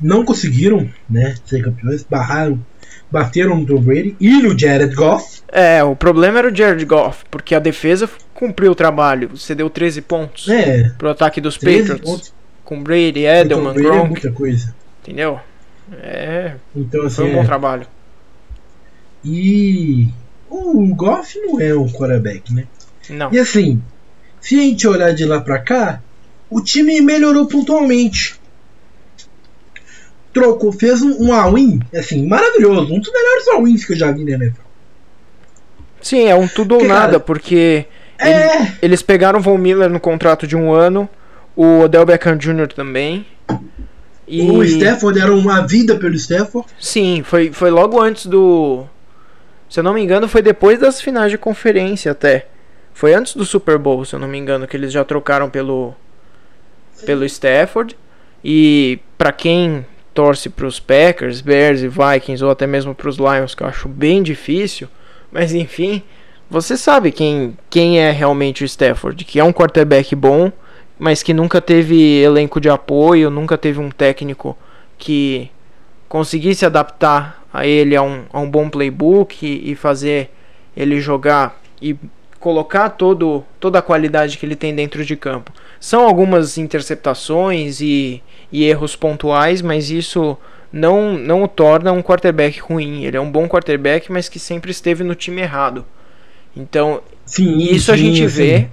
não 0.00 0.24
conseguiram, 0.24 0.88
né, 1.08 1.34
ser 1.44 1.62
campeões, 1.62 2.04
barraram, 2.04 2.64
bateram 3.10 3.56
no 3.60 3.80
Brady 3.80 4.16
e 4.20 4.42
no 4.42 4.58
Jared 4.58 4.94
Goff. 4.94 5.40
É, 5.48 5.82
o 5.82 5.96
problema 5.96 6.38
era 6.38 6.48
o 6.52 6.54
Jared 6.54 6.84
Goff, 6.84 7.24
porque 7.30 7.54
a 7.54 7.58
defesa 7.58 8.08
cumpriu 8.34 8.72
o 8.72 8.74
trabalho. 8.74 9.30
Você 9.34 9.54
deu 9.54 9.68
13 9.70 10.02
pontos 10.02 10.48
É, 10.48 10.90
pro 10.98 11.08
ataque 11.10 11.40
dos 11.40 11.56
13 11.56 11.78
Patriots. 11.88 12.10
pontos. 12.10 12.34
Com 12.64 12.82
Brady, 12.82 13.24
Edelman, 13.24 13.72
Brady 13.72 13.86
é 13.86 13.90
Gronk, 13.90 14.10
muita 14.10 14.30
coisa. 14.32 14.74
entendeu? 15.02 15.40
É, 16.02 16.52
Então, 16.76 17.06
assim, 17.06 17.16
foi 17.16 17.30
um 17.30 17.34
bom 17.34 17.42
é. 17.42 17.46
trabalho. 17.46 17.86
E 19.24 20.08
o 20.50 20.94
Goff 20.94 21.38
não 21.40 21.60
é 21.60 21.74
um 21.74 21.88
quarterback, 21.88 22.52
né? 22.52 22.64
Não. 23.10 23.32
E 23.32 23.38
assim, 23.38 23.82
se 24.40 24.56
a 24.58 24.62
gente 24.62 24.86
olhar 24.86 25.12
de 25.12 25.24
lá 25.24 25.40
pra 25.40 25.58
cá, 25.58 26.00
o 26.50 26.60
time 26.60 27.00
melhorou 27.00 27.46
pontualmente. 27.46 28.37
Trocou, 30.40 30.72
fez 30.72 31.02
um, 31.02 31.26
um 31.28 31.32
all-in, 31.32 31.80
assim, 31.94 32.26
maravilhoso. 32.26 32.92
Um 32.92 33.00
dos 33.00 33.12
melhores 33.12 33.48
all-ins 33.48 33.84
que 33.84 33.92
eu 33.92 33.96
já 33.96 34.10
vi 34.12 34.24
na 34.24 34.32
NFL. 34.32 34.62
Sim, 36.00 36.28
é 36.28 36.34
um 36.34 36.46
tudo 36.48 36.74
ou 36.76 36.80
Porque, 36.80 36.88
cara, 36.88 37.00
nada, 37.00 37.20
porque 37.20 37.86
É, 38.18 38.72
eles 38.80 39.02
pegaram 39.02 39.38
o 39.38 39.42
Von 39.42 39.58
Miller 39.58 39.90
no 39.90 40.00
contrato 40.00 40.46
de 40.46 40.56
um 40.56 40.72
ano, 40.72 41.08
o 41.56 41.80
Odell 41.80 42.06
Beckham 42.06 42.36
Jr. 42.36 42.68
também. 42.68 43.26
E 44.26 44.42
o 44.50 44.62
Stafford 44.62 45.18
era 45.18 45.34
uma 45.34 45.66
vida 45.66 45.96
pelo 45.96 46.14
Stafford. 46.14 46.68
sim, 46.78 47.22
foi, 47.24 47.52
foi 47.52 47.70
logo 47.70 48.00
antes 48.00 48.26
do. 48.26 48.84
Se 49.68 49.80
eu 49.80 49.84
não 49.84 49.94
me 49.94 50.02
engano, 50.02 50.28
foi 50.28 50.42
depois 50.42 50.78
das 50.78 51.00
finais 51.00 51.30
de 51.30 51.38
conferência 51.38 52.12
até. 52.12 52.46
Foi 52.94 53.14
antes 53.14 53.34
do 53.34 53.44
Super 53.44 53.78
Bowl, 53.78 54.04
se 54.04 54.14
eu 54.14 54.18
não 54.18 54.28
me 54.28 54.38
engano, 54.38 54.66
que 54.66 54.76
eles 54.76 54.92
já 54.92 55.04
trocaram 55.04 55.48
pelo 55.48 55.94
pelo 57.06 57.24
Stafford. 57.24 57.96
E 58.44 58.98
pra 59.16 59.32
quem 59.32 59.84
torce 60.18 60.50
pros 60.50 60.80
Packers, 60.80 61.40
Bears 61.40 61.80
e 61.80 61.86
Vikings 61.86 62.44
ou 62.44 62.50
até 62.50 62.66
mesmo 62.66 62.92
pros 62.92 63.18
Lions, 63.18 63.54
que 63.54 63.62
eu 63.62 63.68
acho 63.68 63.88
bem 63.88 64.20
difícil, 64.20 64.88
mas 65.30 65.54
enfim, 65.54 66.02
você 66.50 66.76
sabe 66.76 67.12
quem 67.12 67.56
quem 67.70 68.00
é 68.00 68.10
realmente 68.10 68.64
o 68.64 68.66
Stafford, 68.66 69.24
que 69.24 69.38
é 69.38 69.44
um 69.44 69.52
quarterback 69.52 70.16
bom, 70.16 70.50
mas 70.98 71.22
que 71.22 71.32
nunca 71.32 71.60
teve 71.60 72.20
elenco 72.20 72.60
de 72.60 72.68
apoio, 72.68 73.30
nunca 73.30 73.56
teve 73.56 73.78
um 73.78 73.90
técnico 73.90 74.58
que 74.98 75.52
conseguisse 76.08 76.66
adaptar 76.66 77.44
a 77.54 77.64
ele 77.64 77.94
a 77.94 78.02
um, 78.02 78.24
a 78.32 78.40
um 78.40 78.50
bom 78.50 78.68
playbook 78.68 79.46
e, 79.46 79.70
e 79.70 79.76
fazer 79.76 80.32
ele 80.76 81.00
jogar 81.00 81.62
e 81.80 81.94
colocar 82.40 82.88
todo, 82.88 83.44
toda 83.60 83.78
a 83.78 83.82
qualidade 83.82 84.36
que 84.36 84.44
ele 84.44 84.56
tem 84.56 84.74
dentro 84.74 85.04
de 85.04 85.14
campo. 85.14 85.52
São 85.78 86.04
algumas 86.04 86.58
interceptações 86.58 87.80
e, 87.80 88.20
e 88.50 88.64
erros 88.64 88.96
pontuais, 88.96 89.62
mas 89.62 89.90
isso 89.90 90.36
não, 90.72 91.14
não 91.14 91.42
o 91.42 91.48
torna 91.48 91.92
um 91.92 92.02
quarterback 92.02 92.60
ruim. 92.60 93.04
Ele 93.04 93.16
é 93.16 93.20
um 93.20 93.30
bom 93.30 93.48
quarterback, 93.48 94.10
mas 94.10 94.28
que 94.28 94.38
sempre 94.38 94.70
esteve 94.70 95.04
no 95.04 95.14
time 95.14 95.40
errado. 95.40 95.84
Então, 96.56 97.02
Sim, 97.24 97.58
isso 97.58 97.92
a 97.92 97.96
sim, 97.96 98.14
gente 98.14 98.30
sim. 98.30 98.36
vê 98.36 98.68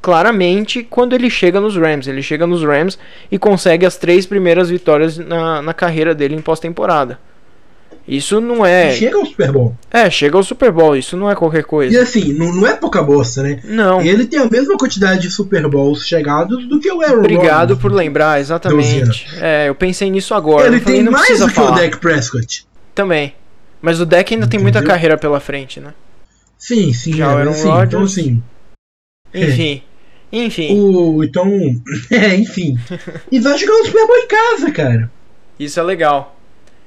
claramente 0.00 0.82
quando 0.84 1.14
ele 1.14 1.28
chega 1.28 1.60
nos 1.60 1.76
Rams. 1.76 2.06
Ele 2.06 2.22
chega 2.22 2.46
nos 2.46 2.62
Rams 2.62 2.98
e 3.30 3.38
consegue 3.38 3.84
as 3.84 3.96
três 3.96 4.26
primeiras 4.26 4.70
vitórias 4.70 5.18
na, 5.18 5.60
na 5.60 5.74
carreira 5.74 6.14
dele 6.14 6.36
em 6.36 6.40
pós-temporada. 6.40 7.18
Isso 8.08 8.40
não 8.40 8.64
é. 8.64 8.92
Chega 8.92 9.16
ao 9.18 9.26
Super 9.26 9.50
Bowl. 9.52 9.76
É, 9.90 10.08
chega 10.08 10.36
ao 10.36 10.42
Super 10.44 10.70
Bowl, 10.70 10.96
isso 10.96 11.16
não 11.16 11.28
é 11.28 11.34
qualquer 11.34 11.60
E 11.60 11.64
coisa. 11.64 12.02
assim, 12.02 12.32
não, 12.32 12.52
não 12.54 12.66
é 12.66 12.74
pouca 12.76 13.02
bosta, 13.02 13.42
né? 13.42 13.60
Não. 13.64 14.00
Ele 14.00 14.26
tem 14.26 14.38
a 14.38 14.48
mesma 14.48 14.76
quantidade 14.76 15.22
de 15.22 15.30
Super 15.30 15.68
Bowls 15.68 16.06
chegados 16.06 16.68
do 16.68 16.78
que 16.78 16.90
o 16.92 17.02
Aaron 17.02 17.18
Obrigado 17.18 17.70
Rodgers. 17.70 17.80
por 17.80 17.92
lembrar, 17.92 18.38
exatamente. 18.40 19.26
É, 19.40 19.68
eu 19.68 19.74
pensei 19.74 20.08
nisso 20.08 20.34
agora. 20.34 20.68
Ele 20.68 20.78
falei, 20.80 20.96
tem 20.98 21.04
não 21.04 21.10
mais 21.12 21.38
do 21.40 21.48
que 21.48 21.54
falar. 21.54 21.72
o 21.72 21.74
Dak 21.74 21.96
Prescott. 21.98 22.64
Também. 22.94 23.34
Mas 23.82 24.00
o 24.00 24.06
deck 24.06 24.32
ainda 24.34 24.46
tem 24.46 24.60
muita 24.60 24.78
Entendeu? 24.78 24.94
carreira 24.94 25.18
pela 25.18 25.40
frente, 25.40 25.80
né? 25.80 25.92
Sim, 26.56 26.92
sim. 26.92 27.12
Já 27.12 27.24
é, 27.26 27.28
o 27.34 27.38
Aaron 27.38 27.50
assim, 27.50 27.60
então 27.60 27.74
Rodgers. 27.74 28.12
assim, 28.12 28.42
Enfim. 29.34 29.82
Enfim. 30.32 30.68
o, 30.80 31.22
então, 31.24 31.46
é, 32.10 32.34
enfim. 32.36 32.78
E 33.30 33.38
vai 33.40 33.56
jogar 33.58 33.72
o 33.74 33.84
Super 33.84 34.06
Bowl 34.06 34.16
em 34.16 34.26
casa, 34.28 34.70
cara. 34.70 35.10
Isso 35.58 35.78
é 35.78 35.82
legal. 35.82 36.35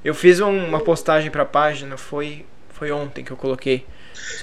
Eu 0.03 0.13
fiz 0.15 0.39
um- 0.39 0.65
uma 0.67 0.79
postagem 0.79 1.29
pra 1.29 1.45
página, 1.45 1.97
foi, 1.97 2.45
foi 2.69 2.91
ontem 2.91 3.23
que 3.23 3.31
eu 3.31 3.37
coloquei. 3.37 3.85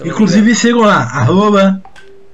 eu 0.01 0.07
Inclusive 0.07 0.55
sigam 0.55 0.81
lá, 0.81 1.03
arroba. 1.03 1.83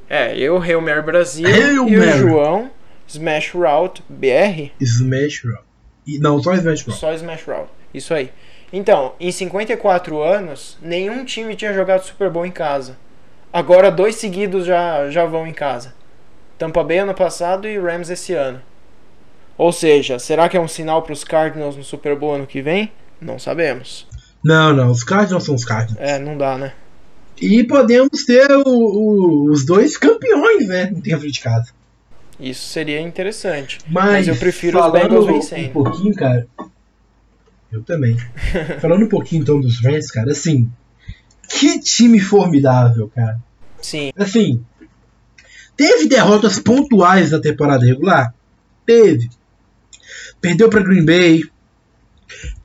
É, 0.09 0.37
eu, 0.37 0.61
Mary 0.81 1.03
Brasil, 1.03 1.47
Hail 1.49 1.89
e 1.89 1.97
Mary. 1.97 2.11
o 2.11 2.19
João, 2.19 2.71
Smash 3.09 3.51
Route 3.55 4.03
BR, 4.09 4.71
Smash 4.81 5.43
Rock. 5.45 5.65
E- 6.07 6.19
Não, 6.19 6.43
só 6.43 6.53
Smash 6.55 6.83
Rock. 6.87 6.99
só 6.99 7.13
Smash 7.15 7.45
Route. 7.47 7.71
Isso 7.95 8.13
aí. 8.13 8.31
Então, 8.73 9.15
em 9.21 9.31
54 9.31 10.21
anos, 10.23 10.77
nenhum 10.83 11.25
time 11.25 11.55
tinha 11.55 11.73
jogado 11.75 12.03
Super 12.05 12.31
Bowl 12.31 12.45
em 12.47 12.51
casa. 12.51 12.97
Agora 13.53 13.91
dois 13.91 14.15
seguidos 14.17 14.65
já, 14.67 15.09
já 15.11 15.25
vão 15.27 15.47
em 15.47 15.53
casa. 15.53 15.95
Tampa 16.59 16.83
Bay 16.83 16.99
ano 16.99 17.15
passado 17.15 17.69
e 17.69 17.79
Rams 17.79 18.09
esse 18.11 18.33
ano. 18.33 18.61
Ou 19.59 19.71
seja, 19.73 20.19
será 20.19 20.49
que 20.49 20.57
é 20.57 20.61
um 20.61 20.67
sinal 20.69 21.03
para 21.03 21.13
os 21.13 21.23
Cardinals 21.23 21.77
no 21.77 21.85
Super 21.85 22.17
Bowl 22.17 22.35
ano 22.35 22.47
que 22.47 22.63
vem? 22.63 22.91
Não 23.23 23.39
sabemos. 23.39 24.07
Não, 24.45 24.75
não, 24.75 24.91
os 24.91 25.05
Cardinals 25.05 25.45
são 25.45 25.55
os 25.55 25.65
Cardinals. 25.65 26.03
É, 26.05 26.19
não 26.19 26.37
dá, 26.37 26.59
né? 26.59 26.73
E 27.41 27.63
podemos 27.65 28.25
ter 28.25 28.51
o- 28.51 28.63
o- 28.67 29.51
os 29.51 29.65
dois 29.65 29.97
campeões, 29.97 30.69
né, 30.69 30.87
dentro 30.87 31.31
de 31.31 31.41
casa. 31.41 31.71
Isso 32.41 32.67
seria 32.69 33.01
interessante. 33.01 33.79
Mas, 33.89 34.05
Mas 34.13 34.29
eu 34.29 34.37
prefiro 34.37 34.81
os 34.85 34.93
Bengals 34.93 35.25
um 35.27 35.33
vencendo. 35.35 35.73
pouquinho, 35.73 36.15
cara. 36.15 36.47
Eu 37.71 37.83
também. 37.83 38.17
falando 38.81 39.05
um 39.05 39.09
pouquinho 39.09 39.43
então 39.43 39.61
dos 39.61 39.81
Rams, 39.83 40.11
cara, 40.11 40.33
assim. 40.33 40.71
Que 41.49 41.79
time 41.81 42.19
formidável, 42.21 43.11
cara. 43.15 43.39
Sim, 43.81 44.13
Assim, 44.17 44.65
teve 45.77 46.07
derrotas 46.09 46.59
pontuais 46.59 47.31
na 47.31 47.41
temporada 47.41 47.85
regular? 47.85 48.33
Teve. 48.87 49.29
Perdeu 50.41 50.69
para 50.69 50.83
Green 50.83 51.05
Bay, 51.05 51.43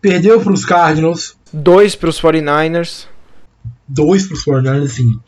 perdeu 0.02 0.42
para 0.42 0.54
os 0.54 0.66
Cardinals, 0.66 1.36
dois 1.52 1.96
para 1.96 2.10
os 2.10 2.20
49ers. 2.22 3.06
dois 3.88 4.26
para 4.28 4.36
os 4.36 4.44
49ers, 4.46 4.84
assim. 4.86 5.20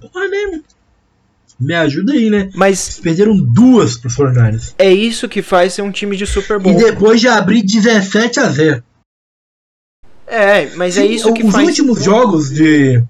Porra, 0.00 0.28
né? 0.28 0.60
Me 1.58 1.72
ajuda 1.74 2.12
aí, 2.12 2.28
né? 2.30 2.50
Mas 2.54 2.98
Perderam 2.98 3.36
duas 3.36 3.96
para 3.96 4.08
os 4.08 4.16
49ers. 4.16 4.74
é 4.76 4.92
isso 4.92 5.28
que 5.28 5.40
faz 5.40 5.72
ser 5.74 5.82
um 5.82 5.92
time 5.92 6.16
de 6.16 6.26
Super 6.26 6.58
Bowl. 6.58 6.72
E 6.72 6.76
depois 6.84 7.20
de 7.20 7.28
abrir 7.28 7.62
17 7.62 8.40
a 8.40 8.48
0. 8.48 8.82
É, 10.26 10.74
mas 10.74 10.96
é 10.96 11.02
Sim, 11.06 11.12
isso 11.12 11.32
que 11.34 11.44
Os 11.44 11.52
faz. 11.52 11.68
últimos 11.68 12.02
jogos 12.02 12.50
de. 12.50 13.02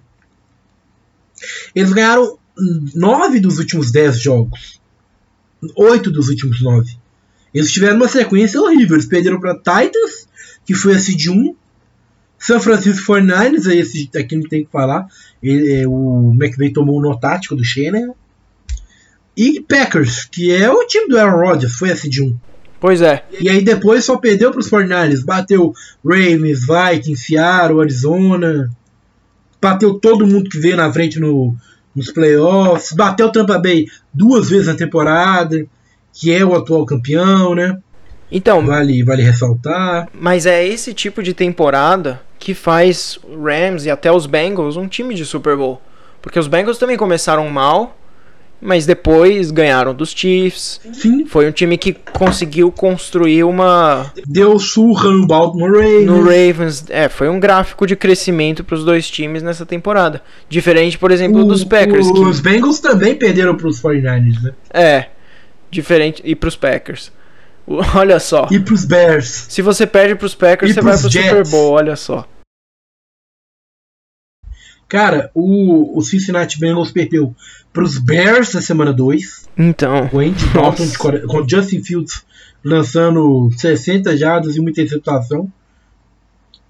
Eles 1.74 1.92
ganharam 1.92 2.38
nove 2.94 3.40
dos 3.40 3.59
últimos 3.59 3.90
dez 3.90 4.20
jogos. 4.20 4.80
Oito 5.76 6.11
dos 6.11 6.28
últimos 6.28 6.61
nove. 6.62 6.96
Eles 7.54 7.72
tiveram 7.72 7.96
uma 7.96 8.09
sequência 8.09 8.61
horrível. 8.61 8.96
Eles 8.96 9.07
perderam 9.07 9.40
para 9.40 9.54
Titans, 9.54 10.23
que 10.64 10.74
foi 10.74 10.94
a 10.94 10.98
seed 10.98 11.29
1. 11.29 11.55
São 12.38 12.61
Francisco 12.61 13.12
49ers, 13.12 13.70
aí 13.70 13.79
esse 13.79 14.11
aqui 14.16 14.37
não 14.37 14.48
tem 14.48 14.64
que 14.64 14.70
falar. 14.70 15.07
Ele, 15.42 15.81
é, 15.81 15.88
o 15.88 16.33
McVay 16.35 16.72
tomou 16.72 16.98
o 16.98 17.03
nó 17.03 17.14
tático 17.14 17.57
do 17.57 17.64
Shanahan. 17.64 18.12
E 19.37 19.61
Packers, 19.61 20.24
que 20.24 20.53
é 20.53 20.70
o 20.70 20.87
time 20.87 21.09
do 21.09 21.18
Aaron 21.18 21.38
Rodgers, 21.38 21.74
foi 21.74 21.90
a 21.90 21.96
seed 21.96 22.18
1. 22.18 22.37
Pois 22.81 23.00
é. 23.00 23.24
E 23.40 23.48
aí 23.48 23.64
depois 23.64 24.05
só 24.05 24.18
perdeu 24.18 24.50
para 24.50 24.61
os 24.61 24.68
49ers. 24.68 25.24
Bateu 25.24 25.72
Ravens, 26.05 26.66
Vikings, 26.66 27.24
Seattle, 27.24 27.80
Arizona. 27.80 28.70
Bateu 29.61 29.95
todo 29.95 30.26
mundo 30.26 30.51
que 30.51 30.59
veio 30.59 30.76
na 30.76 30.93
frente 30.93 31.18
no, 31.18 31.57
nos 31.97 32.12
playoffs. 32.12 32.93
Bateu 32.93 33.32
Tampa 33.32 33.59
Bay 33.59 33.86
duas 34.12 34.51
vezes 34.51 34.66
na 34.66 34.74
temporada. 34.74 35.66
Que 36.12 36.30
é 36.30 36.45
o 36.45 36.55
atual 36.55 36.84
campeão, 36.84 37.55
né? 37.55 37.78
Então, 38.33 38.64
Vale, 38.66 39.03
vale 39.03 39.22
ressaltar. 39.22 40.09
mas 40.12 40.47
é 40.47 40.66
esse 40.66 40.93
tipo 40.93 41.22
de 41.22 41.33
temporada 41.35 42.20
que 42.39 42.53
faz 42.55 43.18
o 43.22 43.43
Rams 43.45 43.85
e 43.87 43.91
até 43.91 44.11
os 44.11 44.27
Bengals 44.27 44.77
um 44.77 44.89
time 44.89 45.14
de 45.14 45.25
Super 45.25 45.57
Bowl. 45.57 45.81
Porque 46.20 46.39
os 46.39 46.49
Bengals 46.49 46.79
também 46.79 46.97
começaram 46.97 47.49
mal, 47.49 47.97
mas 48.61 48.87
depois 48.87 49.51
ganharam 49.51 49.95
dos 49.95 50.11
Chiefs. 50.11 50.81
Sim. 50.93 51.27
Foi 51.27 51.47
um 51.47 51.53
time 51.53 51.77
que 51.77 51.93
conseguiu 51.93 52.72
construir 52.72 53.45
uma 53.45 54.11
Deu 54.27 54.59
surra 54.59 55.11
no 55.11 55.27
Baltimore 55.27 55.70
Ravens. 55.72 56.07
no 56.07 56.20
Ravens, 56.22 56.85
é, 56.89 57.09
foi 57.11 57.29
um 57.29 57.39
gráfico 57.39 57.87
de 57.87 57.95
crescimento 57.95 58.64
para 58.64 58.75
os 58.75 58.85
dois 58.85 59.09
times 59.11 59.43
nessa 59.43 59.66
temporada. 59.66 60.22
Diferente, 60.49 60.99
por 60.99 61.11
exemplo, 61.11 61.43
O- 61.43 61.45
dos 61.45 61.62
Packers, 61.62 62.11
que 62.11 62.18
Os 62.20 62.41
Bengals 62.41 62.81
também 62.81 63.14
perderam 63.14 63.55
para 63.55 63.68
os 63.68 63.81
49ers, 63.81 64.43
né? 64.43 64.53
é 64.72 65.07
diferente 65.70 66.22
e 66.25 66.35
para 66.35 66.49
os 66.49 66.57
Packers. 66.57 67.12
O- 67.66 67.76
Olha 67.96 68.18
só. 68.20 68.48
E 68.50 68.58
para 68.60 68.74
os 68.74 68.84
Bears. 68.84 69.46
Se 69.48 69.62
você 69.62 69.86
perde 69.86 70.14
para 70.14 70.26
os 70.26 70.34
Packers, 70.34 70.70
E 70.70 70.74
você 70.74 70.80
vai 70.80 70.92
pros 70.92 71.02
para 71.02 71.08
o 71.08 71.12
Jets. 71.12 71.28
Super 71.30 71.48
Bowl, 71.48 71.72
olha 71.72 71.96
só. 71.96 72.28
Cara, 74.88 75.30
o, 75.34 75.98
o 75.98 76.02
Cincinnati 76.02 76.58
Bengals 76.60 76.92
perdeu 76.92 77.34
pros 77.72 77.98
Bears 77.98 78.52
na 78.54 78.60
semana 78.60 78.92
2. 78.92 79.48
Então. 79.56 80.08
O 80.12 80.18
Andy 80.20 80.46
Dalton 80.52 80.86
com 81.26 81.38
o 81.38 81.48
Justin 81.48 81.82
Fields 81.82 82.24
lançando 82.62 83.50
60 83.56 84.16
jardas 84.16 84.56
e 84.56 84.60
uma 84.60 84.70
interceptação. 84.70 85.50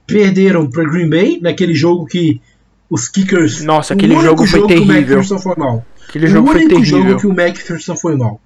Perderam 0.07 0.69
para 0.69 0.85
Green 0.85 1.09
Bay 1.09 1.39
naquele 1.41 1.75
jogo 1.75 2.07
que 2.07 2.41
os 2.89 3.09
kickers. 3.09 3.63
Nossa, 3.65 3.95
aquele 3.95 4.15
jogo 4.21 4.47
foi 4.47 4.61
jogo 4.61 4.69
terrível. 4.69 5.21
Que 5.23 5.35
o 5.35 5.39
foi 5.39 5.57
mal. 5.57 5.85
Aquele 6.09 6.27
jogo 6.27 6.49
o 6.49 6.53
foi 6.53 6.69
terrível. 6.69 7.03
jogo 7.03 7.21
que 7.21 7.27
o 7.27 7.33
McPherson 7.33 7.97
foi 7.97 8.17
mal. 8.17 8.41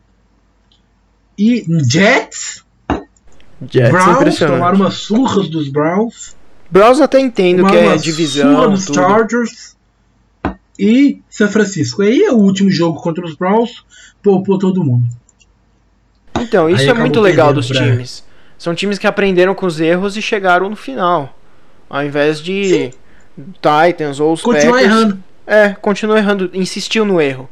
E 1.38 1.64
Jets. 1.88 2.64
Jets 3.70 3.90
Browns 3.90 4.38
tomaram 4.38 4.76
umas 4.76 4.94
surras 4.94 5.48
dos 5.48 5.68
Browns. 5.68 6.36
Browns 6.70 7.00
até 7.00 7.20
entendo 7.20 7.64
que 7.66 7.76
é 7.76 7.96
divisão. 7.96 8.54
Surra 8.54 8.68
dos 8.68 8.86
tudo. 8.86 8.94
Chargers. 8.96 9.76
E 10.78 11.20
São 11.30 11.48
Francisco. 11.48 12.02
Aí 12.02 12.22
é 12.22 12.32
o 12.32 12.36
último 12.36 12.70
jogo 12.70 13.00
contra 13.00 13.24
os 13.24 13.34
Browns. 13.34 13.84
Poupou 14.22 14.58
todo 14.58 14.84
mundo. 14.84 15.06
Então, 16.40 16.68
isso 16.68 16.82
Aí 16.82 16.88
é 16.88 16.94
muito 16.94 17.20
legal 17.20 17.52
dos 17.52 17.68
pra... 17.68 17.80
times. 17.80 18.24
São 18.58 18.74
times 18.74 18.98
que 18.98 19.06
aprenderam 19.06 19.54
com 19.54 19.66
os 19.66 19.80
erros 19.80 20.16
e 20.16 20.22
chegaram 20.22 20.68
no 20.68 20.76
final. 20.76 21.36
Ao 21.88 22.04
invés 22.04 22.40
de 22.40 22.64
Sim. 22.64 22.90
Titans 23.54 24.20
ou 24.20 24.32
os 24.32 24.42
Continua 24.42 24.74
Packers. 24.74 24.92
errando. 24.92 25.24
É, 25.46 25.68
continua 25.80 26.18
errando. 26.18 26.50
Insistiu 26.52 27.04
no 27.04 27.20
erro. 27.20 27.48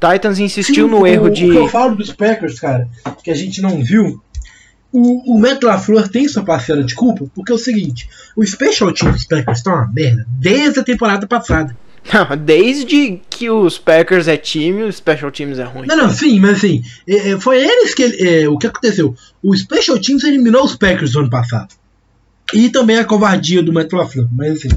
Titans 0.00 0.38
insistiu 0.38 0.86
Sim, 0.86 0.90
no 0.90 1.00
o, 1.00 1.06
erro 1.06 1.30
de. 1.30 1.46
O 1.46 1.50
que 1.50 1.56
eu 1.56 1.68
falo 1.68 1.94
dos 1.94 2.12
Packers, 2.12 2.60
cara, 2.60 2.88
que 3.22 3.30
a 3.30 3.34
gente 3.34 3.60
não 3.60 3.82
viu. 3.82 4.22
O, 4.92 5.34
o 5.34 5.38
Matt 5.38 5.62
LaFleur 5.62 6.08
tem 6.08 6.28
sua 6.28 6.44
parcela 6.44 6.82
de 6.82 6.94
culpa, 6.94 7.26
porque 7.34 7.52
é 7.52 7.54
o 7.54 7.58
seguinte: 7.58 8.08
o 8.36 8.44
Special 8.44 8.92
Team 8.92 9.12
dos 9.12 9.26
Packers 9.26 9.62
tá 9.62 9.74
uma 9.74 9.92
merda 9.92 10.26
desde 10.38 10.80
a 10.80 10.84
temporada 10.84 11.26
passada. 11.26 11.76
Não, 12.12 12.36
desde 12.36 13.20
que 13.28 13.50
os 13.50 13.78
Packers 13.78 14.28
é 14.28 14.36
time, 14.36 14.82
os 14.84 14.96
Special 14.96 15.30
Teams 15.30 15.58
é 15.58 15.64
ruim. 15.64 15.86
Não, 15.86 15.96
não, 15.96 16.10
sim, 16.10 16.38
mas 16.38 16.58
assim, 16.58 16.82
é, 17.06 17.30
é 17.30 17.40
foi 17.40 17.62
eles 17.62 17.94
que. 17.94 18.04
É, 18.04 18.48
o 18.48 18.56
que 18.56 18.66
aconteceu? 18.66 19.14
O 19.42 19.56
Special 19.56 19.98
Teams 19.98 20.24
eliminou 20.24 20.64
os 20.64 20.76
Packers 20.76 21.14
no 21.14 21.20
ano 21.20 21.30
passado. 21.30 21.74
E 22.54 22.70
também 22.70 22.98
a 22.98 23.04
covardia 23.04 23.62
do 23.62 23.72
Matt 23.72 23.92
LaFleur, 23.92 24.28
mas 24.30 24.58
assim. 24.58 24.68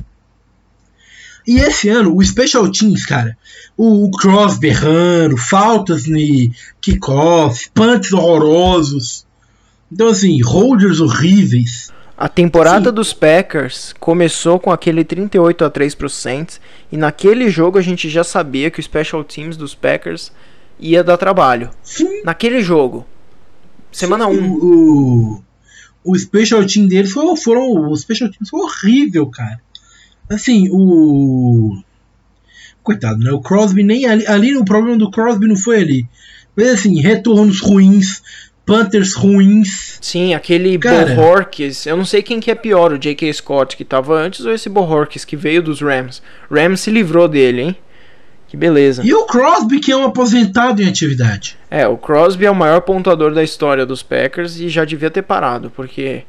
E 1.47 1.59
esse 1.59 1.89
ano, 1.89 2.15
o 2.15 2.23
Special 2.23 2.69
Teams, 2.71 3.05
cara, 3.05 3.37
o, 3.75 4.05
o 4.05 4.11
Crosby 4.11 4.67
errando, 4.67 5.37
faltas 5.37 6.03
de 6.03 6.51
kickoff, 6.81 7.69
punts 7.73 8.13
horrorosos. 8.13 9.25
Então, 9.91 10.07
assim, 10.07 10.41
holders 10.41 10.99
horríveis. 10.99 11.91
A 12.17 12.27
temporada 12.27 12.89
Sim. 12.89 12.95
dos 12.95 13.13
Packers 13.13 13.93
começou 13.97 14.59
com 14.59 14.71
aquele 14.71 15.05
38 15.05 15.63
a 15.63 15.69
3 15.69 15.95
pro 15.95 16.09
Saints 16.09 16.59
e 16.91 16.97
naquele 16.97 17.49
jogo 17.49 17.77
a 17.77 17.81
gente 17.81 18.09
já 18.09 18.25
sabia 18.25 18.69
que 18.69 18.79
o 18.79 18.83
Special 18.83 19.23
Teams 19.23 19.55
dos 19.55 19.73
Packers 19.73 20.31
ia 20.77 21.03
dar 21.03 21.17
trabalho. 21.17 21.69
Sim. 21.81 22.21
Naquele 22.23 22.61
jogo. 22.61 23.05
Semana 23.91 24.27
1. 24.27 24.33
Um. 24.33 24.53
O, 26.03 26.11
o 26.11 26.17
Special 26.17 26.65
Team 26.65 26.87
deles 26.87 27.11
foi, 27.11 27.37
foram. 27.37 27.89
O 27.89 27.95
Special 27.95 28.29
Teams 28.29 28.49
foi 28.49 28.61
horrível, 28.61 29.27
cara. 29.27 29.61
Assim, 30.29 30.69
o. 30.71 31.81
Coitado, 32.83 33.19
né? 33.19 33.31
O 33.31 33.41
Crosby 33.41 33.83
nem 33.83 34.05
ali. 34.05 34.27
Ali 34.27 34.55
o 34.55 34.63
problema 34.63 34.97
do 34.97 35.11
Crosby 35.11 35.47
não 35.47 35.55
foi 35.55 35.77
ali. 35.77 36.05
Mas 36.55 36.69
assim, 36.69 36.99
retornos 36.99 37.59
ruins, 37.61 38.21
Panthers 38.65 39.15
ruins. 39.15 39.97
Sim, 39.99 40.33
aquele 40.33 40.77
Cara, 40.77 41.15
Bohorques, 41.15 41.85
eu 41.85 41.97
não 41.97 42.05
sei 42.05 42.21
quem 42.21 42.39
que 42.39 42.51
é 42.51 42.55
pior, 42.55 42.93
o 42.93 42.99
J.K. 42.99 43.33
Scott 43.33 43.75
que 43.75 43.83
tava 43.83 44.13
antes 44.13 44.45
ou 44.45 44.53
esse 44.53 44.69
Bohorques 44.69 45.25
que 45.25 45.35
veio 45.35 45.63
dos 45.63 45.81
Rams. 45.81 46.21
Rams 46.51 46.81
se 46.81 46.91
livrou 46.91 47.27
dele, 47.27 47.61
hein? 47.61 47.77
Que 48.47 48.57
beleza. 48.57 49.01
E 49.05 49.13
o 49.13 49.25
Crosby 49.25 49.79
que 49.79 49.91
é 49.91 49.97
um 49.97 50.03
aposentado 50.03 50.81
em 50.81 50.87
atividade. 50.87 51.57
É, 51.69 51.87
o 51.87 51.97
Crosby 51.97 52.45
é 52.45 52.51
o 52.51 52.55
maior 52.55 52.81
pontuador 52.81 53.33
da 53.33 53.43
história 53.43 53.85
dos 53.85 54.03
Packers 54.03 54.59
e 54.59 54.69
já 54.69 54.85
devia 54.85 55.09
ter 55.09 55.21
parado, 55.21 55.71
porque 55.75 56.23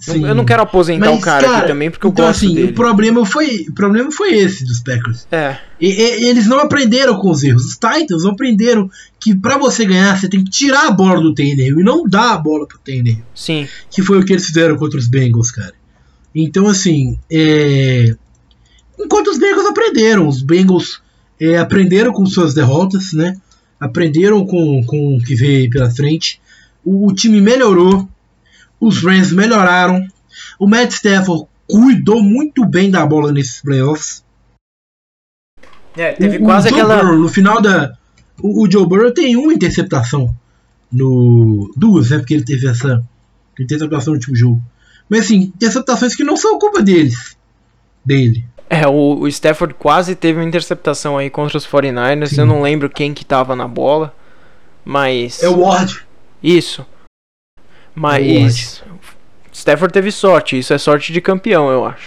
Sim. 0.00 0.24
Eu 0.24 0.34
não 0.34 0.44
quero 0.44 0.62
aposentar 0.62 1.10
Mas, 1.10 1.18
o 1.18 1.20
cara, 1.20 1.44
cara, 1.44 1.58
aqui 1.58 1.66
também, 1.66 1.90
porque 1.90 2.06
eu 2.06 2.10
então, 2.10 2.26
gosto 2.26 2.44
assim, 2.44 2.54
dele. 2.54 2.70
O 2.70 2.74
problema, 2.74 3.26
foi, 3.26 3.66
o 3.68 3.74
problema 3.74 4.12
foi 4.12 4.34
esse 4.34 4.64
dos 4.64 4.80
Packers. 4.80 5.26
É. 5.30 5.56
E, 5.80 5.88
e, 5.88 6.28
eles 6.28 6.46
não 6.46 6.60
aprenderam 6.60 7.18
com 7.18 7.30
os 7.30 7.42
erros. 7.42 7.64
Os 7.64 7.72
Titans 7.72 8.24
aprenderam 8.24 8.88
que 9.18 9.34
para 9.34 9.58
você 9.58 9.84
ganhar, 9.84 10.18
você 10.18 10.28
tem 10.28 10.44
que 10.44 10.50
tirar 10.50 10.86
a 10.86 10.90
bola 10.92 11.20
do 11.20 11.34
Tannehill 11.34 11.80
e 11.80 11.82
não 11.82 12.08
dar 12.08 12.32
a 12.32 12.38
bola 12.38 12.66
pro 12.66 12.78
Tannehill. 12.78 13.22
Sim. 13.34 13.66
Que 13.90 14.00
foi 14.00 14.18
o 14.18 14.24
que 14.24 14.32
eles 14.32 14.46
fizeram 14.46 14.76
contra 14.76 14.98
os 14.98 15.08
Bengals, 15.08 15.50
cara. 15.50 15.74
Então, 16.34 16.68
assim, 16.68 17.18
é... 17.30 18.14
enquanto 18.98 19.28
os 19.28 19.38
Bengals 19.38 19.66
aprenderam, 19.66 20.28
os 20.28 20.42
Bengals 20.42 21.02
é, 21.40 21.58
aprenderam 21.58 22.12
com 22.12 22.24
suas 22.24 22.54
derrotas, 22.54 23.12
né? 23.12 23.34
Aprenderam 23.80 24.46
com, 24.46 24.84
com 24.84 25.16
o 25.16 25.22
que 25.22 25.34
veio 25.34 25.68
pela 25.70 25.90
frente. 25.90 26.40
O, 26.84 27.08
o 27.08 27.14
time 27.14 27.40
melhorou 27.40 28.08
os 28.80 29.02
Rams 29.02 29.32
melhoraram. 29.32 30.06
O 30.58 30.66
Matt 30.66 30.92
Stafford 30.92 31.46
cuidou 31.66 32.22
muito 32.22 32.64
bem 32.64 32.90
da 32.90 33.04
bola 33.06 33.32
nesses 33.32 33.60
playoffs. 33.60 34.24
É, 35.96 36.12
teve 36.12 36.38
o, 36.38 36.44
quase 36.44 36.68
o 36.68 36.72
aquela. 36.72 37.02
Burrow, 37.02 37.18
no 37.18 37.28
final 37.28 37.60
da. 37.60 37.96
O, 38.40 38.64
o, 38.64 38.70
Joe 38.70 38.86
Burrow 38.86 39.12
tem 39.12 39.36
uma 39.36 39.52
interceptação. 39.52 40.34
No. 40.90 41.70
Duas, 41.76 42.10
né? 42.10 42.18
Porque 42.18 42.34
ele 42.34 42.44
teve 42.44 42.68
essa 42.68 43.02
interceptação 43.58 44.12
no 44.12 44.18
último 44.18 44.36
jogo. 44.36 44.62
Mas 45.08 45.24
assim, 45.24 45.52
interceptações 45.54 46.14
que 46.14 46.24
não 46.24 46.36
são 46.36 46.58
culpa 46.58 46.82
deles. 46.82 47.36
Dele. 48.04 48.44
É, 48.70 48.86
o, 48.86 49.20
o 49.20 49.28
Stafford 49.28 49.74
quase 49.74 50.14
teve 50.14 50.38
uma 50.38 50.46
interceptação 50.46 51.18
aí 51.18 51.28
contra 51.30 51.58
os 51.58 51.66
49ers. 51.66 52.28
Sim. 52.28 52.40
Eu 52.40 52.46
não 52.46 52.62
lembro 52.62 52.88
quem 52.88 53.12
que 53.12 53.24
tava 53.24 53.56
na 53.56 53.66
bola. 53.66 54.14
Mas. 54.84 55.42
É 55.42 55.48
o 55.48 55.60
Ward. 55.60 56.00
Isso. 56.42 56.86
Mas 57.98 58.82
Stafford 59.52 59.92
teve 59.92 60.12
sorte, 60.12 60.58
isso 60.58 60.72
é 60.72 60.78
sorte 60.78 61.12
de 61.12 61.20
campeão, 61.20 61.70
eu 61.70 61.84
acho. 61.84 62.04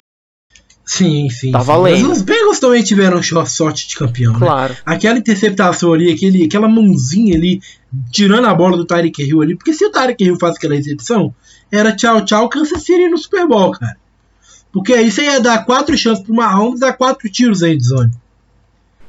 Sim, 0.85 1.29
sim. 1.29 1.51
Tá 1.51 1.59
sim. 1.59 1.65
valendo. 1.65 2.07
Mas 2.09 2.17
os 2.17 2.23
Bengals 2.23 2.59
também 2.59 2.83
tiveram 2.83 3.21
sorte 3.45 3.87
de 3.87 3.95
campeão, 3.95 4.33
né? 4.33 4.39
Claro. 4.39 4.73
Né? 4.73 4.79
Aquela 4.85 5.17
interceptação 5.17 5.93
ali, 5.93 6.11
aquele, 6.11 6.43
aquela 6.43 6.67
mãozinha 6.67 7.35
ali, 7.35 7.61
tirando 8.11 8.45
a 8.47 8.53
bola 8.53 8.75
do 8.75 8.85
Tyreek 8.85 9.21
Hill 9.23 9.41
ali, 9.41 9.55
porque 9.55 9.73
se 9.73 9.85
o 9.85 9.91
Tyreek 9.91 10.23
Hill 10.23 10.37
faz 10.39 10.55
aquela 10.55 10.75
recepção, 10.75 11.33
era 11.71 11.95
tchau, 11.95 12.25
tchau, 12.25 12.49
Kansas 12.49 12.83
City 12.83 13.07
no 13.07 13.17
Super 13.17 13.47
Bowl, 13.47 13.71
cara. 13.71 13.95
Porque 14.71 14.93
aí 14.93 15.11
você 15.11 15.23
ia 15.23 15.39
dar 15.39 15.65
quatro 15.65 15.97
chances 15.97 16.23
pro 16.23 16.33
Mahomes 16.33 16.79
dar 16.79 16.93
quatro 16.93 17.29
tiros 17.29 17.63
aí 17.63 17.77
de 17.77 17.85
zone. 17.85 18.11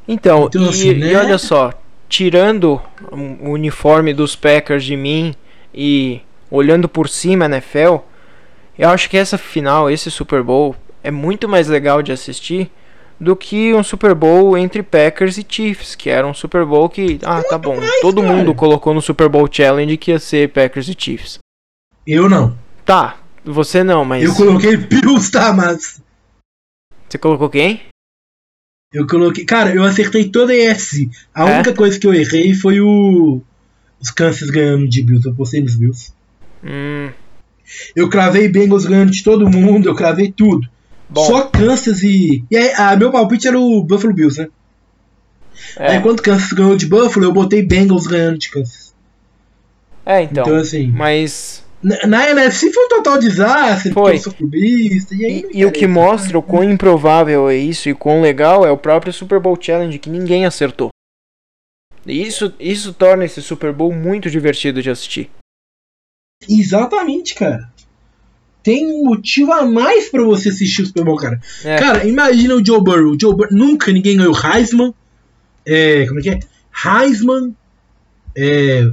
Então, 0.06 0.46
então 0.46 0.66
e, 0.66 0.68
assim, 0.68 0.94
né? 0.94 1.12
e 1.12 1.16
olha 1.16 1.38
só, 1.38 1.72
tirando 2.08 2.80
o 3.10 3.50
uniforme 3.50 4.12
dos 4.12 4.36
Packers 4.36 4.84
de 4.84 4.96
mim 4.96 5.34
e 5.74 6.20
olhando 6.52 6.88
por 6.88 7.08
cima 7.08 7.46
a 7.46 7.48
NFL, 7.48 7.96
eu 8.78 8.90
acho 8.90 9.08
que 9.08 9.16
essa 9.16 9.38
final, 9.38 9.90
esse 9.90 10.10
Super 10.10 10.42
Bowl, 10.42 10.76
é 11.02 11.10
muito 11.10 11.48
mais 11.48 11.66
legal 11.66 12.02
de 12.02 12.12
assistir 12.12 12.70
do 13.18 13.34
que 13.34 13.72
um 13.72 13.82
Super 13.82 14.14
Bowl 14.14 14.56
entre 14.58 14.82
Packers 14.82 15.38
e 15.38 15.46
Chiefs, 15.48 15.94
que 15.94 16.10
era 16.10 16.26
um 16.26 16.34
Super 16.34 16.66
Bowl 16.66 16.88
que, 16.88 17.18
ah, 17.22 17.42
tá 17.42 17.56
bom, 17.56 17.78
todo 18.02 18.22
mundo 18.22 18.54
colocou 18.54 18.92
no 18.92 19.00
Super 19.00 19.28
Bowl 19.28 19.48
Challenge 19.50 19.96
que 19.96 20.10
ia 20.10 20.18
ser 20.18 20.50
Packers 20.50 20.88
e 20.88 20.96
Chiefs. 20.96 21.38
Eu 22.06 22.28
não. 22.28 22.58
Tá, 22.84 23.18
você 23.44 23.82
não, 23.82 24.04
mas. 24.04 24.24
Eu 24.24 24.34
coloquei 24.34 24.76
Bills, 24.76 25.30
tá, 25.30 25.52
mas. 25.52 26.02
Você 27.08 27.16
colocou 27.16 27.48
quem? 27.48 27.82
Eu 28.92 29.06
coloquei. 29.06 29.44
Cara, 29.44 29.74
eu 29.74 29.84
acertei 29.84 30.28
toda 30.28 30.52
a 30.52 30.56
ES. 30.56 31.06
A 31.32 31.48
é? 31.48 31.54
única 31.54 31.72
coisa 31.72 31.98
que 31.98 32.06
eu 32.06 32.12
errei 32.12 32.52
foi 32.54 32.80
o. 32.80 33.40
Os 34.00 34.10
Kansas 34.10 34.50
ganhando 34.50 34.88
de 34.88 35.02
Bills. 35.02 35.26
Eu 35.26 35.34
postei 35.34 35.62
nos 35.62 35.76
Bills. 35.76 36.12
Hum. 36.64 37.10
Eu 37.96 38.08
cravei 38.08 38.48
Bengals 38.48 38.86
ganhando 38.86 39.10
de 39.10 39.22
todo 39.22 39.48
mundo, 39.48 39.88
eu 39.88 39.94
cravei 39.94 40.30
tudo. 40.30 40.68
Bom. 41.08 41.24
Só 41.24 41.42
Kansas 41.42 42.02
e. 42.02 42.44
E 42.50 42.56
aí, 42.56 42.72
a, 42.76 42.96
meu 42.96 43.10
palpite 43.10 43.48
era 43.48 43.58
o 43.58 43.82
Buffalo 43.82 44.14
Bills, 44.14 44.40
né? 44.40 44.48
É. 45.76 45.92
Aí 45.92 46.00
quando 46.00 46.22
Kansas 46.22 46.52
ganhou 46.52 46.76
de 46.76 46.86
Buffalo, 46.86 47.26
eu 47.26 47.32
botei 47.32 47.62
Bengals 47.62 48.06
ganhando 48.06 48.38
de 48.38 48.50
Kansas. 48.50 48.94
É, 50.04 50.22
então. 50.22 50.44
Então 50.44 50.56
assim. 50.56 50.86
Mas. 50.88 51.62
Na, 51.82 52.06
na 52.06 52.30
NFC 52.30 52.72
foi 52.72 52.86
um 52.86 52.88
total 52.88 53.18
desastre, 53.18 53.92
foi. 53.92 54.18
clubista, 54.18 55.16
e, 55.16 55.24
aí 55.24 55.46
e, 55.52 55.58
e 55.58 55.66
o 55.66 55.72
que 55.72 55.86
mostra 55.86 56.38
o 56.38 56.42
quão 56.42 56.62
improvável 56.62 57.48
é 57.50 57.56
isso 57.56 57.88
e 57.88 57.94
quão 57.94 58.22
legal 58.22 58.64
é 58.64 58.70
o 58.70 58.76
próprio 58.76 59.12
Super 59.12 59.40
Bowl 59.40 59.58
Challenge 59.60 59.98
que 59.98 60.08
ninguém 60.08 60.46
acertou. 60.46 60.90
Isso, 62.06 62.54
isso 62.58 62.92
torna 62.92 63.24
esse 63.24 63.42
Super 63.42 63.72
Bowl 63.72 63.92
muito 63.92 64.30
divertido 64.30 64.80
de 64.80 64.90
assistir. 64.90 65.28
Exatamente, 66.48 67.34
cara. 67.34 67.70
Tem 68.62 68.86
um 68.86 69.04
motivo 69.04 69.52
a 69.52 69.64
mais 69.64 70.08
para 70.08 70.22
você 70.22 70.48
assistir 70.50 70.82
o 70.82 70.86
Super 70.86 71.04
Bowl, 71.04 71.16
cara. 71.16 71.40
É. 71.64 71.76
Cara, 71.76 72.06
imagina 72.06 72.54
o 72.54 72.64
Joe 72.64 72.80
Burrow. 72.82 73.14
O 73.14 73.20
Joe 73.20 73.34
Burrow 73.34 73.48
nunca 73.50 73.90
ninguém 73.90 74.16
ganhou 74.16 74.34
Heisman. 74.34 74.94
É, 75.66 76.06
como 76.06 76.20
é 76.20 76.22
que 76.22 76.30
é? 76.30 76.40
Heisman. 76.84 77.54
É, 78.36 78.88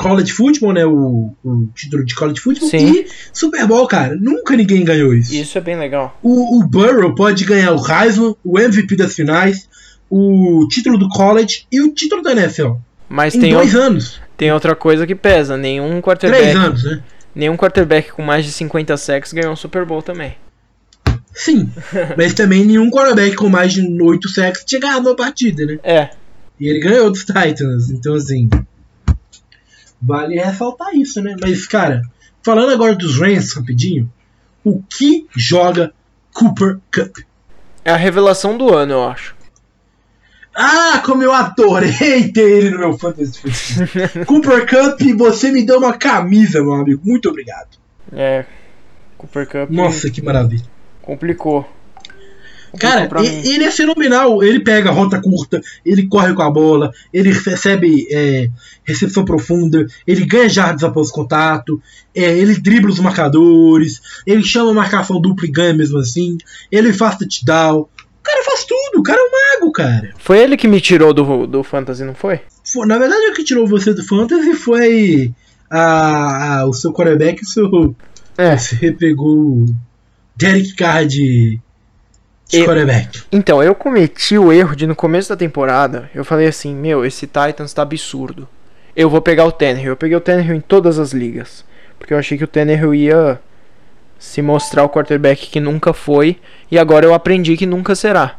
college 0.00 0.32
football, 0.32 0.72
né? 0.72 0.86
O, 0.86 1.34
o 1.44 1.66
título 1.74 2.04
de 2.04 2.14
college 2.14 2.40
football 2.40 2.68
Sim. 2.70 2.90
e 2.90 3.06
Super 3.32 3.66
Bowl, 3.66 3.86
cara. 3.86 4.16
Nunca 4.18 4.56
ninguém 4.56 4.82
ganhou 4.82 5.14
isso. 5.14 5.34
Isso 5.34 5.58
é 5.58 5.60
bem 5.60 5.78
legal. 5.78 6.18
O, 6.22 6.58
o 6.58 6.66
Burrow 6.66 7.14
pode 7.14 7.44
ganhar 7.44 7.72
o 7.72 7.86
Heisman, 7.86 8.34
o 8.42 8.58
MVP 8.58 8.96
das 8.96 9.14
finais, 9.14 9.68
o 10.08 10.66
título 10.68 10.96
do 10.96 11.08
college 11.08 11.66
e 11.70 11.80
o 11.80 11.92
título 11.92 12.22
da 12.22 12.32
NFL. 12.32 12.72
Mas 13.08 13.34
em 13.34 13.40
tem 13.40 13.52
dois 13.52 13.74
anos. 13.74 14.20
Tem 14.40 14.50
outra 14.50 14.74
coisa 14.74 15.06
que 15.06 15.14
pesa. 15.14 15.54
Nenhum 15.54 16.00
quarterback. 16.00 16.40
Três 16.40 16.56
anos, 16.56 16.82
né? 16.82 17.02
Nenhum 17.34 17.58
quarterback 17.58 18.10
com 18.10 18.22
mais 18.22 18.42
de 18.42 18.50
50 18.52 18.96
sacks 18.96 19.34
ganhou 19.34 19.52
um 19.52 19.56
Super 19.56 19.84
Bowl 19.84 20.00
também. 20.00 20.34
Sim, 21.34 21.70
mas 22.16 22.32
também 22.32 22.64
nenhum 22.64 22.90
quarterback 22.90 23.36
com 23.36 23.50
mais 23.50 23.74
de 23.74 23.82
8 23.82 24.28
sacks 24.30 24.64
tinha 24.64 24.80
ganhado 24.80 25.10
uma 25.10 25.14
partida, 25.14 25.66
né? 25.66 25.78
É. 25.82 26.08
E 26.58 26.66
ele 26.66 26.80
ganhou 26.80 27.10
dos 27.10 27.22
Titans, 27.22 27.90
então 27.90 28.14
assim. 28.14 28.48
Vale 30.00 30.36
ressaltar 30.36 30.94
isso, 30.94 31.20
né? 31.20 31.36
Mas, 31.38 31.66
cara, 31.66 32.00
falando 32.42 32.72
agora 32.72 32.94
dos 32.94 33.20
Rams 33.20 33.52
rapidinho, 33.52 34.10
o 34.64 34.82
que 34.82 35.26
joga 35.36 35.92
Cooper 36.32 36.78
Cup? 36.90 37.18
É 37.84 37.90
a 37.90 37.96
revelação 37.96 38.56
do 38.56 38.74
ano, 38.74 38.94
eu 38.94 39.06
acho. 39.06 39.34
Ah, 40.54 41.02
como 41.04 41.22
eu 41.22 41.32
adorei 41.32 42.30
ter 42.32 42.40
ele 42.40 42.70
no 42.70 42.78
meu 42.78 42.98
Fantasy 42.98 43.40
Cooper 44.26 44.66
Cup, 44.66 45.00
você 45.16 45.50
me 45.50 45.64
deu 45.64 45.78
uma 45.78 45.96
camisa, 45.96 46.62
meu 46.62 46.72
amigo. 46.72 47.00
Muito 47.04 47.28
obrigado. 47.28 47.78
É. 48.12 48.44
Cooper 49.16 49.46
Cup. 49.46 49.70
Nossa, 49.70 50.10
que 50.10 50.20
maravilha. 50.20 50.64
Complicou. 51.02 51.66
Cara, 52.78 53.08
ele 53.44 53.64
é 53.64 53.70
fenomenal. 53.70 54.42
Ele 54.42 54.60
pega 54.60 54.90
rota 54.90 55.20
curta, 55.20 55.60
ele 55.84 56.06
corre 56.06 56.32
com 56.34 56.42
a 56.42 56.50
bola, 56.50 56.92
ele 57.12 57.32
recebe 57.32 58.06
é, 58.10 58.48
recepção 58.84 59.24
profunda, 59.24 59.86
ele 60.06 60.24
ganha 60.24 60.48
jardas 60.48 60.84
após 60.84 61.10
contato, 61.10 61.82
é, 62.14 62.38
ele 62.38 62.56
dribla 62.60 62.90
os 62.90 63.00
marcadores, 63.00 64.00
ele 64.26 64.42
chama 64.42 64.72
marcação 64.72 65.20
dupla 65.20 65.46
e 65.46 65.50
ganha 65.50 65.74
mesmo 65.74 65.98
assim, 65.98 66.38
ele 66.70 66.92
faz 66.92 67.16
touchdown. 67.16 67.88
O 68.30 68.32
cara 68.32 68.44
faz 68.44 68.64
tudo, 68.64 69.00
o 69.00 69.02
cara 69.02 69.20
é 69.20 69.24
um 69.24 69.60
mago, 69.60 69.72
cara. 69.72 70.10
Foi 70.18 70.38
ele 70.38 70.56
que 70.56 70.68
me 70.68 70.80
tirou 70.80 71.12
do, 71.12 71.46
do 71.46 71.62
Fantasy, 71.62 72.04
não 72.04 72.14
foi? 72.14 72.40
foi 72.64 72.86
na 72.86 72.98
verdade, 72.98 73.30
o 73.30 73.34
que 73.34 73.44
tirou 73.44 73.66
você 73.66 73.92
do 73.92 74.06
Fantasy 74.06 74.54
foi 74.54 75.32
a, 75.68 76.60
a 76.60 76.66
o 76.66 76.72
seu 76.72 76.92
quarterback, 76.92 77.42
o 77.42 77.46
seu. 77.46 77.96
É. 78.38 78.56
Você 78.56 78.92
pegou 78.92 79.66
Derek 80.36 80.74
Carr 80.74 81.06
de 81.06 81.60
eu, 82.52 82.66
então, 83.30 83.62
eu 83.62 83.76
cometi 83.76 84.36
o 84.36 84.52
erro 84.52 84.74
de 84.74 84.84
no 84.84 84.96
começo 84.96 85.28
da 85.28 85.36
temporada, 85.36 86.10
eu 86.12 86.24
falei 86.24 86.48
assim, 86.48 86.74
meu, 86.74 87.04
esse 87.04 87.24
Titans 87.26 87.72
tá 87.72 87.82
absurdo. 87.82 88.48
Eu 88.96 89.08
vou 89.08 89.22
pegar 89.22 89.44
o 89.44 89.52
Tannehill. 89.52 89.92
Eu 89.92 89.96
peguei 89.96 90.16
o 90.16 90.20
Tannehill 90.20 90.56
em 90.56 90.60
todas 90.60 90.98
as 90.98 91.12
ligas. 91.12 91.64
Porque 91.96 92.12
eu 92.12 92.18
achei 92.18 92.36
que 92.36 92.42
o 92.42 92.48
Tannehill 92.48 92.92
ia 92.92 93.40
se 94.20 94.42
mostrar 94.42 94.84
o 94.84 94.88
quarterback 94.90 95.48
que 95.48 95.58
nunca 95.58 95.94
foi. 95.94 96.36
E 96.70 96.78
agora 96.78 97.06
eu 97.06 97.14
aprendi 97.14 97.56
que 97.56 97.64
nunca 97.64 97.94
será. 97.94 98.38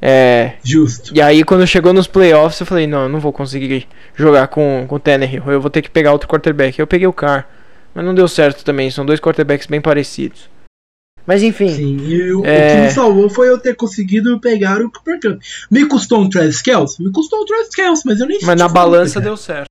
É. 0.00 0.54
Justo. 0.64 1.12
E 1.14 1.20
aí 1.20 1.44
quando 1.44 1.66
chegou 1.66 1.92
nos 1.92 2.06
playoffs 2.06 2.58
eu 2.58 2.66
falei, 2.66 2.86
não, 2.86 3.02
eu 3.02 3.08
não 3.08 3.20
vou 3.20 3.32
conseguir 3.32 3.86
jogar 4.16 4.48
com, 4.48 4.86
com 4.88 4.96
o 4.96 4.98
Tannehill. 4.98 5.44
Eu 5.46 5.60
vou 5.60 5.70
ter 5.70 5.82
que 5.82 5.90
pegar 5.90 6.12
outro 6.12 6.26
quarterback. 6.28 6.78
Eu 6.78 6.86
peguei 6.86 7.06
o 7.06 7.12
Carr. 7.12 7.46
Mas 7.94 8.04
não 8.04 8.14
deu 8.14 8.26
certo 8.26 8.64
também. 8.64 8.90
São 8.90 9.04
dois 9.04 9.20
quarterbacks 9.20 9.66
bem 9.66 9.80
parecidos. 9.80 10.48
Mas 11.26 11.42
enfim. 11.42 11.68
Sim, 11.68 11.98
e 12.06 12.32
o, 12.32 12.46
é... 12.46 12.72
o 12.72 12.76
que 12.76 12.82
me 12.84 12.90
salvou 12.90 13.28
foi 13.28 13.50
eu 13.50 13.58
ter 13.58 13.76
conseguido 13.76 14.40
pegar 14.40 14.80
o 14.80 14.90
Cooper 14.90 15.20
Cup. 15.20 15.42
Me 15.70 15.84
custou 15.86 16.22
um 16.22 16.30
Travis 16.30 16.62
Kelce? 16.62 17.02
Me 17.02 17.12
custou 17.12 17.42
um 17.42 17.44
Travis 17.44 17.68
Kelce, 17.68 18.02
mas 18.06 18.18
eu 18.18 18.26
nem 18.26 18.38
Mas 18.42 18.58
na 18.58 18.68
balança 18.68 19.20
deu 19.20 19.36
certo. 19.36 19.68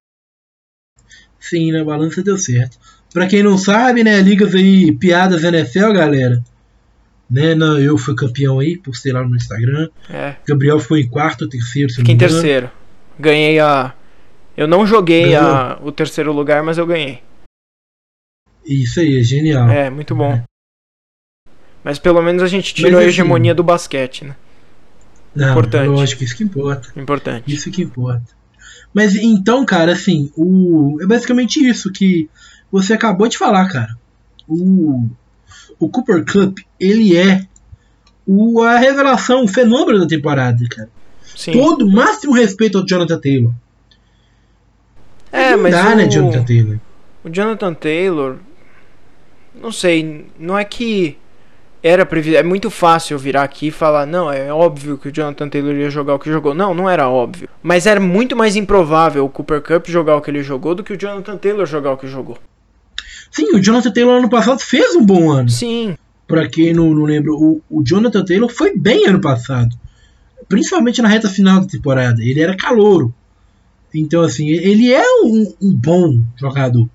Sim, 1.39 1.71
na 1.71 1.83
balança 1.83 2.21
deu 2.21 2.37
certo. 2.37 2.77
Pra 3.13 3.27
quem 3.27 3.41
não 3.41 3.57
sabe, 3.57 4.03
né, 4.03 4.21
ligas 4.21 4.53
aí, 4.53 4.91
piadas 4.91 5.43
NFL, 5.43 5.91
galera. 5.93 6.43
Né, 7.29 7.55
não, 7.55 7.77
eu 7.77 7.97
fui 7.97 8.15
campeão 8.15 8.59
aí, 8.59 8.77
por 8.77 8.95
ser 8.95 9.13
lá 9.13 9.23
no 9.23 9.35
Instagram. 9.35 9.89
É. 10.09 10.35
Gabriel 10.47 10.79
foi 10.79 11.01
em 11.01 11.07
quarto, 11.07 11.47
terceiro, 11.47 11.93
Fiquei 11.93 12.15
em 12.15 12.17
terceiro. 12.17 12.71
Ganhei 13.19 13.59
a. 13.59 13.93
Eu 14.55 14.67
não 14.67 14.85
joguei 14.85 15.35
a... 15.35 15.77
o 15.81 15.91
terceiro 15.91 16.31
lugar, 16.31 16.63
mas 16.63 16.77
eu 16.77 16.85
ganhei. 16.85 17.21
Isso 18.65 18.99
aí, 18.99 19.19
é 19.19 19.23
genial. 19.23 19.69
É, 19.69 19.89
muito 19.89 20.15
bom. 20.15 20.33
É. 20.33 20.43
Mas 21.83 21.99
pelo 21.99 22.21
menos 22.21 22.43
a 22.43 22.47
gente 22.47 22.73
tirou 22.73 22.93
Mas, 22.93 23.05
a 23.05 23.07
hegemonia 23.07 23.55
do 23.55 23.63
basquete, 23.63 24.25
né? 24.25 24.35
Não, 25.33 25.51
Importante. 25.51 25.87
Lógico, 25.87 26.23
isso 26.23 26.35
que 26.35 26.43
importa. 26.43 26.91
Importante. 26.99 27.53
Isso 27.53 27.71
que 27.71 27.81
importa. 27.81 28.35
Mas 28.93 29.15
então, 29.15 29.65
cara, 29.65 29.93
assim, 29.93 30.31
o 30.35 30.97
é 31.01 31.05
basicamente 31.05 31.65
isso 31.65 31.91
que 31.91 32.29
você 32.71 32.93
acabou 32.93 33.27
de 33.27 33.37
falar, 33.37 33.67
cara. 33.69 33.97
O, 34.47 35.07
o 35.79 35.89
Cooper 35.89 36.25
Cup, 36.25 36.59
ele 36.79 37.15
é 37.15 37.45
o, 38.25 38.61
a 38.61 38.77
revelação, 38.77 39.43
o 39.43 39.47
fenômeno 39.47 39.99
da 39.99 40.07
temporada, 40.07 40.63
cara. 40.69 40.89
Sim. 41.35 41.53
Todo 41.53 41.89
máximo 41.89 42.33
respeito 42.33 42.77
ao 42.77 42.85
Jonathan 42.85 43.19
Taylor. 43.19 43.51
É, 45.31 45.55
mas 45.55 45.71
dá, 45.71 45.83
né, 45.83 45.93
o... 45.93 45.95
né, 45.97 46.09
Jonathan 46.09 46.43
Taylor? 46.43 46.77
O 47.23 47.29
Jonathan 47.29 47.73
Taylor, 47.73 48.35
não 49.61 49.71
sei, 49.71 50.27
não 50.39 50.57
é 50.57 50.63
que 50.63 51.17
era 51.83 52.05
previsível. 52.05 52.39
É 52.39 52.43
muito 52.43 52.69
fácil 52.69 53.17
virar 53.17 53.43
aqui 53.43 53.67
e 53.67 53.71
falar, 53.71 54.05
não, 54.05 54.31
é 54.31 54.51
óbvio 54.51 54.97
que 54.97 55.09
o 55.09 55.11
Jonathan 55.11 55.47
Taylor 55.47 55.75
ia 55.75 55.89
jogar 55.89 56.15
o 56.15 56.19
que 56.19 56.31
jogou. 56.31 56.53
Não, 56.53 56.73
não 56.73 56.89
era 56.89 57.07
óbvio. 57.07 57.49
Mas 57.61 57.85
era 57.85 57.99
muito 57.99 58.35
mais 58.35 58.55
improvável 58.55 59.25
o 59.25 59.29
Cooper 59.29 59.61
Cup 59.61 59.87
jogar 59.87 60.15
o 60.15 60.21
que 60.21 60.31
ele 60.31 60.43
jogou 60.43 60.73
do 60.73 60.83
que 60.83 60.93
o 60.93 60.97
Jonathan 60.97 61.37
Taylor 61.37 61.65
jogar 61.65 61.91
o 61.91 61.97
que 61.97 62.07
jogou. 62.07 62.37
Sim, 63.31 63.55
o 63.55 63.59
Jonathan 63.59 63.91
Taylor 63.91 64.17
ano 64.17 64.29
passado 64.29 64.59
fez 64.59 64.95
um 64.95 65.05
bom 65.05 65.29
ano. 65.29 65.49
Sim. 65.49 65.95
Pra 66.27 66.47
quem 66.47 66.73
não, 66.73 66.93
não 66.93 67.03
lembra, 67.03 67.31
o, 67.31 67.61
o 67.69 67.83
Jonathan 67.83 68.23
Taylor 68.23 68.49
foi 68.49 68.77
bem 68.77 69.07
ano 69.07 69.21
passado. 69.21 69.75
Principalmente 70.49 71.01
na 71.01 71.07
reta 71.07 71.29
final 71.29 71.61
da 71.61 71.67
temporada. 71.67 72.21
Ele 72.21 72.41
era 72.41 72.55
calouro. 72.55 73.13
Então, 73.93 74.21
assim, 74.21 74.49
ele 74.49 74.93
é 74.93 75.03
um, 75.23 75.53
um 75.61 75.73
bom 75.73 76.21
jogador. 76.35 76.87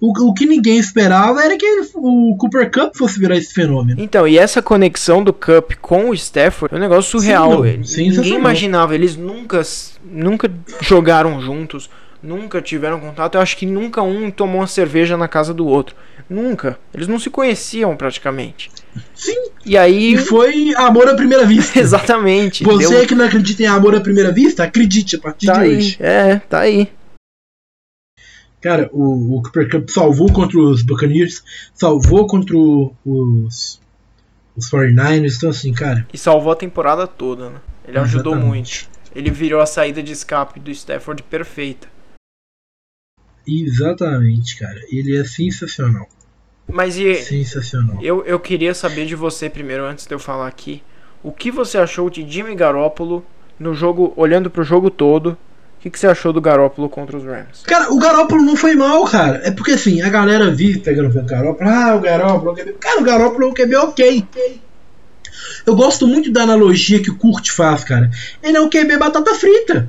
O, 0.00 0.28
o 0.28 0.32
que 0.32 0.46
ninguém 0.46 0.78
esperava 0.78 1.42
era 1.42 1.56
que 1.56 1.66
ele, 1.66 1.88
o 1.94 2.36
Cooper 2.36 2.70
Cup 2.70 2.96
fosse 2.96 3.18
virar 3.18 3.36
esse 3.36 3.52
fenômeno. 3.52 4.00
Então, 4.00 4.28
e 4.28 4.38
essa 4.38 4.62
conexão 4.62 5.24
do 5.24 5.32
Cup 5.32 5.72
com 5.80 6.10
o 6.10 6.14
Stafford 6.14 6.74
é 6.74 6.78
um 6.78 6.80
negócio 6.80 7.10
surreal. 7.10 7.64
Sim, 7.82 8.10
não, 8.10 8.16
ninguém 8.16 8.34
imaginava, 8.34 8.94
eles 8.94 9.16
nunca, 9.16 9.60
nunca 10.04 10.50
jogaram 10.80 11.40
juntos, 11.40 11.90
nunca 12.22 12.60
tiveram 12.60 13.00
contato. 13.00 13.34
Eu 13.34 13.40
acho 13.40 13.56
que 13.56 13.66
nunca 13.66 14.02
um 14.02 14.30
tomou 14.30 14.60
uma 14.60 14.66
cerveja 14.66 15.16
na 15.16 15.28
casa 15.28 15.54
do 15.54 15.66
outro. 15.66 15.96
Nunca. 16.28 16.78
Eles 16.92 17.08
não 17.08 17.18
se 17.18 17.30
conheciam 17.30 17.96
praticamente. 17.96 18.70
Sim. 19.14 19.50
E 19.64 19.76
aí. 19.76 20.14
E 20.14 20.18
foi 20.18 20.74
amor 20.76 21.08
à 21.08 21.14
primeira 21.14 21.46
vista. 21.46 21.78
Exatamente. 21.80 22.64
Você 22.64 22.96
deu... 22.96 23.06
que 23.06 23.14
não 23.14 23.24
acredita 23.24 23.62
em 23.62 23.66
amor 23.66 23.94
à 23.94 24.00
primeira 24.00 24.32
vista, 24.32 24.64
acredite 24.64 25.16
a 25.16 25.20
partir 25.20 25.46
tá 25.46 25.54
de 25.54 25.60
aí. 25.60 25.76
hoje. 25.76 25.96
É, 26.00 26.36
tá 26.36 26.60
aí. 26.60 26.88
Cara, 28.60 28.90
o, 28.92 29.36
o 29.36 29.42
Cooper 29.42 29.70
Cup 29.70 29.88
salvou 29.88 30.32
contra 30.32 30.58
os 30.58 30.82
Buccaneers, 30.82 31.44
salvou 31.72 32.26
contra 32.26 32.56
os, 32.56 33.80
os 34.56 34.70
49ers, 34.70 35.36
então 35.36 35.50
assim, 35.50 35.72
cara. 35.72 36.06
E 36.12 36.18
salvou 36.18 36.52
a 36.52 36.56
temporada 36.56 37.06
toda, 37.06 37.50
né? 37.50 37.60
Ele 37.86 37.98
ajudou 37.98 38.34
muito. 38.34 38.88
Ele 39.14 39.30
virou 39.30 39.60
a 39.60 39.66
saída 39.66 40.02
de 40.02 40.12
escape 40.12 40.60
do 40.60 40.70
Stafford 40.70 41.22
perfeita. 41.22 41.88
Exatamente, 43.48 44.58
cara. 44.58 44.80
Ele 44.90 45.16
é 45.16 45.24
sensacional. 45.24 46.06
Mas 46.70 46.96
e. 46.98 47.14
Sensacional. 47.16 47.98
Eu, 48.02 48.24
eu 48.26 48.38
queria 48.38 48.74
saber 48.74 49.06
de 49.06 49.14
você 49.14 49.48
primeiro, 49.48 49.84
antes 49.84 50.06
de 50.06 50.14
eu 50.14 50.18
falar 50.18 50.46
aqui. 50.46 50.82
O 51.22 51.32
que 51.32 51.50
você 51.50 51.78
achou 51.78 52.10
de 52.10 52.28
Jimmy 52.30 52.54
Garoppolo 52.54 53.24
no 53.58 53.74
jogo, 53.74 54.12
olhando 54.16 54.50
pro 54.50 54.62
jogo 54.62 54.90
todo, 54.90 55.30
o 55.78 55.80
que, 55.80 55.90
que, 55.90 55.98
você 55.98 56.06
achou 56.06 56.32
do 56.32 56.40
Garópolo 56.40 56.88
contra 56.88 57.16
os 57.16 57.24
Rams? 57.24 57.62
Cara, 57.64 57.92
o 57.92 57.98
Garópolo 57.98 58.42
não 58.42 58.56
foi 58.56 58.74
mal, 58.74 59.04
cara. 59.04 59.40
É 59.44 59.50
porque 59.50 59.72
assim, 59.72 60.02
a 60.02 60.08
galera 60.08 60.50
vive 60.50 60.80
pegando 60.80 61.08
o 61.08 61.24
Garópolo. 61.24 61.70
Ah, 61.70 61.94
o 61.96 62.00
Garópolo, 62.00 62.52
o 62.52 62.54
QB. 62.54 62.72
Cara, 62.80 63.00
o 63.00 63.04
Garópolo 63.04 63.44
é 63.44 63.46
um 63.48 63.54
QB 63.54 63.76
ok. 63.76 64.24
Eu 65.64 65.76
gosto 65.76 66.06
muito 66.06 66.32
da 66.32 66.42
analogia 66.42 67.00
que 67.00 67.10
o 67.10 67.16
Kurt 67.16 67.50
faz, 67.50 67.84
cara. 67.84 68.10
Ele 68.42 68.56
é 68.56 68.60
um 68.60 68.68
QB 68.68 68.96
batata 68.96 69.34
frita. 69.34 69.88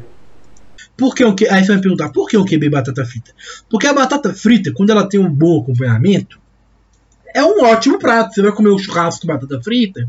Por 0.99 1.15
que 1.15 1.23
um 1.23 1.33
QB... 1.33 1.49
Aí 1.49 1.63
você 1.63 1.71
vai 1.71 1.81
perguntar, 1.81 2.09
por 2.09 2.27
que 2.27 2.37
um 2.37 2.45
QB 2.45 2.69
batata 2.69 3.05
frita? 3.05 3.31
Porque 3.69 3.87
a 3.87 3.93
batata 3.93 4.33
frita, 4.33 4.73
quando 4.73 4.89
ela 4.89 5.07
tem 5.07 5.19
um 5.19 5.29
bom 5.29 5.61
acompanhamento, 5.61 6.39
é 7.33 7.43
um 7.43 7.63
ótimo 7.63 7.97
prato. 7.97 8.33
Você 8.33 8.41
vai 8.41 8.51
comer 8.51 8.69
um 8.69 8.77
churrasco 8.77 9.21
com 9.21 9.27
batata 9.27 9.61
frita, 9.61 10.07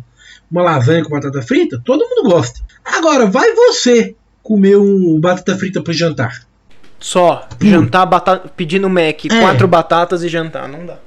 uma 0.51 0.63
lasanha 0.63 1.05
com 1.05 1.11
batata 1.11 1.41
frita, 1.41 1.81
todo 1.85 2.09
mundo 2.09 2.29
gosta. 2.29 2.61
Agora, 2.85 3.27
vai 3.27 3.55
você 3.55 4.17
comer 4.43 4.77
um 4.77 5.21
batata 5.21 5.57
frita 5.57 5.81
pro 5.81 5.93
jantar. 5.93 6.45
Só. 6.99 7.49
Hum. 7.63 7.71
Jantar, 7.71 8.07
batata, 8.07 8.49
pedindo 8.49 8.91
Mac, 8.91 9.25
é. 9.25 9.41
quatro 9.41 9.69
batatas 9.69 10.23
e 10.23 10.29
jantar. 10.29 10.69
Não 10.69 10.85
dá. 10.85 10.99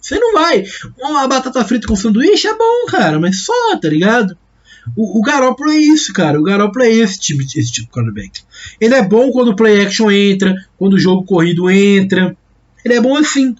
Você 0.00 0.18
não 0.18 0.32
vai. 0.32 0.64
Uma 0.98 1.28
batata 1.28 1.64
frita 1.64 1.86
com 1.86 1.94
sanduíche 1.94 2.48
é 2.48 2.56
bom, 2.56 2.86
cara, 2.88 3.20
mas 3.20 3.44
só, 3.44 3.76
tá 3.80 3.88
ligado? 3.88 4.36
O, 4.96 5.18
o 5.18 5.22
Garoppolo 5.22 5.70
é 5.70 5.76
isso, 5.76 6.12
cara. 6.12 6.38
O 6.38 6.42
Garoppolo 6.42 6.84
é 6.84 6.90
esse 6.90 7.18
tipo, 7.18 7.42
esse 7.42 7.72
tipo 7.72 7.86
de 7.86 7.92
quarterback. 7.92 8.42
Ele 8.80 8.94
é 8.94 9.02
bom 9.02 9.30
quando 9.30 9.48
o 9.48 9.56
play 9.56 9.80
action 9.80 10.10
entra, 10.10 10.54
quando 10.76 10.94
o 10.94 10.98
jogo 10.98 11.24
corrido 11.24 11.70
entra. 11.70 12.36
Ele 12.84 12.94
é 12.94 13.00
bom 13.00 13.16
assim. 13.16 13.54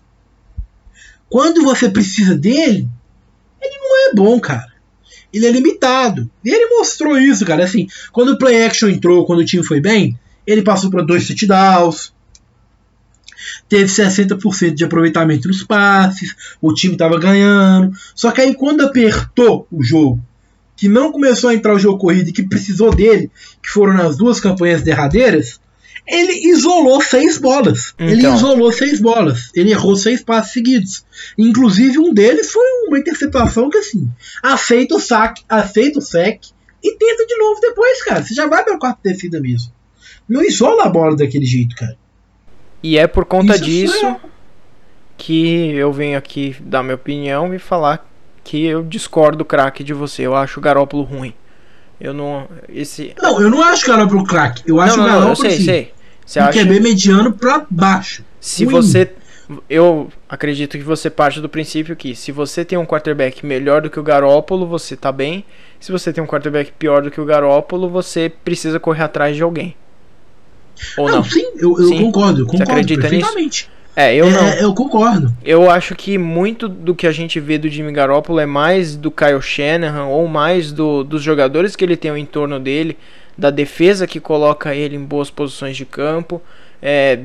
Quando 1.29 1.63
você 1.63 1.91
precisa 1.91 2.37
dele, 2.37 2.89
ele 3.61 3.79
não 3.79 4.11
é 4.11 4.15
bom, 4.15 4.41
cara. 4.41 4.73
Ele 5.33 5.47
é 5.47 5.51
limitado. 5.51 6.31
E 6.45 6.51
ele 6.51 6.77
mostrou 6.77 7.19
isso, 7.19 7.45
cara. 7.45 7.65
Assim, 7.65 7.87
quando 8.13 8.31
o 8.31 8.39
play 8.39 8.65
action 8.65 8.89
entrou, 8.89 9.27
quando 9.27 9.41
o 9.41 9.45
time 9.45 9.63
foi 9.63 9.81
bem, 9.81 10.19
ele 10.47 10.63
passou 10.63 10.91
para 10.91 11.03
dois 11.03 11.27
touchdowns. 11.27 12.13
Teve 13.69 13.85
60% 13.85 14.75
de 14.75 14.85
aproveitamento 14.85 15.47
nos 15.47 15.63
passes, 15.63 16.35
o 16.61 16.73
time 16.73 16.95
estava 16.95 17.19
ganhando. 17.19 17.93
Só 18.15 18.31
que 18.31 18.41
aí 18.41 18.55
quando 18.55 18.81
apertou 18.81 19.67
o 19.71 19.83
jogo, 19.83 20.21
que 20.79 20.89
não 20.89 21.11
começou 21.11 21.51
a 21.51 21.55
entrar 21.55 21.75
o 21.75 21.79
jogo 21.79 21.99
corrido 21.99 22.29
e 22.29 22.33
que 22.33 22.45
precisou 22.45 22.95
dele, 22.95 23.33
que 23.61 23.69
foram 23.69 23.95
nas 23.95 24.17
duas 24.17 24.39
campanhas 24.39 24.81
derradeiras, 24.81 25.61
ele 26.07 26.49
isolou 26.49 27.03
seis 27.03 27.37
bolas. 27.37 27.93
Então. 27.95 28.07
Ele 28.07 28.27
isolou 28.29 28.71
seis 28.71 29.01
bolas. 29.01 29.51
Ele 29.55 29.73
errou 29.73 29.97
seis 29.97 30.23
passes 30.23 30.53
seguidos. 30.53 31.05
Inclusive, 31.37 31.99
um 31.99 32.15
deles 32.15 32.53
foi 32.53 32.65
uma 32.87 32.97
interceptação 32.97 33.69
que, 33.69 33.79
assim, 33.79 34.09
aceita 34.41 34.95
o 34.95 35.01
saque, 35.01 35.43
aceita 35.49 35.99
o 35.99 36.03
sec 36.03 36.45
e 36.83 36.97
tenta 36.97 37.27
de 37.27 37.37
novo 37.37 37.61
depois, 37.61 38.05
cara. 38.05 38.23
Você 38.23 38.33
já 38.33 38.47
vai 38.47 38.63
para 38.63 38.77
a 38.77 38.79
quarta 38.79 39.01
descida 39.03 39.41
mesmo. 39.41 39.73
Não 40.29 40.45
isola 40.45 40.85
a 40.85 40.89
bola 40.89 41.17
daquele 41.17 41.45
jeito, 41.45 41.75
cara. 41.75 41.99
E 42.85 42.97
é 42.97 43.09
por 43.09 43.25
conta 43.25 43.57
Isso 43.57 43.65
disso 43.65 44.07
é... 44.07 44.21
que 45.17 45.73
eu 45.73 45.93
venho 45.93 46.17
aqui 46.17 46.55
dar 46.61 46.85
minha 46.85 46.95
opinião 46.95 47.53
e 47.53 47.59
falar 47.59 48.08
que 48.49 48.65
eu 48.65 48.83
discordo 48.83 49.45
craque 49.45 49.85
de 49.85 49.93
você. 49.93 50.23
Eu 50.23 50.35
acho 50.35 50.59
o 50.59 50.63
Garópolo 50.63 51.03
ruim. 51.03 51.35
Eu 52.01 52.15
não. 52.15 52.49
Esse... 52.67 53.13
Não, 53.21 53.43
eu 53.43 53.51
não 53.51 53.63
acho 53.63 53.85
o 53.85 53.89
Garópolo 53.95 54.25
craque. 54.25 54.63
Eu 54.67 54.81
acho 54.81 54.97
não, 54.97 55.05
não, 55.05 55.11
o 55.11 55.21
Garópolo. 55.21 55.33
Eu 55.33 55.37
sei, 55.37 55.51
assim, 55.51 55.65
sei. 55.65 55.93
Você 56.25 56.41
acha... 56.41 56.65
QB 56.65 56.81
mediano 56.81 57.31
pra 57.35 57.67
baixo. 57.69 58.25
Se 58.41 58.65
ruim. 58.65 58.75
você. 58.75 59.13
Eu 59.69 60.09
acredito 60.27 60.79
que 60.79 60.83
você 60.83 61.11
parte 61.11 61.43
do 61.43 61.49
princípio 61.49 61.95
que 61.95 62.15
se 62.17 62.33
você 62.33 62.65
tem 62.65 62.79
um 62.79 62.87
quarterback 62.87 63.45
melhor 63.45 63.83
do 63.83 63.91
que 63.91 64.01
o 64.01 64.03
Garópolo, 64.03 64.67
você 64.67 64.97
tá 64.97 65.13
bem. 65.13 65.45
Se 65.79 65.93
você 65.93 66.11
tem 66.11 66.25
um 66.25 66.27
quarterback 66.27 66.73
pior 66.73 67.03
do 67.03 67.11
que 67.11 67.21
o 67.21 67.27
Garópolo, 67.27 67.91
você 67.91 68.33
precisa 68.43 68.81
correr 68.81 69.03
atrás 69.03 69.37
de 69.37 69.43
alguém. 69.43 69.77
Ou 70.97 71.07
não? 71.07 71.17
não? 71.17 71.25
Sim, 71.25 71.51
eu, 71.57 71.79
eu 71.79 71.89
sim. 71.89 71.99
concordo, 71.99 72.43
eu 72.43 72.47
concordo 72.47 72.65
Você 72.65 72.73
acredita 72.73 73.01
perfeitamente. 73.03 73.69
Nisso? 73.69 73.78
É, 73.99 74.15
eu 74.15 74.29
é, 74.29 74.31
não. 74.31 74.49
Eu 74.51 74.73
concordo. 74.73 75.35
Eu 75.45 75.69
acho 75.69 75.97
que 75.97 76.17
muito 76.17 76.69
do 76.69 76.95
que 76.95 77.05
a 77.05 77.11
gente 77.11 77.41
vê 77.41 77.59
do 77.59 77.69
Jimmy 77.69 77.91
Garoppolo 77.91 78.39
é 78.39 78.47
mais 78.47 78.95
do 78.95 79.11
Kyle 79.11 79.43
Shanahan 79.43 80.05
ou 80.05 80.29
mais 80.29 80.71
do, 80.71 81.03
dos 81.03 81.21
jogadores 81.21 81.75
que 81.75 81.85
ele 81.85 81.97
tem 81.97 82.13
ao 82.13 82.17
entorno 82.17 82.61
dele, 82.61 82.97
da 83.37 83.51
defesa 83.51 84.07
que 84.07 84.21
coloca 84.21 84.73
ele 84.73 84.95
em 84.95 85.05
boas 85.05 85.31
posições 85.31 85.77
de 85.77 85.85
campo, 85.85 86.41
é, 86.81 87.19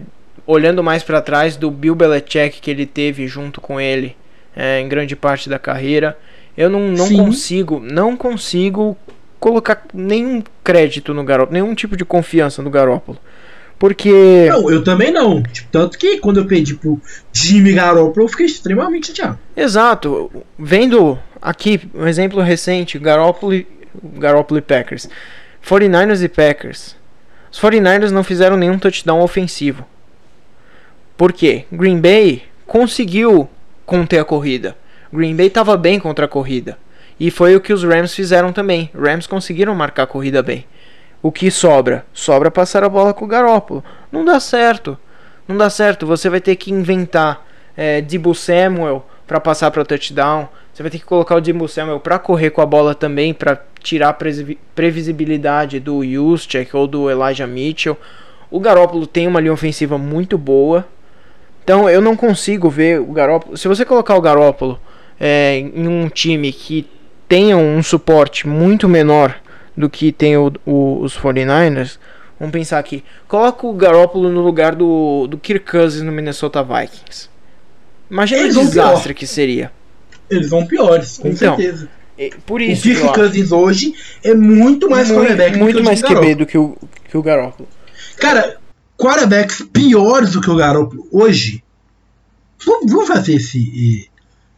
olhando 0.47 0.83
mais 0.83 1.03
para 1.03 1.21
trás 1.21 1.55
do 1.55 1.69
Bill 1.69 1.93
Belichick 1.93 2.59
que 2.59 2.71
ele 2.71 2.87
teve 2.87 3.27
junto 3.27 3.61
com 3.61 3.79
ele 3.79 4.15
é, 4.55 4.79
em 4.79 4.89
grande 4.89 5.15
parte 5.15 5.47
da 5.47 5.59
carreira. 5.59 6.17
Eu 6.57 6.71
não, 6.71 6.89
não 6.89 7.07
consigo, 7.07 7.79
não 7.79 8.17
consigo 8.17 8.97
colocar 9.39 9.85
nenhum 9.93 10.41
crédito 10.63 11.13
no 11.13 11.23
Garoppolo, 11.23 11.53
nenhum 11.53 11.75
tipo 11.75 11.95
de 11.95 12.03
confiança 12.03 12.63
no 12.63 12.71
Garoppolo. 12.71 13.19
Porque. 13.77 14.47
Não, 14.49 14.71
eu 14.71 14.83
também 14.83 15.11
não. 15.11 15.41
Tipo, 15.43 15.69
tanto 15.71 15.97
que 15.97 16.17
quando 16.19 16.37
eu 16.37 16.45
pedi 16.45 16.75
pro 16.75 17.01
Jimmy 17.31 17.73
Garoppolo, 17.73 18.25
eu 18.25 18.29
fiquei 18.29 18.45
extremamente 18.45 19.07
chateado. 19.07 19.39
Exato. 19.55 20.31
Vendo 20.57 21.19
aqui 21.41 21.81
um 21.93 22.07
exemplo 22.07 22.41
recente: 22.41 22.97
Garoppolo, 22.97 23.63
Garoppolo 24.17 24.57
e 24.57 24.61
Packers. 24.61 25.09
49ers 25.67 26.23
e 26.23 26.29
Packers. 26.29 26.95
Os 27.51 27.59
49ers 27.59 28.09
não 28.09 28.23
fizeram 28.23 28.57
nenhum 28.57 28.79
touchdown 28.79 29.21
ofensivo. 29.21 29.85
Por 31.15 31.31
quê? 31.31 31.65
Green 31.71 31.99
Bay 31.99 32.43
conseguiu 32.65 33.47
conter 33.85 34.19
a 34.19 34.25
corrida. 34.25 34.75
Green 35.11 35.35
Bay 35.35 35.47
estava 35.47 35.77
bem 35.77 35.99
contra 35.99 36.25
a 36.25 36.27
corrida. 36.27 36.77
E 37.19 37.29
foi 37.29 37.55
o 37.55 37.61
que 37.61 37.71
os 37.71 37.83
Rams 37.83 38.15
fizeram 38.15 38.51
também. 38.51 38.89
Rams 38.93 39.27
conseguiram 39.27 39.75
marcar 39.75 40.03
a 40.03 40.07
corrida 40.07 40.41
bem. 40.41 40.65
O 41.23 41.31
que 41.31 41.49
sobra? 41.49 42.05
Sobra 42.13 42.51
passar 42.51 42.83
a 42.83 42.89
bola 42.89 43.13
com 43.13 43.23
o 43.23 43.27
Garópolo. 43.29 43.81
Não 44.11 44.25
dá 44.25 44.41
certo. 44.41 44.97
Não 45.47 45.55
dá 45.55 45.69
certo. 45.69 46.05
Você 46.05 46.29
vai 46.29 46.41
ter 46.41 46.57
que 46.57 46.69
inventar 46.69 47.47
é, 47.77 48.03
Samuel 48.35 49.05
para 49.25 49.39
passar 49.39 49.71
para 49.71 49.81
o 49.81 49.85
touchdown. 49.85 50.49
Você 50.73 50.83
vai 50.83 50.91
ter 50.91 50.99
que 50.99 51.05
colocar 51.05 51.35
o 51.35 51.41
Debo 51.41 51.65
Samuel 51.65 52.01
para 52.01 52.19
correr 52.19 52.49
com 52.49 52.59
a 52.59 52.65
bola 52.65 52.93
também, 52.93 53.33
para 53.33 53.57
tirar 53.81 54.09
a 54.09 54.17
previsibilidade 54.75 55.79
do 55.79 56.03
Juszczyk 56.03 56.75
ou 56.75 56.87
do 56.87 57.09
Elijah 57.09 57.47
Mitchell. 57.47 57.97
O 58.51 58.59
Garópolo 58.59 59.07
tem 59.07 59.25
uma 59.25 59.39
linha 59.39 59.53
ofensiva 59.53 59.97
muito 59.97 60.37
boa. 60.37 60.85
Então 61.63 61.89
eu 61.89 62.01
não 62.01 62.17
consigo 62.17 62.69
ver 62.69 62.99
o 62.99 63.13
Garópolo. 63.13 63.55
Se 63.55 63.69
você 63.69 63.85
colocar 63.85 64.15
o 64.17 64.21
Garópolo 64.21 64.77
é, 65.17 65.57
em 65.57 65.87
um 65.87 66.09
time 66.09 66.51
que 66.51 66.85
tenha 67.29 67.55
um 67.55 67.81
suporte 67.81 68.45
muito 68.45 68.89
menor 68.89 69.41
do 69.75 69.89
que 69.89 70.11
tem 70.11 70.37
o, 70.37 70.51
o, 70.65 71.01
os 71.01 71.17
49ers, 71.17 71.97
vamos 72.39 72.51
pensar 72.51 72.79
aqui. 72.79 73.03
Coloca 73.27 73.65
o 73.65 73.73
Garoppolo 73.73 74.29
no 74.29 74.41
lugar 74.41 74.75
do, 74.75 75.27
do 75.27 75.37
Kirk 75.37 75.69
Cousins 75.69 76.03
no 76.03 76.11
Minnesota 76.11 76.63
Vikings. 76.63 77.29
Imagina 78.09 78.41
Eles 78.41 78.55
o 78.55 78.61
desastre 78.61 79.13
que 79.13 79.25
seria. 79.25 79.71
Eles 80.29 80.49
vão 80.49 80.65
piores, 80.65 81.17
com 81.17 81.27
então, 81.27 81.55
certeza. 81.55 81.89
Por 82.45 82.61
isso, 82.61 82.81
o 82.81 82.95
Kirk 82.95 83.13
Cousins 83.13 83.51
hoje 83.51 83.93
é 84.23 84.35
muito 84.35 84.89
mais 84.89 85.09
muito, 85.09 85.21
quarterback 85.21 85.57
muito 85.57 85.73
do 85.73 85.79
que 85.79 85.85
mais 85.85 86.01
QB 86.01 86.35
do 86.35 86.45
que 86.45 86.57
o, 86.57 86.77
que 87.09 87.17
o 87.17 87.23
Garoppolo. 87.23 87.67
Cara, 88.17 88.57
quarterbacks 88.97 89.61
piores 89.73 90.33
do 90.33 90.41
que 90.41 90.49
o 90.49 90.55
Garoppolo 90.55 91.07
hoje. 91.11 91.63
Vamos 92.65 93.07
fazer 93.07 93.35
esse 93.35 94.09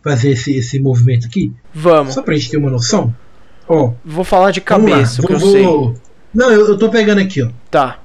fazer 0.03 0.31
esse, 0.31 0.55
esse 0.55 0.79
movimento 0.79 1.25
aqui? 1.25 1.51
Vamos. 1.73 2.13
Só 2.13 2.21
pra 2.21 2.35
gente 2.35 2.51
ter 2.51 2.57
uma 2.57 2.69
noção. 2.69 3.15
Ó, 3.67 3.93
vou 4.03 4.23
falar 4.23 4.51
de 4.51 4.61
cabeça, 4.61 5.21
o 5.21 5.27
que 5.27 5.33
eu 5.33 5.39
vou... 5.39 5.51
sei. 5.51 6.01
Não, 6.33 6.51
eu, 6.51 6.67
eu 6.67 6.77
tô 6.77 6.89
pegando 6.89 7.21
aqui, 7.21 7.41
ó. 7.41 7.49
Tá. 7.71 7.99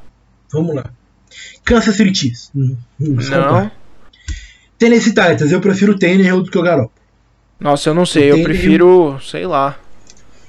Vamos 0.52 0.74
lá. 0.74 0.84
Kansas 1.64 1.96
City 1.96 2.14
Chiefs. 2.14 2.50
Hum, 2.54 2.76
hum, 3.00 3.16
não. 3.30 3.70
Tennessee 4.78 5.10
Titans, 5.10 5.52
eu 5.52 5.60
prefiro 5.60 5.92
o 5.92 5.98
Tannehill 5.98 6.42
do 6.42 6.50
que 6.50 6.58
o 6.58 6.62
Garoppolo. 6.62 6.92
Nossa, 7.60 7.90
eu 7.90 7.94
não 7.94 8.06
sei, 8.06 8.32
o 8.32 8.38
eu 8.38 8.42
prefiro, 8.42 9.20
sei 9.20 9.46
lá, 9.46 9.76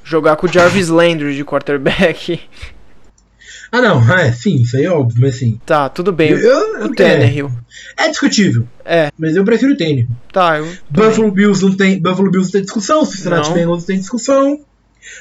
jogar 0.04 0.38
com 0.38 0.48
o 0.48 0.52
Jarvis 0.52 0.88
Landry 0.88 1.36
de 1.36 1.44
quarterback. 1.44 2.40
Ah, 3.70 3.82
não, 3.82 4.02
é, 4.18 4.32
sim, 4.32 4.62
isso 4.62 4.78
aí 4.78 4.86
é 4.86 4.92
óbvio, 4.92 5.20
mas 5.20 5.36
sim. 5.36 5.60
Tá, 5.66 5.90
tudo 5.90 6.14
bem. 6.14 6.32
Eu, 6.32 6.86
o 6.86 6.96
Tannehill. 6.96 7.52
É, 7.98 8.06
é, 8.06 8.10
discutível. 8.10 8.66
É. 8.86 9.12
Mas 9.18 9.36
eu 9.36 9.44
prefiro 9.44 9.74
o 9.74 9.78
Tannehill. 9.78 10.08
Tá, 10.32 10.60
eu. 10.60 10.68
Buffalo 10.90 11.32
Bills 11.32 11.66
não 11.66 11.76
tem, 11.76 12.02
Buffalo 12.02 12.32
Bills 12.32 12.48
não 12.48 12.52
tem 12.54 12.62
discussão, 12.62 13.06
Cincinnati 13.06 13.52
Bengals 13.52 13.82
não 13.82 13.88
tem 13.88 14.00
discussão. 14.00 14.60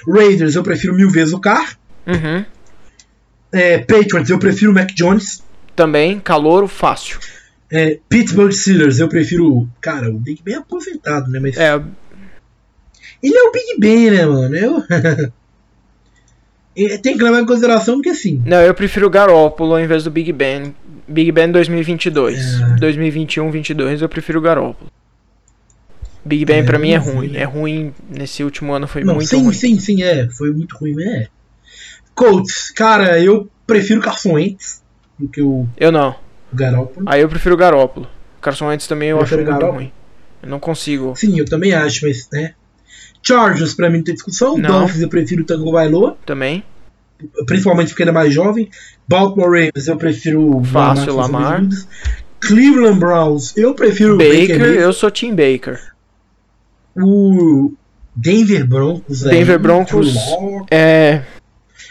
Raiders, 0.06 0.54
eu 0.54 0.62
prefiro 0.62 0.94
mil 0.94 1.10
vezes 1.10 1.32
o 1.32 1.40
Carr. 1.40 1.76
Uhum. 2.06 2.44
É, 3.52 3.78
Patriots, 3.78 4.30
eu 4.30 4.38
prefiro 4.38 4.70
o 4.70 4.74
Mac 4.74 4.90
Jones. 4.94 5.42
Também, 5.74 6.20
calouro, 6.20 6.68
fácil. 6.68 7.18
É, 7.70 7.98
Pittsburgh 8.08 8.52
Steelers, 8.52 8.98
eu 8.98 9.08
prefiro. 9.08 9.68
Cara, 9.80 10.10
o 10.10 10.18
Big 10.18 10.42
Ben 10.42 10.54
é 10.54 10.58
aposentado, 10.58 11.30
né? 11.30 11.38
Mas. 11.38 11.56
É. 11.56 11.80
Ele 13.22 13.36
é 13.36 13.42
o 13.42 13.52
Big 13.52 13.78
Ben, 13.78 14.10
né, 14.10 14.26
mano? 14.26 14.56
Eu. 14.56 14.82
Tem 17.02 17.16
que 17.16 17.22
levar 17.22 17.40
em 17.40 17.46
consideração 17.46 18.00
que 18.00 18.08
assim. 18.08 18.42
Não, 18.46 18.60
eu 18.60 18.74
prefiro 18.74 19.06
o 19.06 19.10
Garópolo 19.10 19.74
ao 19.74 19.80
invés 19.80 20.04
do 20.04 20.10
Big 20.10 20.32
Ben. 20.32 20.74
Big 21.06 21.30
Ben 21.30 21.50
2022. 21.50 22.38
É. 22.38 22.76
2021, 22.76 23.50
22, 23.50 24.02
eu 24.02 24.08
prefiro 24.08 24.38
o 24.38 24.42
Garópolo. 24.42 24.90
Big 26.24 26.44
Bang 26.44 26.60
é, 26.60 26.62
pra 26.62 26.78
mim 26.78 26.90
é 26.90 26.96
ruim. 26.96 27.36
É 27.36 27.44
ruim 27.44 27.94
nesse 28.08 28.44
último 28.44 28.72
ano, 28.72 28.86
foi 28.86 29.02
não, 29.02 29.14
muito 29.14 29.28
sim, 29.28 29.42
ruim. 29.42 29.52
Sim, 29.52 29.78
sim, 29.78 29.96
sim, 29.96 30.02
é. 30.02 30.28
Foi 30.28 30.50
muito 30.52 30.76
ruim, 30.76 31.02
é. 31.02 31.28
Colts, 32.14 32.70
cara, 32.70 33.18
eu 33.18 33.48
prefiro 33.66 34.00
Carson 34.00 34.32
Wentz 34.32 34.82
do 35.18 35.28
que 35.28 35.40
o. 35.40 35.66
Eu 35.76 35.90
não. 35.90 36.14
Garópolo. 36.52 37.06
Aí 37.08 37.20
eu 37.20 37.28
prefiro 37.28 37.54
o 37.54 37.58
Garópolo. 37.58 38.08
Carson 38.40 38.66
Wentz 38.66 38.86
também 38.86 39.10
eu, 39.10 39.18
eu 39.18 39.22
acho 39.22 39.36
muito 39.36 39.66
ruim. 39.66 39.92
Eu 40.42 40.48
não 40.48 40.58
consigo. 40.58 41.14
Sim, 41.16 41.38
eu 41.38 41.44
também 41.44 41.72
acho, 41.72 42.06
mas, 42.06 42.28
né. 42.32 42.54
Chargers 43.22 43.74
pra 43.74 43.90
mim 43.90 43.98
não 43.98 44.04
tem 44.04 44.14
discussão. 44.14 44.56
Não. 44.56 44.80
Dolphins 44.80 45.02
eu 45.02 45.08
prefiro 45.08 45.42
o 45.42 45.46
Tango 45.46 45.72
Bailoa. 45.72 46.16
Também. 46.24 46.64
Principalmente 47.46 47.88
porque 47.88 48.02
ele 48.02 48.10
é 48.10 48.14
mais 48.14 48.32
jovem. 48.32 48.70
Baltimore 49.06 49.50
Ravens 49.50 49.86
eu 49.86 49.96
prefiro 49.96 50.56
o 50.56 50.64
Fácil, 50.64 51.14
Lamar. 51.16 51.62
Cleveland 52.40 52.98
Browns 52.98 53.54
eu 53.56 53.74
prefiro 53.74 54.16
Baker, 54.16 54.58
Baker 54.58 54.80
eu 54.80 54.92
sou 54.94 55.10
Tim 55.10 55.34
Baker 55.34 55.78
o 56.96 57.72
Denver 58.14 58.66
Broncos. 58.66 59.22
Denver 59.22 59.56
aí, 59.56 59.62
Broncos. 59.62 60.14
É. 60.70 61.22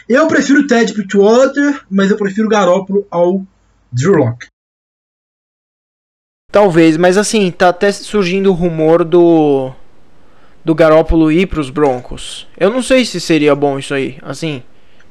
Eu 0.08 0.26
prefiro 0.28 0.60
o 0.60 0.66
Ted 0.66 0.92
Bridgewater, 0.92 1.82
mas 1.90 2.10
eu 2.10 2.16
prefiro 2.16 2.46
o 2.46 2.50
Garoppolo 2.50 3.06
ao 3.10 3.42
Drew 3.92 4.14
Locke. 4.14 4.46
Talvez, 6.52 6.96
mas 6.96 7.16
assim, 7.16 7.50
tá 7.50 7.68
até 7.68 7.92
surgindo 7.92 8.50
o 8.50 8.54
rumor 8.54 9.04
do 9.04 9.70
do 10.64 10.74
Garópolo 10.74 11.30
ir 11.32 11.46
pros 11.46 11.70
Broncos. 11.70 12.46
Eu 12.58 12.70
não 12.70 12.82
sei 12.82 13.04
se 13.04 13.20
seria 13.20 13.54
bom 13.54 13.78
isso 13.78 13.94
aí, 13.94 14.18
assim. 14.20 14.62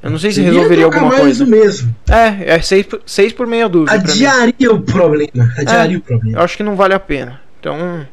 Eu 0.02 0.10
não 0.10 0.20
sei 0.20 0.32
se 0.32 0.42
resolveria 0.42 0.86
alguma 0.86 1.08
mais 1.08 1.22
coisa. 1.22 1.46
mesmo. 1.46 1.94
É, 2.10 2.56
é 2.56 2.62
seis, 2.62 2.86
por- 2.86 3.02
seis 3.06 3.34
por 3.34 3.48
meia 3.48 3.68
dúzia. 3.68 3.96
Adiaria 3.98 4.72
o 4.72 4.82
problema. 4.82 5.52
Adiaria 5.58 5.98
o 5.98 6.02
problema. 6.02 6.38
Eu 6.38 6.42
acho 6.44 6.56
que 6.56 6.64
não 6.64 6.76
vale 6.76 6.94
a 6.94 7.00
pena. 7.00 7.42
Então, 7.60 8.06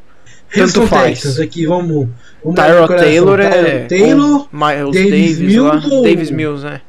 Houston 0.55 0.81
tanto 0.81 0.87
faz. 0.87 1.39
Aqui, 1.39 1.65
vamos. 1.65 2.09
vamos 2.43 2.55
Tyro. 2.59 2.87
Taylor 2.87 3.39
é. 3.39 3.79
Taylor. 3.85 4.47
Miles 4.51 4.93
Davis 4.93 5.11
Davis, 5.11 5.39
Mills 5.39 5.87
lá. 5.87 5.95
ou- 5.95 6.03
Davis 6.03 6.31
Mills, 6.31 6.63
né? 6.65 6.81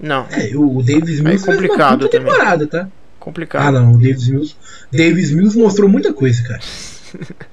Não, 0.00 0.26
É, 0.30 0.50
o 0.54 0.82
Davis 0.82 1.20
Mills 1.20 1.44
fez 1.44 1.58
uma 1.58 1.68
complicado 1.68 1.98
puta 2.00 2.10
também. 2.18 2.32
temporada, 2.32 2.66
tá? 2.66 2.82
Ah, 2.82 2.88
complicado. 3.18 3.72
não, 3.74 3.92
o 3.92 3.98
Davis 3.98 4.28
Mills. 4.28 4.56
Davis 4.92 5.30
Mills 5.32 5.58
mostrou 5.58 5.88
muita 5.88 6.12
coisa, 6.12 6.42
cara. 6.42 6.60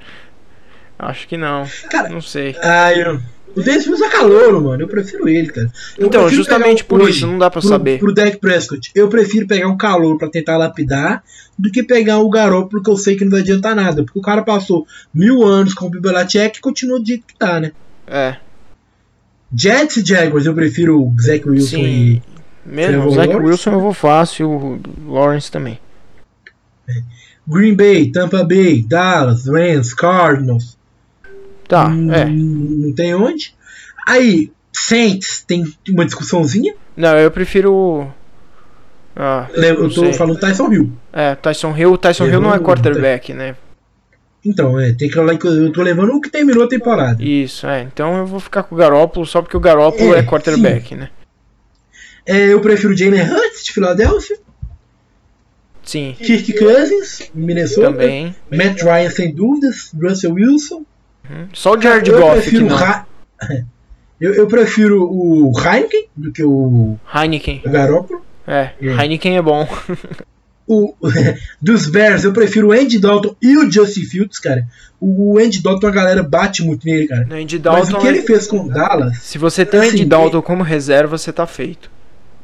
Acho 0.97 1.27
que 1.27 1.37
não. 1.37 1.65
Cara, 1.89 2.09
Não 2.09 2.21
sei. 2.21 2.55
Ah, 2.61 2.93
eu... 2.93 3.19
O 3.55 3.61
Davis 3.61 3.87
Mills 3.87 4.03
é 4.03 4.09
calouro, 4.09 4.61
mano. 4.61 4.83
Eu 4.83 4.87
prefiro 4.87 5.29
ele, 5.29 5.47
cara. 5.47 5.71
Eu 5.97 6.07
Então, 6.07 6.29
justamente 6.29 6.83
pegar 6.83 6.89
por 6.89 7.01
hoje, 7.01 7.17
isso, 7.19 7.27
não 7.27 7.37
dá 7.37 7.49
pra 7.49 7.61
pro, 7.61 7.69
saber. 7.69 7.99
Pro 7.99 8.13
Dak 8.13 8.37
Prescott, 8.37 8.91
eu 8.93 9.07
prefiro 9.07 9.47
pegar 9.47 9.67
um 9.67 9.77
calor 9.77 10.17
pra 10.17 10.29
tentar 10.29 10.57
lapidar 10.57 11.23
do 11.57 11.71
que 11.71 11.81
pegar 11.81 12.19
o 12.19 12.29
Garoppolo 12.29 12.83
que 12.83 12.89
eu 12.89 12.97
sei 12.97 13.15
que 13.15 13.23
não 13.23 13.31
vai 13.31 13.41
adiantar 13.41 13.75
nada. 13.75 14.03
Porque 14.03 14.19
o 14.19 14.21
cara 14.21 14.43
passou 14.43 14.85
mil 15.13 15.43
anos 15.43 15.73
com 15.73 15.85
o 15.85 15.89
Bill 15.89 16.01
Belichick 16.01 16.57
e 16.57 16.61
continua 16.61 16.99
do 16.99 17.05
jeito 17.05 17.25
que 17.25 17.37
tá, 17.37 17.59
né? 17.59 17.71
É, 18.07 18.35
Jets 19.57 19.97
e 19.97 20.05
Jaguars, 20.05 20.45
eu 20.45 20.53
prefiro 20.53 21.01
o 21.01 21.15
Zach 21.21 21.47
Wilson 21.47 21.77
sim. 21.77 21.85
e 21.85 22.21
Mesmo, 22.65 23.07
o 23.07 23.11
Zach 23.11 23.27
Lawrence? 23.27 23.49
Wilson 23.49 23.71
eu 23.71 23.79
vou 23.79 23.93
fácil, 23.93 24.49
o 24.49 24.79
Lawrence 25.07 25.51
também. 25.51 25.79
Green 27.47 27.75
Bay, 27.75 28.11
Tampa 28.11 28.43
Bay, 28.43 28.83
Dallas, 28.83 29.47
Rams, 29.47 29.93
Cardinals. 29.93 30.74
Tá, 31.67 31.87
Hum, 31.87 32.13
é. 32.13 32.25
Não 32.25 32.93
tem 32.93 33.13
onde. 33.15 33.53
Aí, 34.07 34.51
Saints, 34.71 35.43
tem 35.47 35.63
uma 35.89 36.05
discussãozinha. 36.05 36.75
Não, 36.95 37.17
eu 37.17 37.31
prefiro. 37.31 38.07
Ah, 39.15 39.47
né? 39.55 39.71
Eu 39.71 39.89
tô 39.89 40.01
sei. 40.01 40.13
falando 40.13 40.39
Tyson 40.39 40.71
Hill. 40.71 40.91
É, 41.11 41.35
Tyson 41.35 41.75
Hill. 41.75 41.97
Tyson 41.97 42.27
Hill 42.27 42.41
não 42.41 42.53
é 42.53 42.59
quarterback, 42.59 43.33
né? 43.33 43.55
Então, 44.45 44.79
é, 44.79 44.93
tem 44.93 45.09
que 45.09 45.15
falar 45.15 45.37
que 45.37 45.47
eu 45.47 45.71
tô 45.71 45.81
levando 45.81 46.11
o 46.11 46.21
que 46.21 46.29
terminou 46.29 46.65
a 46.65 46.67
temporada. 46.67 47.23
Isso, 47.23 47.65
é. 47.65 47.81
Então 47.81 48.15
eu 48.17 48.25
vou 48.27 48.39
ficar 48.39 48.61
com 48.63 48.75
o 48.75 48.77
Garópolo 48.77 49.25
só 49.25 49.41
porque 49.41 49.57
o 49.57 49.59
Garópolo 49.59 50.13
é, 50.13 50.19
É, 50.19 50.23
quarterback, 50.23 50.93
né? 50.93 51.09
É, 52.27 52.53
eu 52.53 52.59
prefiro 52.59 52.93
o 52.93 52.97
Jalen 52.97 53.21
Hurts 53.21 53.63
de 53.63 53.71
Filadélfia, 53.71 54.37
Sim, 55.83 56.15
Kirk 56.17 56.53
Cousins, 56.57 57.29
Minnesota, 57.33 57.91
também. 57.91 58.35
Matt 58.51 58.81
Ryan 58.81 59.09
sem 59.09 59.33
dúvidas, 59.33 59.91
Russell 59.99 60.33
Wilson. 60.33 60.83
Uhum. 61.29 61.47
Só 61.53 61.73
o 61.75 61.81
Jared 61.81 62.09
eu 62.09 62.19
Goff 62.19 62.49
que 62.49 62.59
não. 62.59 62.67
o 62.67 62.69
Ra- 62.77 63.05
eu, 64.19 64.33
eu 64.33 64.47
prefiro 64.47 65.03
o 65.03 65.51
Heineken 65.57 66.05
do 66.15 66.31
que 66.31 66.43
o 66.43 66.97
Heineken. 67.13 67.61
Garoppolo. 67.65 68.21
É, 68.47 68.71
É. 68.81 68.87
Heineken 69.03 69.37
é 69.37 69.41
bom. 69.41 69.67
O, 70.67 70.95
dos 71.61 71.85
Bears, 71.85 72.23
eu 72.23 72.33
prefiro 72.33 72.69
o 72.69 72.71
Andy 72.71 72.97
Dalton 72.97 73.35
e 73.39 73.55
o 73.55 73.71
Justin 73.71 74.01
Fields, 74.05 74.39
cara. 74.39 74.65
O, 74.99 75.33
o 75.33 75.37
Andy 75.37 75.61
Dalton, 75.61 75.85
a 75.85 75.91
galera 75.91 76.23
bate 76.23 76.63
muito 76.63 76.87
nele, 76.87 77.07
cara. 77.07 77.23
No 77.23 77.35
Andy 77.35 77.61
Mas 77.63 77.87
Dalton, 77.89 77.97
o 77.97 78.01
que 78.01 78.07
ele 78.07 78.17
é- 78.17 78.21
fez 78.23 78.47
com 78.47 78.61
o 78.61 78.67
Dallas, 78.67 79.19
se 79.19 79.37
você 79.37 79.63
tem 79.63 79.79
o 79.79 79.83
Andy 79.83 79.93
assim, 79.93 80.07
Dalton 80.07 80.41
como 80.41 80.63
reserva, 80.63 81.19
você 81.19 81.31
tá 81.31 81.45
feito. 81.45 81.91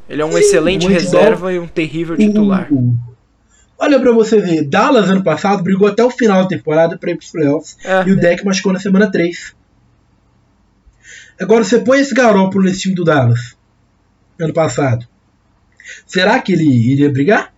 Ele 0.08 0.22
é 0.22 0.24
um 0.24 0.30
Sim, 0.30 0.38
excelente 0.38 0.86
o 0.86 0.88
reserva 0.88 1.52
e 1.52 1.58
um 1.58 1.66
terrível 1.66 2.16
titular. 2.16 2.68
o- 2.70 2.76
o- 2.76 2.94
olha 3.82 4.00
pra 4.00 4.12
você 4.12 4.40
ver, 4.40 4.64
Dallas 4.64 5.10
ano 5.10 5.22
passado 5.24 5.62
brigou 5.62 5.88
até 5.88 6.02
o 6.04 6.10
final 6.10 6.42
da 6.42 6.48
temporada 6.48 6.96
pra 6.96 7.10
ir 7.10 7.16
pros 7.16 7.30
playoffs. 7.30 7.76
É, 7.84 8.04
E 8.08 8.12
o 8.12 8.16
deck 8.16 8.44
machucou 8.44 8.72
na 8.72 8.78
semana 8.78 9.10
3. 9.10 9.54
Agora 11.40 11.64
você 11.64 11.80
põe 11.80 12.00
esse 12.00 12.14
Garoppolo 12.14 12.64
nesse 12.64 12.82
time 12.82 12.94
do 12.94 13.04
Dallas. 13.04 13.56
Ano 14.40 14.52
passado. 14.52 15.06
Será 16.06 16.38
que 16.40 16.52
ele 16.52 16.64
iria 16.64 17.10
brigar? 17.10 17.52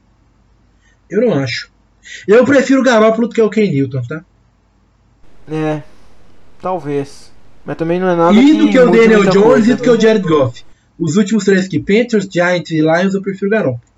Eu 1.10 1.20
não 1.20 1.34
acho. 1.34 1.70
Eu 2.26 2.44
prefiro 2.44 2.80
o 2.80 2.84
Garoppolo 2.84 3.28
do 3.28 3.34
que 3.34 3.42
o 3.42 3.50
Ken 3.50 3.70
Newton, 3.70 4.02
tá? 4.08 4.24
é, 5.50 5.82
talvez. 6.60 7.32
Mas 7.64 7.76
também 7.76 7.98
não 8.00 8.08
é 8.08 8.16
nada 8.16 8.32
E 8.34 8.54
do 8.58 8.68
que 8.70 8.78
o 8.78 8.86
mude 8.86 8.98
Daniel 8.98 9.24
Jones 9.24 9.42
coisa, 9.42 9.72
e 9.72 9.74
do 9.74 9.82
que 9.82 9.88
o 9.88 9.92
viu? 9.92 10.00
Jared 10.00 10.26
Goff. 10.26 10.64
Os 10.98 11.16
últimos 11.16 11.44
três 11.44 11.66
aqui, 11.66 11.78
Panthers, 11.78 12.28
Giants 12.30 12.70
e 12.70 12.80
Lions, 12.80 13.14
eu 13.14 13.22
prefiro 13.22 13.46
o 13.46 13.50
Garoppolo. 13.50 13.93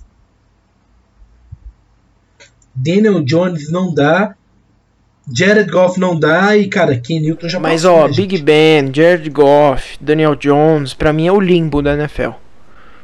Daniel 2.76 3.20
Jones 3.22 3.70
não 3.70 3.92
dá. 3.94 4.34
Jared 5.34 5.70
Goff 5.70 5.98
não 5.98 6.18
dá. 6.18 6.56
E, 6.56 6.68
cara, 6.68 6.96
Ken 6.98 7.20
Newton 7.20 7.48
já 7.48 7.58
Mas 7.58 7.82
passou, 7.82 7.98
ó, 7.98 8.06
né, 8.08 8.14
Big? 8.14 8.38
Ben, 8.42 8.92
Jared 8.94 9.28
Goff, 9.30 9.96
Daniel 10.00 10.36
Jones, 10.36 10.94
pra 10.94 11.12
mim 11.12 11.26
é 11.26 11.32
o 11.32 11.40
limbo 11.40 11.82
da 11.82 11.94
NFL. 11.94 12.30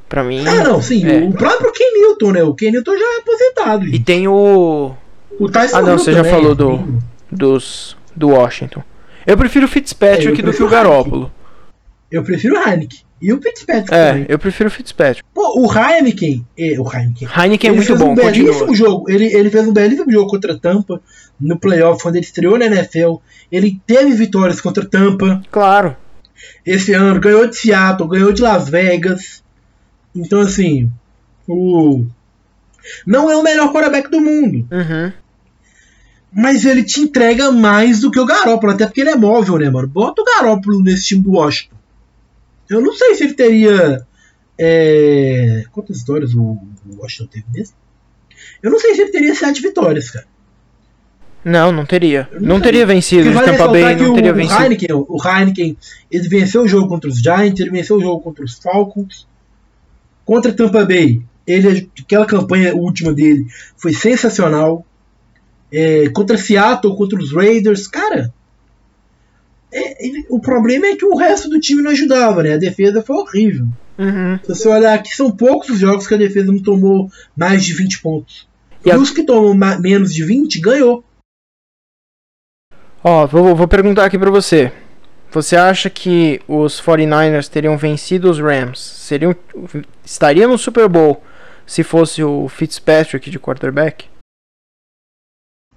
Pra 0.09 0.23
mim. 0.23 0.45
Ah, 0.47 0.63
não, 0.63 0.81
sim. 0.83 1.05
É. 1.05 1.19
O 1.25 1.33
próprio 1.33 1.73
Ken 1.73 1.91
Newton, 2.01 2.33
né? 2.33 2.43
O 2.43 2.55
Ken 2.55 2.71
Newton 2.71 2.97
já 2.97 3.05
é 3.05 3.19
aposentado. 3.19 3.85
E 3.87 3.93
gente. 3.93 4.05
tem 4.05 4.29
o 4.29 4.93
O 5.41 5.49
Tyson 5.51 5.77
Ah, 5.79 5.83
não, 5.83 5.99
você 5.99 6.13
já 6.13 6.19
também, 6.19 6.31
falou 6.33 6.53
é 6.53 6.55
do- 6.55 6.99
dos 7.31 7.97
do 8.15 8.29
Washington. 8.29 8.83
Eu 9.27 9.37
prefiro 9.39 9.65
o 9.65 9.69
Fitzpatrick 9.69 10.27
É, 10.27 10.31
eu 10.43 10.45
do 10.45 10.53
que 10.57 10.63
o 10.63 10.69
Garópolo. 10.69 11.33
Eu 12.11 12.23
prefiro 12.23 12.57
o 12.57 12.59
Heineken. 12.59 13.01
E 13.23 13.33
o 13.33 13.41
Fitzpatrick 13.41 13.95
É, 13.95 14.09
também. 14.11 14.27
eu 14.29 14.39
prefiro 14.39 14.69
o 14.69 14.71
Fitzpatrick. 14.73 15.23
Pô, 15.33 15.61
o 15.65 15.73
Heineken. 15.73 16.45
É, 16.59 16.79
o 16.81 16.85
Heineken. 16.93 17.29
Heineken 17.29 17.69
é 17.69 17.73
ele 17.73 17.77
muito 17.77 17.87
fez 17.87 17.99
bom, 18.01 18.11
um 18.11 18.15
belíssimo 18.17 18.49
continua. 18.67 18.75
jogo. 18.75 19.09
Ele, 19.11 19.27
ele 19.33 19.49
fez 19.51 19.69
um 19.69 19.73
belíssimo 19.73 20.11
jogo 20.11 20.29
contra 20.29 20.55
a 20.55 20.59
Tampa 20.59 21.01
no 21.41 21.57
playoff, 21.59 22.03
quando 22.03 22.17
ele 22.17 22.25
estreou 22.25 22.59
na 22.59 22.67
NFL. 22.67 23.17
Ele 23.51 23.81
teve 23.87 24.13
vitórias 24.13 24.61
contra 24.61 24.83
a 24.83 24.87
Tampa 24.87 25.41
Claro. 25.53 25.97
esse 26.67 26.93
ano, 26.95 27.21
ganhou 27.21 27.47
de 27.47 27.57
Seattle, 27.57 28.09
ganhou 28.09 28.33
de 28.33 28.43
Las 28.43 28.69
Vegas. 28.69 29.43
Então, 30.15 30.41
assim, 30.41 30.91
o. 31.49 32.05
Não 33.07 33.31
é 33.31 33.37
o 33.37 33.43
melhor 33.45 33.73
quarterback 33.73 34.11
do 34.11 34.21
mundo. 34.21 34.67
Uhum. 34.73 35.13
Mas 36.35 36.65
ele 36.65 36.83
te 36.83 37.01
entrega 37.01 37.53
mais 37.53 38.01
do 38.01 38.11
que 38.11 38.19
o 38.19 38.25
Garópolo, 38.27 38.73
até 38.73 38.87
porque 38.87 39.03
ele 39.03 39.11
é 39.11 39.17
móvel, 39.17 39.59
né, 39.59 39.69
mano? 39.71 39.87
Bota 39.87 40.23
o 40.23 40.25
Garópolo 40.25 40.83
nesse 40.83 41.07
time 41.09 41.23
do 41.23 41.33
Washington. 41.33 41.77
Eu 42.73 42.81
não 42.83 42.93
sei 42.93 43.15
se 43.15 43.25
ele 43.25 43.35
teria. 43.35 44.07
é, 44.59 45.65
Quantas 45.73 46.01
vitórias 46.01 46.35
o 46.35 46.59
Washington 46.97 47.27
teve 47.31 47.47
mesmo? 47.53 47.75
Eu 48.63 48.71
não 48.71 48.79
sei 48.79 48.95
se 48.95 49.03
ele 49.03 49.11
teria 49.13 49.35
sete 49.35 49.61
vitórias, 49.63 50.11
cara. 50.11 50.27
Não, 51.45 51.73
não 51.73 51.85
teria. 51.85 52.29
Eu 52.31 52.41
Não 52.41 52.57
sei. 52.57 52.65
teria 52.65 52.87
vencido. 52.87 53.33
Vale 53.33 53.51
Tampa 53.53 53.69
Bay 53.69 53.97
não 53.97 54.13
o, 54.13 54.15
teria 54.15 54.31
o 54.31 54.35
vencido. 54.35 54.63
Heineken, 54.63 54.89
o 54.93 55.17
Heineken, 55.25 55.77
ele 56.11 56.29
venceu 56.29 56.63
o 56.63 56.69
jogo 56.69 56.89
contra 56.89 57.11
os 57.11 57.19
Giants, 57.19 57.59
ele 57.61 57.71
venceu 57.71 57.97
o 57.97 58.01
jogo 58.01 58.21
contra 58.21 58.45
os 58.45 58.55
Falcons. 58.55 59.27
Contra 60.25 60.53
Tampa 60.53 60.85
Bay, 60.85 61.21
ele, 61.45 61.91
aquela 62.01 62.27
campanha 62.27 62.75
última 62.77 63.13
dele 63.13 63.45
foi 63.77 63.93
sensacional. 63.93 64.87
É, 65.73 66.09
contra 66.11 66.37
Seattle, 66.39 66.97
contra 66.97 67.19
os 67.19 67.33
Raiders, 67.33 67.89
cara. 67.89 68.33
É, 69.73 70.07
ele- 70.07 70.27
o 70.29 70.41
problema 70.41 70.87
é 70.87 70.97
que 70.97 71.05
o 71.05 71.17
resto 71.17 71.49
do 71.49 71.59
time 71.61 71.83
não 71.83 71.91
ajudava, 71.91 72.43
né? 72.43 72.55
A 72.55 72.59
defesa 72.59 73.03
foi 73.03 73.17
horrível. 73.17 73.67
Uhum. 73.99 74.39
Se 74.43 74.49
você 74.49 74.69
olhar 74.69 74.95
aqui, 74.95 75.11
são 75.15 75.31
poucos 75.31 75.69
os 75.71 75.79
jogos 75.79 76.07
que 76.07 76.15
a 76.15 76.19
defesa 76.19 76.51
não 76.51 76.63
tomou 76.63 77.11
mais 77.37 77.65
de 77.65 77.73
20 77.75 78.01
pontos. 78.03 78.49
E 78.85 78.91
a- 78.91 78.97
os 78.99 79.11
que 79.11 79.23
tomam 79.23 79.55
ma- 79.55 79.79
menos 79.79 80.13
de 80.15 80.25
20, 80.25 80.61
ganhou. 80.61 81.05
Ó, 83.05 83.27
vou, 83.27 83.55
vou 83.55 83.69
perguntar 83.69 84.05
aqui 84.05 84.19
pra 84.19 84.31
você. 84.31 84.73
Você 85.31 85.57
acha 85.57 85.89
que 85.89 86.41
os 86.47 86.81
49ers 86.81 87.49
teriam 87.49 87.77
vencido 87.77 88.31
os 88.31 88.39
Rams? 88.39 88.79
Seriam, 88.79 89.35
estaria 90.05 90.47
no 90.47 90.59
Super 90.59 90.89
Bowl 90.89 91.23
se 91.67 91.83
fosse 91.83 92.23
o 92.23 92.49
Fitzpatrick 92.49 93.31
de 93.31 93.39
quarterback? 93.41 94.07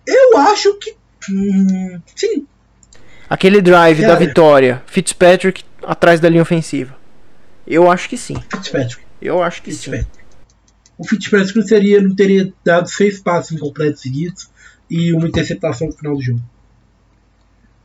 Eu 0.07 0.37
acho 0.37 0.77
que. 0.77 0.95
hum, 1.31 1.99
sim, 2.15 2.45
Aquele 3.29 3.61
drive 3.61 4.01
da 4.01 4.09
Cara. 4.09 4.19
vitória, 4.19 4.83
Fitzpatrick 4.85 5.63
atrás 5.83 6.19
da 6.19 6.29
linha 6.29 6.41
ofensiva. 6.41 6.95
Eu 7.67 7.89
acho 7.89 8.07
que 8.09 8.17
sim. 8.17 8.35
Fitzpatrick. 8.49 9.01
Eu 9.21 9.41
acho 9.41 9.61
que 9.63 9.71
sim. 9.71 9.91
Fitzpatrick. 9.91 10.25
O 10.97 11.07
Fitzpatrick 11.07 11.55
não, 11.57 11.65
seria, 11.67 12.01
não 12.01 12.15
teria 12.15 12.53
dado 12.63 12.87
seis 12.89 13.19
passos 13.19 13.51
incompletos 13.51 14.01
seguidos 14.01 14.49
e 14.89 15.11
uma 15.13 15.27
interceptação 15.27 15.87
no 15.87 15.93
final 15.93 16.15
do 16.15 16.21
jogo. 16.21 16.41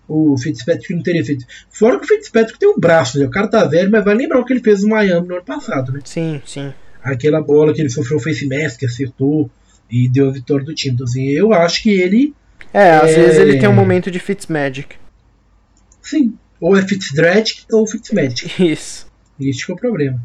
O 0.07 0.37
Fitzpatrick 0.37 0.93
não 0.95 1.03
teria 1.03 1.25
feito. 1.25 1.45
Fora 1.71 1.99
que 1.99 2.05
o 2.05 2.09
Fitzpatrick 2.09 2.59
tem 2.59 2.69
um 2.69 2.79
braço, 2.79 3.19
né? 3.19 3.27
O 3.27 3.31
cara 3.31 3.47
tá 3.49 3.65
velho, 3.65 3.91
mas 3.91 4.05
vai 4.05 4.15
lembrar 4.15 4.41
o 4.41 4.45
que 4.45 4.53
ele 4.53 4.61
fez 4.63 4.83
no 4.83 4.89
Miami 4.91 5.27
no 5.29 5.37
ano 5.37 5.45
passado, 5.45 5.93
né? 5.93 6.01
Sim, 6.05 6.43
sim. 6.45 6.73
Aquela 7.03 7.41
bola 7.41 7.73
que 7.73 7.81
ele 7.81 7.89
sofreu 7.91 8.19
o 8.19 8.21
face 8.21 8.47
mask, 8.47 8.83
acertou 8.83 9.49
e 9.91 10.09
deu 10.09 10.29
a 10.29 10.33
vitória 10.33 10.65
do 10.65 10.75
time. 10.75 10.95
Então, 10.95 11.05
assim, 11.05 11.25
eu 11.29 11.53
acho 11.53 11.83
que 11.83 11.91
ele, 11.91 12.35
É, 12.75 12.91
às 12.97 13.11
É. 13.11 13.15
vezes 13.15 13.39
ele 13.39 13.59
tem 13.59 13.69
um 13.69 13.73
momento 13.73 14.11
de 14.11 14.19
Fitzmagic. 14.19 14.97
Sim, 16.03 16.37
ou 16.61 16.77
é 16.77 16.83
Fitzdragic 16.83 17.65
ou 17.73 17.87
Fitzmagic. 17.87 18.63
Isso. 18.63 19.11
Este 19.41 19.67
que 19.67 19.73
é 19.73 19.75
o 19.75 19.79
problema. 19.79 20.21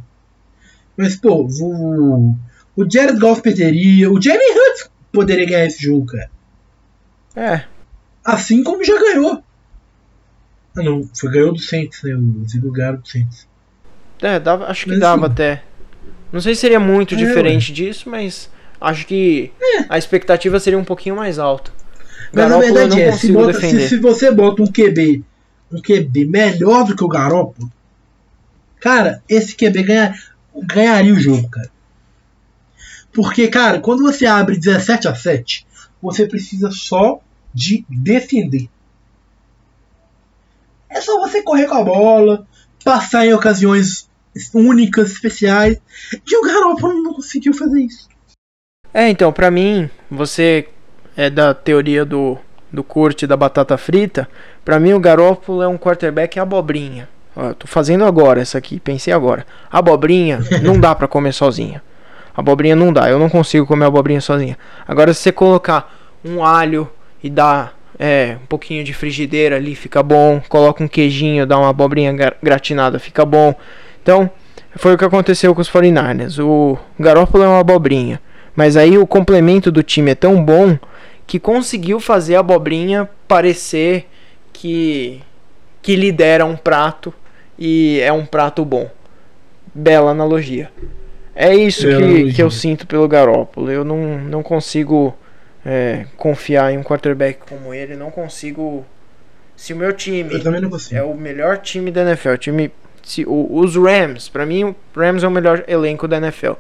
Mas, 0.98 1.16
pô, 1.16 1.48
o, 1.62 2.36
o 2.76 2.92
Jared 2.92 3.20
Goff 3.20 3.42
perderia. 3.42 4.12
O 4.12 4.22
Jalen 4.22 4.58
Hurts 4.58 4.90
poderia 5.12 5.46
ganhar 5.46 5.66
esse 5.66 5.84
jogo, 5.84 6.06
cara. 6.08 6.30
É. 7.36 7.64
Assim 8.24 8.64
como 8.64 8.84
já 8.84 8.98
ganhou. 9.00 9.44
Ah 10.78 10.84
não, 10.84 11.10
foi 11.14 11.32
ganhou 11.32 11.54
do 11.54 11.60
Saints, 11.60 12.04
né? 12.04 12.16
Os 12.16 12.54
Eagles 12.54 12.74
ganharam 12.74 12.98
do 12.98 13.08
Saints. 13.08 13.48
É, 14.22 14.40
dava, 14.40 14.66
acho 14.66 14.86
que 14.86 14.92
mas, 14.92 15.00
dava 15.00 15.26
assim, 15.26 15.34
até. 15.34 15.64
Não 16.32 16.42
sei 16.42 16.56
se 16.56 16.62
seria 16.62 16.80
muito 16.80 17.16
é, 17.16 17.18
diferente 17.18 17.70
ué. 17.70 17.76
disso, 17.76 18.10
mas 18.10 18.50
acho 18.80 19.06
que 19.06 19.52
é. 19.62 19.86
a 19.88 19.98
expectativa 19.98 20.60
seria 20.60 20.80
um 20.80 20.84
pouquinho 20.84 21.16
mais 21.16 21.40
alta. 21.40 21.72
Mas 22.34 22.50
Garoppolo, 22.50 22.78
a 22.78 22.80
verdade 22.82 23.02
é, 23.02 23.12
se, 23.14 23.32
bota, 23.32 23.54
se, 23.54 23.88
se, 23.88 23.98
você 24.00 24.32
bota 24.32 24.62
um 24.62 24.68
QB, 24.68 25.24
um 25.76 25.82
QB 25.82 26.26
melhor 26.26 26.86
do 26.86 26.96
que 26.96 27.04
o 27.04 27.08
Garoppolo, 27.10 27.72
cara, 28.80 29.22
esse 29.28 29.56
QB 29.56 29.84
ganha, 29.84 30.16
ganharia 30.64 31.14
o 31.14 31.20
jogo, 31.20 31.50
cara. 31.50 31.72
Porque, 33.12 33.48
cara, 33.48 33.80
quando 33.80 34.04
você 34.04 34.26
abre 34.26 34.58
17 34.58 35.08
a 35.08 35.16
7, 35.16 35.66
você 36.02 36.28
precisa 36.28 36.70
só 36.72 37.22
de 37.54 37.86
defender. 37.90 38.70
É 40.90 41.00
só 41.02 41.20
você 41.20 41.42
correr 41.42 41.68
com 41.68 41.76
a 41.76 41.84
bola, 41.84 42.48
passar 42.84 43.26
em 43.26 43.34
ocasiões 43.34 44.10
únicas, 44.54 45.12
especiais. 45.12 45.78
E 46.14 46.38
o 46.38 46.42
Garoppolo 46.44 47.02
não 47.02 47.14
conseguiu 47.14 47.54
fazer 47.54 47.82
isso. 47.82 48.08
É, 48.94 49.10
então, 49.10 49.32
para 49.32 49.50
mim, 49.50 49.90
você 50.10 50.68
é 51.16 51.30
da 51.30 51.54
teoria 51.54 52.06
do, 52.06 52.38
do 52.76 52.84
curte 52.84 53.26
da 53.26 53.36
batata 53.36 53.78
frita. 53.78 54.28
Para 54.64 54.80
mim, 54.80 54.94
o 54.94 55.00
Garoppolo 55.00 55.64
é 55.64 55.68
um 55.68 55.78
quarterback 55.78 56.40
abobrinha. 56.40 57.08
Ó, 57.36 57.54
tô 57.54 57.68
fazendo 57.68 58.06
agora 58.06 58.42
essa 58.42 58.58
aqui, 58.58 58.80
pensei 58.80 59.14
agora. 59.14 59.46
Abobrinha 59.72 60.40
não 60.62 60.80
dá 60.80 60.94
para 60.94 61.08
comer 61.08 61.34
sozinha. 61.34 61.82
Abobrinha 62.36 62.76
não 62.76 62.92
dá, 62.92 63.10
eu 63.10 63.18
não 63.18 63.30
consigo 63.30 63.66
comer 63.66 63.86
abobrinha 63.86 64.22
sozinha. 64.22 64.58
Agora, 64.88 65.14
se 65.14 65.22
você 65.22 65.32
colocar 65.32 65.96
um 66.24 66.44
alho 66.44 66.90
e 67.24 67.30
dar 67.30 67.74
é, 67.98 68.38
um 68.44 68.46
pouquinho 68.46 68.84
de 68.84 68.94
frigideira 68.94 69.56
ali, 69.56 69.74
fica 69.74 70.04
bom. 70.04 70.42
Coloca 70.50 70.84
um 70.84 70.88
queijinho, 70.88 71.46
dá 71.46 71.58
uma 71.58 71.70
abobrinha 71.70 72.14
gratinada, 72.44 73.00
fica 73.00 73.26
bom. 73.26 73.56
Então, 74.04 74.30
foi 74.76 74.94
o 74.94 74.98
que 74.98 75.06
aconteceu 75.06 75.56
com 75.56 75.62
os 75.62 75.70
49ers. 75.70 76.44
O 76.44 76.78
Garoppolo 77.00 77.44
é 77.44 77.48
uma 77.48 77.60
abobrinha. 77.60 78.20
Mas 78.56 78.78
aí 78.78 78.98
o 78.98 79.08
complemento 79.08 79.72
do 79.72 79.84
time 79.84 80.12
é 80.12 80.16
tão 80.16 80.44
bom 80.44 80.78
que 81.28 81.40
conseguiu 81.40 82.00
fazer 82.00 82.36
a 82.36 82.40
abobrinha 82.40 83.10
parecer 83.28 84.08
que, 84.54 85.22
que 85.82 85.96
lidera 85.96 86.46
um 86.46 86.56
prato 86.56 87.14
e 87.58 88.00
é 88.02 88.12
um 88.12 88.26
prato 88.26 88.64
bom. 88.64 88.90
Bela 89.74 90.12
analogia. 90.12 90.72
É 91.36 91.54
isso 91.54 91.86
que, 91.88 92.34
que 92.34 92.42
eu 92.42 92.50
sinto 92.50 92.88
pelo 92.88 93.08
Garópolo. 93.08 93.70
Eu 93.70 93.84
não, 93.84 94.18
não 94.20 94.42
consigo 94.42 95.14
é, 95.66 96.06
confiar 96.16 96.72
em 96.72 96.78
um 96.78 96.84
quarterback 96.84 97.40
como 97.50 97.74
ele. 97.74 97.96
Não 97.96 98.10
consigo. 98.10 98.86
Se 99.56 99.74
o 99.74 99.76
meu 99.76 99.92
time 99.92 100.30
é 100.92 101.02
o 101.02 101.16
melhor 101.16 101.58
time 101.58 101.92
da 101.92 102.02
NFL, 102.02 102.36
time, 102.36 102.72
se, 103.04 103.26
o, 103.26 103.58
os 103.58 103.76
Rams, 103.76 104.30
para 104.30 104.46
mim, 104.46 104.64
o 104.64 104.76
Rams 104.96 105.24
é 105.24 105.28
o 105.28 105.32
melhor 105.32 105.64
elenco 105.68 106.08
da 106.08 106.18
NFL. 106.18 106.54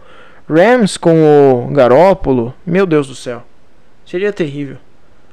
Rams 0.50 0.98
com 0.98 1.68
o 1.68 1.74
Garópolo, 1.74 2.54
meu 2.66 2.86
Deus 2.86 3.08
do 3.08 3.16
céu. 3.16 3.44
Seria 4.06 4.32
terrível. 4.32 4.78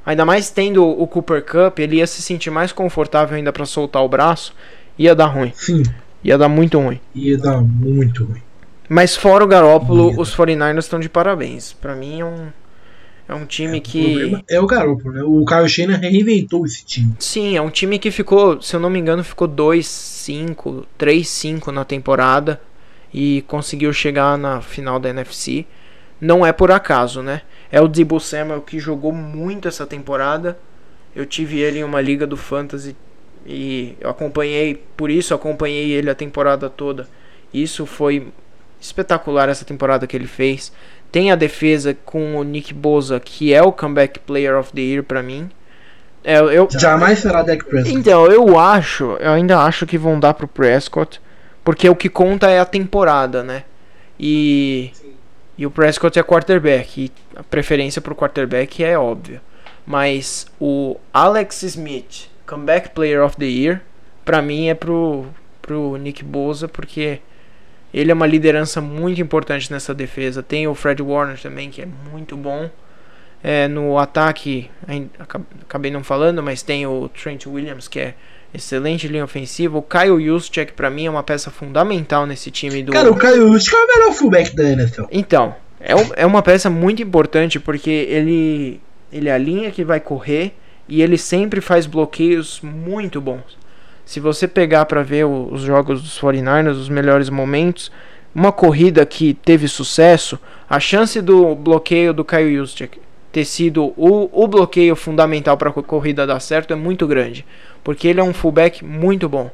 Ainda 0.05 0.25
mais 0.25 0.51
tendo 0.51 0.85
o 0.85 1.07
Cooper 1.07 1.45
Cup, 1.45 1.79
ele 1.79 1.97
ia 1.97 2.07
se 2.07 2.23
sentir 2.23 2.51
mais 2.51 2.73
confortável 2.73 3.37
ainda 3.37 3.53
para 3.53 3.65
soltar 3.65 4.03
o 4.03 4.09
braço. 4.09 4.55
Ia 4.99 5.15
dar 5.15 5.27
ruim. 5.27 5.53
Sim. 5.55 5.83
Ia 6.25 6.37
dar 6.37 6.49
muito 6.49 6.79
ruim. 6.79 7.01
Ia 7.15 7.39
dar 7.39 7.61
muito 7.61 8.25
ruim. 8.25 8.43
Mas 8.89 9.17
fora 9.17 9.45
o 9.45 9.47
Garópolo, 9.47 10.21
os 10.21 10.35
49ers 10.35 10.79
estão 10.79 10.99
de 10.99 11.09
parabéns. 11.09 11.73
Para 11.73 11.95
mim 11.95 12.21
é 12.21 12.25
um 12.25 12.49
é 13.29 13.35
um 13.35 13.47
time 13.47 13.79
é, 13.79 13.81
que. 13.81 14.35
O 14.35 14.45
é 14.49 14.61
o 14.61 14.67
Garoppolo, 14.67 15.15
né? 15.15 15.23
O 15.23 15.45
Kyle 15.45 15.69
Shanahan 15.69 15.99
reinventou 15.99 16.67
esse 16.67 16.85
time. 16.85 17.15
Sim, 17.19 17.57
é 17.57 17.63
um 17.63 17.71
time 17.71 17.99
que 17.99 18.11
ficou, 18.11 18.61
se 18.61 18.77
eu 18.77 18.81
não 18.81 18.91
me 18.91 18.99
engano, 18.99 19.25
ficou 19.25 19.49
2-5, 19.49 20.85
3-5 20.99 21.69
na 21.69 21.85
temporada 21.85 22.61
e 23.13 23.43
conseguiu 23.47 23.93
chegar 23.93 24.37
na 24.37 24.61
final 24.61 24.99
da 24.99 25.09
NFC. 25.09 25.67
Não 26.23 26.47
é 26.47 26.53
por 26.53 26.71
acaso, 26.71 27.21
né? 27.21 27.43
É 27.69 27.81
o 27.81 27.89
Debo 27.89 28.21
Samuel 28.21 28.61
que 28.61 28.79
jogou 28.79 29.11
muito 29.11 29.67
essa 29.67 29.85
temporada. 29.85 30.57
Eu 31.17 31.27
tive 31.27 31.59
ele 31.59 31.81
em 31.81 31.85
uma 31.85 32.01
liga 32.01 32.25
do 32.25 32.37
Fantasy 32.37 32.95
e 33.45 33.97
eu 34.01 34.09
acompanhei, 34.09 34.81
por 34.97 35.11
isso 35.11 35.35
acompanhei 35.35 35.91
ele 35.91 36.09
a 36.09 36.15
temporada 36.15 36.71
toda. 36.71 37.09
Isso 37.53 37.85
foi 37.85 38.29
espetacular 38.81 39.49
essa 39.49 39.65
temporada 39.65 40.07
que 40.07 40.17
ele 40.17 40.29
fez. 40.29 40.73
Tem 41.11 41.33
a 41.33 41.35
defesa 41.35 41.93
com 42.05 42.37
o 42.37 42.45
Nick 42.45 42.73
Boza, 42.73 43.19
que 43.19 43.53
é 43.53 43.61
o 43.61 43.73
comeback 43.73 44.21
player 44.21 44.57
of 44.57 44.73
the 44.73 44.81
year 44.81 45.03
para 45.03 45.25
mim. 45.25 45.51
É, 46.23 46.39
eu, 46.39 46.69
Jamais 46.71 47.19
será 47.19 47.43
Dak 47.43 47.65
Prescott. 47.65 47.99
Então, 47.99 48.27
eu 48.27 48.57
acho, 48.57 49.17
eu 49.19 49.33
ainda 49.33 49.59
acho 49.59 49.85
que 49.89 49.99
vão 49.99 50.21
dar 50.21 50.35
pro 50.35 50.47
Prescott, 50.47 51.21
porque 51.65 51.89
o 51.89 51.97
que 51.97 52.09
conta 52.09 52.49
é 52.49 52.61
a 52.61 52.65
temporada, 52.65 53.43
né? 53.43 53.65
E 54.21 54.93
e 55.57 55.67
o 55.67 55.71
Prescott 55.71 56.19
é 56.19 56.23
quarterback, 56.23 57.05
e 57.05 57.13
a 57.37 57.43
preferência 57.43 58.01
pro 58.01 58.15
quarterback 58.15 58.83
é 58.83 58.99
óbvia. 58.99 59.43
Mas 59.87 60.47
o 60.61 60.97
Alex 61.13 61.63
Smith, 61.63 62.29
comeback 62.47 62.91
player 62.91 63.23
of 63.23 63.37
the 63.37 63.47
year, 63.47 63.83
para 64.25 64.41
mim 64.41 64.69
é 64.69 64.75
pro 64.75 65.27
pro 65.61 65.97
Nick 65.97 66.25
Boza, 66.25 66.67
porque 66.67 67.21
ele 67.95 68.11
é 68.11 68.15
uma 68.15 68.27
liderança 68.27 68.81
muito 68.81 69.21
importante 69.21 69.71
nessa 69.71 69.95
defesa. 69.95 70.43
Tem 70.43 70.67
o 70.67 70.75
Fred 70.75 71.01
Warner 71.01 71.41
também, 71.41 71.71
que 71.71 71.81
é 71.81 71.87
muito 72.11 72.37
bom. 72.37 72.69
É, 73.45 73.69
no 73.69 73.99
ataque, 73.99 74.71
acabei 75.65 75.91
não 75.91 76.03
falando, 76.05 76.43
mas 76.43 76.63
tem 76.63 76.87
o 76.87 77.09
Trent 77.09 77.47
Williams, 77.47 77.89
que 77.89 78.01
é 78.01 78.15
excelente 78.55 79.09
linha 79.09 79.25
ofensiva. 79.25 79.79
O 79.79 79.83
Kyle 79.83 80.25
Juszczyk, 80.25 80.73
para 80.73 80.91
mim, 80.91 81.07
é 81.07 81.11
uma 81.11 81.23
peça 81.23 81.51
fundamental 81.51 82.27
nesse 82.27 82.51
time 82.51 82.83
do. 82.83 82.93
Cara, 82.93 83.11
o 83.11 83.19
Kyle 83.19 83.37
Juszczyk 83.37 83.75
é 83.75 83.79
o 83.79 83.87
melhor 83.87 84.13
fullback 84.13 84.55
da 84.55 84.65
NFL. 84.65 85.05
Então, 85.11 85.55
é, 85.81 85.97
um, 85.97 86.11
é 86.17 86.27
uma 86.27 86.43
peça 86.43 86.71
muito 86.71 87.03
importante 87.03 87.59
porque 87.59 87.91
ele, 87.91 88.81
ele 89.13 89.29
é 89.29 89.33
a 89.33 89.39
linha 89.39 89.71
que 89.71 89.85
vai 89.85 90.01
correr 90.01 90.55
e 90.89 91.03
ele 91.03 91.19
sempre 91.19 91.61
faz 91.61 91.87
bloqueios 91.87 92.61
muito 92.63 93.21
bons. 93.21 93.59
Se 94.05 94.21
você 94.21 94.47
pegar 94.47 94.85
para 94.87 95.03
ver 95.03 95.25
os 95.25 95.63
jogos 95.63 96.03
dos 96.03 96.21
49ers, 96.21 96.73
os 96.73 96.89
melhores 96.89 97.31
momentos, 97.31 97.91
uma 98.35 98.53
corrida 98.53 99.07
que 99.07 99.35
teve 99.35 99.69
sucesso, 99.69 100.39
a 100.69 100.81
chance 100.81 101.21
do 101.21 101.55
bloqueio 101.55 102.13
do 102.13 102.25
Kyle 102.25 102.57
Juszczyk 102.57 103.01
ter 103.31 103.45
sido 103.47 103.95
o, 103.97 104.29
o 104.31 104.47
bloqueio 104.47 104.95
fundamental 104.95 105.57
para 105.57 105.71
a 105.71 105.73
corrida 105.73 106.27
dar 106.27 106.39
certo 106.41 106.73
é 106.73 106.77
muito 106.77 107.07
grande, 107.07 107.47
porque 107.83 108.09
ele 108.09 108.21
é 108.21 108.23
um 108.23 108.33
fullback 108.33 108.85
muito 108.85 109.29
bom. 109.29 109.51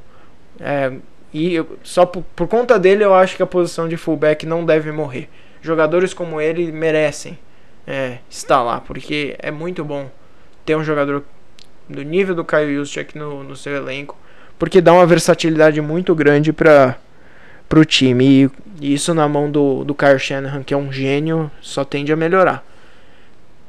É, 0.61 0.93
e 1.33 1.55
eu, 1.55 1.79
só 1.83 2.07
por, 2.07 2.23
por, 2.35 2.49
conta 2.49 2.79
dele 2.79 3.05
eu 3.05 3.15
acho 3.15 3.37
que 3.37 3.43
a 3.43 3.47
posição 3.47 3.89
de 3.89 3.97
fullback 3.97 4.47
não 4.47 4.65
deve 4.65 4.91
morrer. 4.93 5.29
Jogadores 5.61 6.15
como 6.15 6.41
ele 6.41 6.73
merecem 6.73 7.39
é, 7.87 8.19
estar 8.31 8.63
lá, 8.63 8.81
porque 8.81 9.37
é 9.39 9.51
muito 9.51 9.85
bom 9.85 10.11
ter 10.65 10.77
um 10.77 10.85
jogador 10.85 11.25
do 11.89 12.03
nível 12.03 12.35
do 12.35 12.45
Kyle 12.45 12.75
Juszczyk 12.75 13.17
no, 13.17 13.43
no 13.43 13.57
seu 13.57 13.75
elenco 13.75 14.17
porque 14.59 14.81
dá 14.81 14.93
uma 14.93 15.07
versatilidade 15.07 15.81
muito 15.81 16.15
grande 16.15 16.53
para 16.53 16.97
o 17.75 17.85
time. 17.85 18.51
E 18.81 18.93
isso 18.95 19.15
na 19.15 19.29
mão 19.29 19.51
do, 19.51 19.85
do 19.85 19.95
Kyle 19.95 20.19
Shanahan, 20.19 20.63
que 20.63 20.75
é 20.75 20.77
um 20.77 20.93
gênio, 20.93 21.51
só 21.61 21.85
tende 21.85 22.13
a 22.13 22.17
melhorar. 22.17 22.65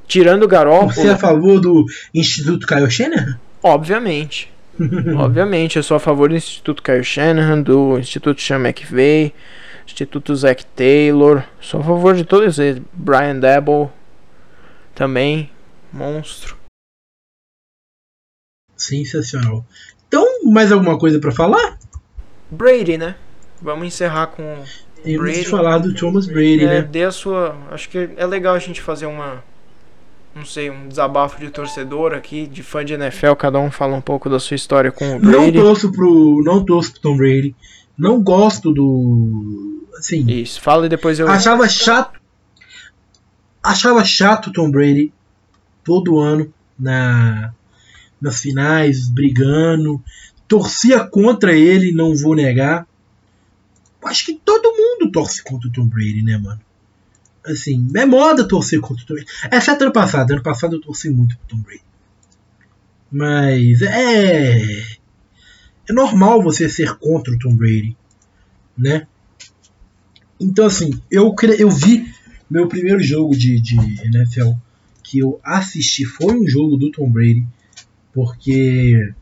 Tirando 0.08 0.44
o 0.44 0.48
Garoppolo... 0.48 0.92
Você 0.92 1.08
é 1.08 1.12
a 1.12 1.18
favor 1.18 1.60
do 1.60 1.86
Instituto 2.14 2.66
Kyle 2.66 2.90
Shanahan? 2.90 3.40
Obviamente. 3.62 4.52
Obviamente, 5.18 5.78
eu 5.78 5.84
sou 5.84 5.98
a 5.98 6.00
favor 6.00 6.30
do 6.30 6.36
Instituto 6.36 6.82
Kyle 6.82 7.04
Shanahan, 7.04 7.62
do 7.62 8.00
Instituto 8.00 8.42
Sean 8.42 8.60
McVay, 8.60 9.34
Instituto 9.86 10.36
Zach 10.36 10.66
Taylor. 10.68 11.44
Sou 11.60 11.82
a 11.82 11.84
favor 11.84 12.16
de 12.16 12.24
todos 12.24 12.60
eles. 12.60 12.82
Brian 12.94 13.38
Dabble 13.40 13.90
também, 14.96 15.50
monstro. 15.92 16.58
Sensacional. 18.76 19.66
Então, 20.08 20.26
mais 20.46 20.72
alguma 20.72 20.98
coisa 20.98 21.20
para 21.20 21.32
falar? 21.32 21.78
Brady, 22.50 22.98
né? 22.98 23.16
Vamos 23.62 23.88
encerrar 23.88 24.28
com 24.28 24.64
Temos 25.04 25.22
Brady. 25.22 25.46
falar 25.46 25.78
do 25.80 25.94
Thomas 25.94 26.26
Brady, 26.26 26.64
é, 26.64 26.68
né? 26.68 26.82
Dê 26.82 27.04
a 27.04 27.12
sua, 27.12 27.58
acho 27.72 27.90
que 27.90 28.10
é 28.16 28.26
legal 28.26 28.56
a 28.56 28.60
gente 28.60 28.82
fazer 28.82 29.06
uma 29.06 29.44
não 30.36 30.46
sei, 30.46 30.70
um 30.70 30.88
desabafo 30.88 31.40
de 31.40 31.50
torcedor 31.50 32.14
aqui, 32.14 32.48
de 32.48 32.64
fã 32.64 32.86
de 32.86 32.94
NFL, 32.94 33.34
cada 33.34 33.60
um 33.60 33.72
fala 33.72 33.96
um 33.96 34.02
pouco 34.02 34.30
da 34.30 34.40
sua 34.40 34.56
história 34.56 34.92
com 34.92 35.16
o 35.16 35.20
Brady. 35.20 35.58
Não 35.58 35.64
torço 35.66 35.92
pro, 35.92 36.44
não 36.44 36.64
torço 36.64 36.92
pro 36.94 37.02
Tom 37.02 37.18
Brady. 37.18 37.56
Não 37.98 38.22
gosto 38.22 38.72
do 38.72 39.86
assim. 39.98 40.26
Isso, 40.30 40.62
fala 40.62 40.86
e 40.86 40.90
depois 40.90 41.20
eu 41.20 41.28
Achava 41.28 41.68
chato. 41.68 42.20
Achava 43.62 44.06
chato 44.06 44.48
o 44.48 44.54
Tom 44.54 44.72
Brady 44.72 45.12
todo 45.84 46.20
ano 46.20 46.54
na 46.80 47.54
nas 48.22 48.42
finais, 48.42 49.10
brigando. 49.10 50.02
Torcia 50.48 51.00
contra 51.06 51.54
ele, 51.54 51.92
não 51.92 52.16
vou 52.16 52.36
negar. 52.36 52.88
Acho 54.04 54.26
que 54.26 54.34
todo 54.34 54.76
mundo 54.76 55.12
torce 55.12 55.44
contra 55.44 55.68
o 55.68 55.72
Tom 55.72 55.86
Brady, 55.86 56.24
né, 56.24 56.38
mano? 56.38 56.60
Assim, 57.46 57.88
é 57.96 58.06
moda 58.06 58.48
torcer 58.48 58.80
contra 58.80 59.04
o 59.04 59.08
Tom 59.08 59.14
Brady. 59.16 59.30
Exceto 59.52 59.84
ano 59.84 59.94
passado. 59.94 60.32
Ano 60.32 60.44
passado 60.44 60.76
eu 60.76 60.82
torci 60.82 61.10
muito 61.10 61.38
pro 61.38 61.48
Tom 61.58 61.64
Brady. 61.64 61.84
Mas 63.12 63.82
é. 63.82 64.62
é 65.90 65.94
normal 65.94 66.44
você 66.44 66.70
ser 66.70 66.96
contra 66.98 67.34
o 67.34 67.40
Tom 67.40 67.56
Brady, 67.56 67.98
né? 68.78 69.08
Então 70.40 70.66
assim, 70.66 71.02
eu, 71.10 71.34
eu 71.58 71.70
vi 71.70 72.14
meu 72.50 72.68
primeiro 72.68 73.02
jogo 73.02 73.36
de, 73.36 73.60
de 73.60 73.76
NFL 73.76 74.52
que 75.04 75.20
eu 75.20 75.40
assisti 75.44 76.06
foi 76.06 76.40
um 76.40 76.48
jogo 76.48 76.78
do 76.78 76.92
Tom 76.92 77.10
Brady, 77.10 77.46
porque 78.14 79.14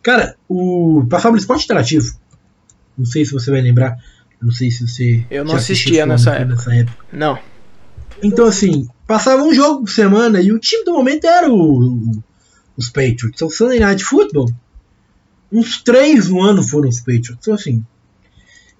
cara, 0.00 0.36
o 0.48 1.04
passava 1.08 1.32
no 1.32 1.38
esporte 1.38 1.64
interativo. 1.64 2.16
Não 2.96 3.04
sei 3.04 3.24
se 3.24 3.32
você 3.32 3.50
vai 3.50 3.60
lembrar, 3.60 3.96
não 4.42 4.50
sei 4.50 4.70
se 4.70 4.86
você 4.86 5.24
Eu 5.30 5.44
não 5.44 5.54
assistia 5.54 6.04
nessa 6.04 6.32
época. 6.32 6.56
nessa 6.56 6.74
época. 6.74 7.04
Não. 7.12 7.38
Então 8.22 8.46
assim, 8.46 8.88
passava 9.06 9.42
um 9.42 9.54
jogo 9.54 9.84
por 9.84 9.90
semana 9.90 10.40
e 10.40 10.52
o 10.52 10.58
time 10.58 10.84
do 10.84 10.92
momento 10.92 11.26
era 11.26 11.50
o, 11.50 11.54
o 11.54 12.22
os 12.76 12.88
Patriots. 12.88 13.40
O 13.42 13.50
Sunday 13.50 13.78
Night 13.78 14.02
Football, 14.04 14.50
uns 15.50 15.82
três 15.82 16.28
no 16.28 16.40
ano 16.42 16.62
foram 16.62 16.88
os 16.88 17.00
Patriots. 17.00 17.36
Então 17.40 17.54
assim, 17.54 17.84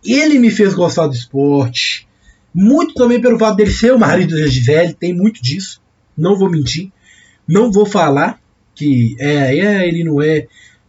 ele 0.04 0.38
me 0.38 0.50
fez 0.50 0.74
gostar 0.74 1.06
do 1.06 1.14
esporte. 1.14 2.08
Muito 2.54 2.94
também 2.94 3.20
pelo 3.20 3.38
fato 3.38 3.56
dele 3.56 3.70
ser 3.70 3.92
o 3.92 3.98
marido 3.98 4.38
da 4.38 4.46
Gisele, 4.46 4.94
tem 4.94 5.14
muito 5.14 5.42
disso. 5.42 5.80
Não 6.16 6.36
vou 6.36 6.50
mentir. 6.50 6.90
Não 7.48 7.72
vou 7.72 7.86
falar 7.86 8.40
que 8.74 9.16
é, 9.18 9.58
é 9.58 9.88
ele 9.88 10.04
não 10.04 10.20
é, 10.20 10.46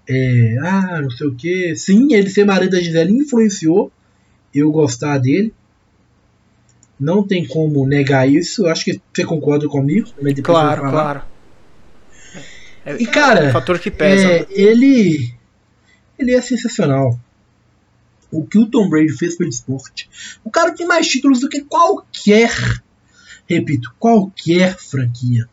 é, 0.08 0.58
ah, 0.62 1.02
não 1.02 1.10
sei 1.10 1.28
o 1.28 1.36
que. 1.36 1.76
Sim, 1.76 2.14
ele 2.14 2.30
ser 2.30 2.46
marido 2.46 2.72
da 2.72 2.82
Gisele 2.82 3.14
influenciou 3.14 3.92
eu 4.54 4.72
gostar 4.72 5.18
dele. 5.18 5.54
Não 7.00 7.26
tem 7.26 7.46
como 7.48 7.86
negar 7.86 8.30
isso. 8.30 8.68
Acho 8.68 8.86
que 8.86 9.02
você 9.14 9.26
concorda 9.26 9.68
comigo. 9.68 10.10
Claro, 10.42 10.82
claro. 10.82 11.22
É, 12.86 12.96
e 13.02 13.06
cara, 13.06 13.46
é 13.46 13.50
um 13.50 13.52
fator 13.52 13.80
que 13.80 13.90
pesa. 13.90 14.28
É, 14.28 14.48
ele, 14.50 15.34
ele 16.18 16.34
é 16.34 16.42
sensacional 16.42 17.20
o 18.34 18.46
que 18.46 18.58
o 18.58 18.66
Tom 18.66 18.90
Brady 18.90 19.14
fez 19.14 19.36
pelo 19.36 19.50
esporte. 19.50 20.10
O 20.44 20.50
cara 20.50 20.74
tem 20.74 20.88
mais 20.88 21.08
títulos 21.08 21.40
do 21.40 21.50
que 21.50 21.62
qualquer, 21.62 22.52
repito, 23.48 23.94
qualquer 24.00 24.78
franquia. 24.78 25.48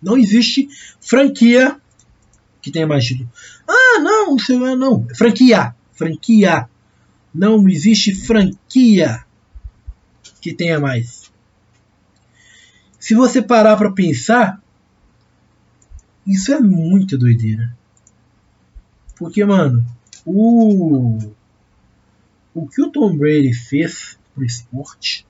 Não 0.00 0.16
existe 0.16 0.68
franquia 1.00 1.80
que 2.60 2.70
tenha 2.70 2.86
mais 2.86 3.04
títulos. 3.04 3.32
Ah, 3.66 3.98
não, 4.00 4.36
não 4.36 4.76
não. 4.76 5.06
Franquia, 5.14 5.74
franquia. 5.92 6.68
Não 7.34 7.68
existe 7.68 8.14
franquia 8.14 9.24
que 10.40 10.52
tenha 10.52 10.80
mais. 10.80 11.30
Se 12.98 13.14
você 13.14 13.40
parar 13.40 13.76
para 13.76 13.92
pensar, 13.92 14.62
isso 16.26 16.52
é 16.52 16.60
muito 16.60 17.16
doideira. 17.16 17.76
Porque, 19.16 19.44
mano, 19.44 19.84
o 20.24 21.18
o 22.54 22.66
que 22.66 22.82
o 22.82 22.90
Tom 22.90 23.16
Brady 23.16 23.52
fez 23.52 24.18
pro 24.34 24.44
esporte, 24.44 25.24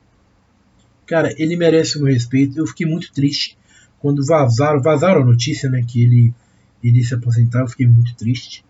cara, 1.05 1.33
ele 1.37 1.55
merece 1.55 1.97
o 1.97 2.01
meu 2.01 2.11
respeito. 2.11 2.57
Eu 2.57 2.65
fiquei 2.65 2.87
muito 2.87 3.11
triste 3.13 3.57
quando 3.99 4.25
vazaram, 4.25 4.81
vazaram 4.81 5.21
a 5.21 5.25
notícia, 5.25 5.69
né, 5.69 5.83
que 5.87 6.01
ele 6.01 6.33
iria 6.81 7.03
se 7.03 7.13
aposentar. 7.13 7.59
Eu 7.59 7.67
fiquei 7.67 7.85
muito 7.85 8.15
triste. 8.15 8.65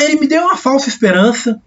Ele 0.00 0.20
me 0.20 0.26
deu 0.26 0.42
uma 0.42 0.56
falsa 0.56 0.88
esperança 0.88 1.60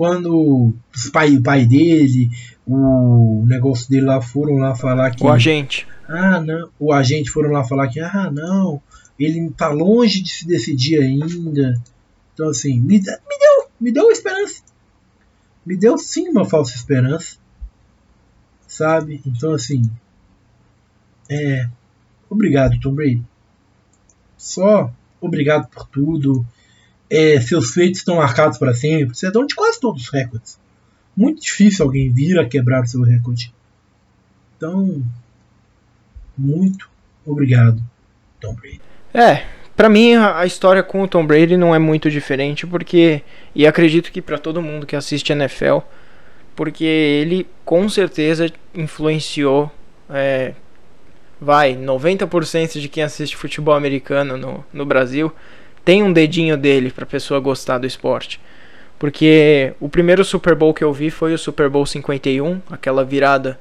quando 0.00 0.72
os 0.96 1.10
pai, 1.10 1.36
o 1.36 1.42
pai 1.42 1.66
dele, 1.66 2.30
o 2.66 3.44
negócio 3.46 3.90
dele 3.90 4.06
lá 4.06 4.22
foram 4.22 4.56
lá 4.56 4.74
falar 4.74 5.10
que. 5.10 5.22
O 5.22 5.28
agente. 5.28 5.86
Ah, 6.08 6.40
não. 6.40 6.70
O 6.78 6.90
agente 6.90 7.30
foram 7.30 7.50
lá 7.50 7.62
falar 7.64 7.86
que, 7.88 8.00
ah, 8.00 8.30
não, 8.32 8.80
ele 9.18 9.50
tá 9.50 9.68
longe 9.68 10.22
de 10.22 10.30
se 10.30 10.46
decidir 10.46 11.02
ainda. 11.02 11.78
Então, 12.32 12.48
assim, 12.48 12.80
me, 12.80 12.94
me 12.96 12.98
deu 13.02 13.68
me 13.78 13.92
deu 13.92 14.04
uma 14.04 14.12
esperança. 14.12 14.62
Me 15.66 15.76
deu 15.76 15.98
sim 15.98 16.30
uma 16.30 16.46
falsa 16.46 16.74
esperança. 16.74 17.36
Sabe? 18.66 19.20
Então, 19.26 19.52
assim. 19.52 19.82
É. 21.28 21.68
Obrigado, 22.30 22.80
Tom 22.80 22.94
Brady. 22.94 23.22
Só 24.38 24.90
obrigado 25.20 25.68
por 25.68 25.86
tudo. 25.88 26.46
É, 27.10 27.40
seus 27.40 27.72
feitos 27.72 27.98
estão 27.98 28.16
marcados 28.16 28.56
para 28.56 28.72
sempre. 28.74 29.16
Você 29.16 29.26
é 29.26 29.30
dono 29.30 29.46
de 29.46 29.54
quase 29.54 29.80
todos 29.80 30.02
os 30.02 30.08
recordes. 30.10 30.58
Muito 31.16 31.42
difícil 31.42 31.84
alguém 31.84 32.12
vir 32.12 32.38
a 32.38 32.48
quebrar 32.48 32.84
o 32.84 32.86
seu 32.86 33.02
recorde. 33.02 33.52
Então, 34.56 35.02
muito 36.38 36.88
obrigado, 37.26 37.82
Tom 38.40 38.54
Brady. 38.54 38.80
É, 39.12 39.44
para 39.76 39.88
mim, 39.88 40.14
a 40.14 40.44
história 40.46 40.82
com 40.82 41.02
o 41.02 41.08
Tom 41.08 41.26
Brady 41.26 41.56
não 41.56 41.74
é 41.74 41.78
muito 41.78 42.10
diferente, 42.10 42.66
porque. 42.66 43.22
E 43.54 43.66
acredito 43.66 44.12
que 44.12 44.22
para 44.22 44.38
todo 44.38 44.62
mundo 44.62 44.86
que 44.86 44.94
assiste 44.94 45.32
NFL, 45.32 45.78
porque 46.54 46.84
ele 46.84 47.46
com 47.64 47.88
certeza 47.88 48.52
influenciou. 48.74 49.70
É, 50.08 50.54
vai, 51.40 51.74
90% 51.74 52.78
de 52.78 52.88
quem 52.88 53.02
assiste 53.02 53.36
futebol 53.36 53.74
americano 53.74 54.36
no, 54.36 54.64
no 54.72 54.84
Brasil 54.84 55.32
tem 55.84 56.02
um 56.02 56.12
dedinho 56.12 56.56
dele 56.56 56.90
pra 56.90 57.06
pessoa 57.06 57.40
gostar 57.40 57.78
do 57.78 57.86
esporte. 57.86 58.40
Porque 58.98 59.72
o 59.80 59.88
primeiro 59.88 60.24
Super 60.24 60.54
Bowl 60.54 60.74
que 60.74 60.84
eu 60.84 60.92
vi 60.92 61.10
foi 61.10 61.32
o 61.32 61.38
Super 61.38 61.68
Bowl 61.68 61.86
51, 61.86 62.60
aquela 62.70 63.04
virada 63.04 63.58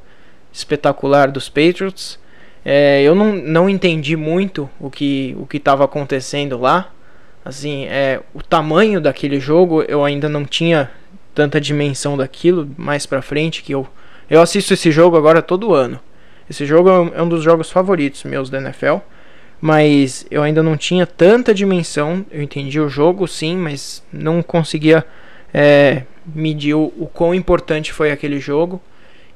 espetacular 0.51 1.31
dos 1.31 1.47
Patriots. 1.47 2.19
É, 2.65 3.01
eu 3.01 3.15
não, 3.15 3.33
não 3.33 3.69
entendi 3.69 4.15
muito 4.15 4.69
o 4.79 4.89
que 4.89 5.35
o 5.39 5.47
estava 5.55 5.85
acontecendo 5.85 6.59
lá. 6.59 6.91
Assim, 7.43 7.85
é, 7.85 8.19
o 8.33 8.43
tamanho 8.43 8.99
daquele 8.99 9.39
jogo 9.39 9.81
eu 9.83 10.03
ainda 10.03 10.27
não 10.27 10.43
tinha 10.43 10.91
tanta 11.33 11.59
dimensão 11.61 12.17
daquilo 12.17 12.69
mais 12.77 13.05
pra 13.05 13.21
frente 13.21 13.63
que 13.63 13.73
eu 13.73 13.87
eu 14.29 14.41
assisto 14.41 14.73
esse 14.73 14.91
jogo 14.91 15.17
agora 15.17 15.41
todo 15.41 15.73
ano. 15.73 15.99
Esse 16.49 16.65
jogo 16.65 16.89
é 16.89 16.99
um 16.99 17.25
é 17.25 17.29
dos 17.29 17.43
jogos 17.43 17.71
favoritos 17.71 18.23
meus 18.23 18.49
da 18.49 18.59
NFL, 18.59 18.97
mas 19.61 20.25
eu 20.31 20.41
ainda 20.41 20.63
não 20.63 20.77
tinha 20.77 21.05
tanta 21.05 21.53
dimensão. 21.53 22.25
Eu 22.31 22.41
entendi 22.41 22.79
o 22.79 22.87
jogo 22.87 23.27
sim, 23.27 23.57
mas 23.57 24.03
não 24.11 24.41
conseguia 24.41 25.05
é, 25.53 26.03
medir 26.25 26.73
o, 26.73 26.93
o 26.97 27.07
quão 27.07 27.35
importante 27.35 27.91
foi 27.91 28.11
aquele 28.11 28.39
jogo. 28.39 28.81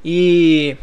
E 0.04 0.78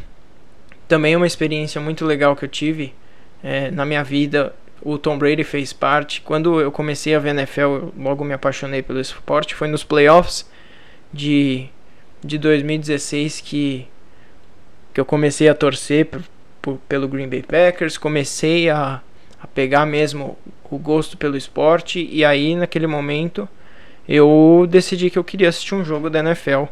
também 0.86 1.16
uma 1.16 1.26
experiência 1.26 1.80
muito 1.80 2.04
legal 2.04 2.36
que 2.36 2.44
eu 2.44 2.48
tive 2.48 2.94
é, 3.42 3.70
na 3.70 3.86
minha 3.86 4.04
vida. 4.04 4.54
O 4.82 4.98
Tom 4.98 5.18
Brady 5.18 5.44
fez 5.44 5.72
parte. 5.72 6.20
Quando 6.20 6.60
eu 6.60 6.70
comecei 6.70 7.14
a 7.14 7.18
ver 7.18 7.30
NFL, 7.30 7.60
eu 7.60 7.94
logo 7.98 8.24
me 8.24 8.34
apaixonei 8.34 8.82
pelo 8.82 9.00
esporte. 9.00 9.54
Foi 9.54 9.68
nos 9.68 9.84
playoffs 9.84 10.50
de, 11.12 11.66
de 12.22 12.36
2016 12.38 13.40
que, 13.40 13.86
que 14.92 15.00
eu 15.00 15.04
comecei 15.04 15.48
a 15.48 15.54
torcer 15.54 16.08
pelo 16.88 17.08
Green 17.08 17.28
Bay 17.28 17.42
Packers. 17.42 17.96
Comecei 17.96 18.68
a, 18.70 19.02
a 19.42 19.46
pegar 19.46 19.86
mesmo 19.86 20.36
o 20.70 20.78
gosto 20.78 21.16
pelo 21.16 21.36
esporte. 21.36 22.08
E 22.10 22.24
aí, 22.24 22.54
naquele 22.54 22.86
momento, 22.86 23.48
eu 24.08 24.66
decidi 24.68 25.10
que 25.10 25.18
eu 25.18 25.24
queria 25.24 25.48
assistir 25.48 25.74
um 25.74 25.84
jogo 25.84 26.10
da 26.10 26.20
NFL 26.20 26.64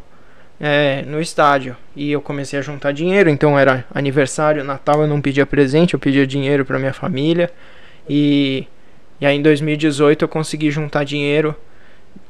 é, 0.59 1.03
no 1.07 1.21
estádio. 1.21 1.75
E 1.95 2.11
eu 2.11 2.21
comecei 2.21 2.59
a 2.59 2.61
juntar 2.61 2.91
dinheiro, 2.91 3.29
então 3.29 3.57
era 3.57 3.85
aniversário, 3.93 4.63
Natal, 4.63 5.01
eu 5.01 5.07
não 5.07 5.21
pedia 5.21 5.45
presente, 5.45 5.93
eu 5.93 5.99
pedia 5.99 6.27
dinheiro 6.27 6.65
para 6.65 6.77
minha 6.77 6.93
família. 6.93 7.51
E, 8.09 8.67
e 9.21 9.25
aí 9.25 9.37
em 9.37 9.41
2018 9.41 10.23
eu 10.23 10.27
consegui 10.27 10.69
juntar 10.69 11.03
dinheiro 11.03 11.55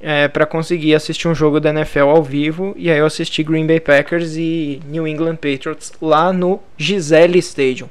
é, 0.01 0.27
para 0.27 0.45
conseguir 0.45 0.93
assistir 0.93 1.27
um 1.27 1.35
jogo 1.35 1.59
da 1.59 1.69
NFL 1.69 2.09
ao 2.09 2.23
vivo. 2.23 2.73
E 2.77 2.89
aí 2.89 2.99
eu 2.99 3.05
assisti 3.05 3.43
Green 3.43 3.65
Bay 3.65 3.79
Packers 3.79 4.35
e 4.35 4.79
New 4.85 5.07
England 5.07 5.37
Patriots 5.37 5.91
lá 6.01 6.31
no 6.31 6.61
Gisele 6.77 7.39
Stadium. 7.39 7.89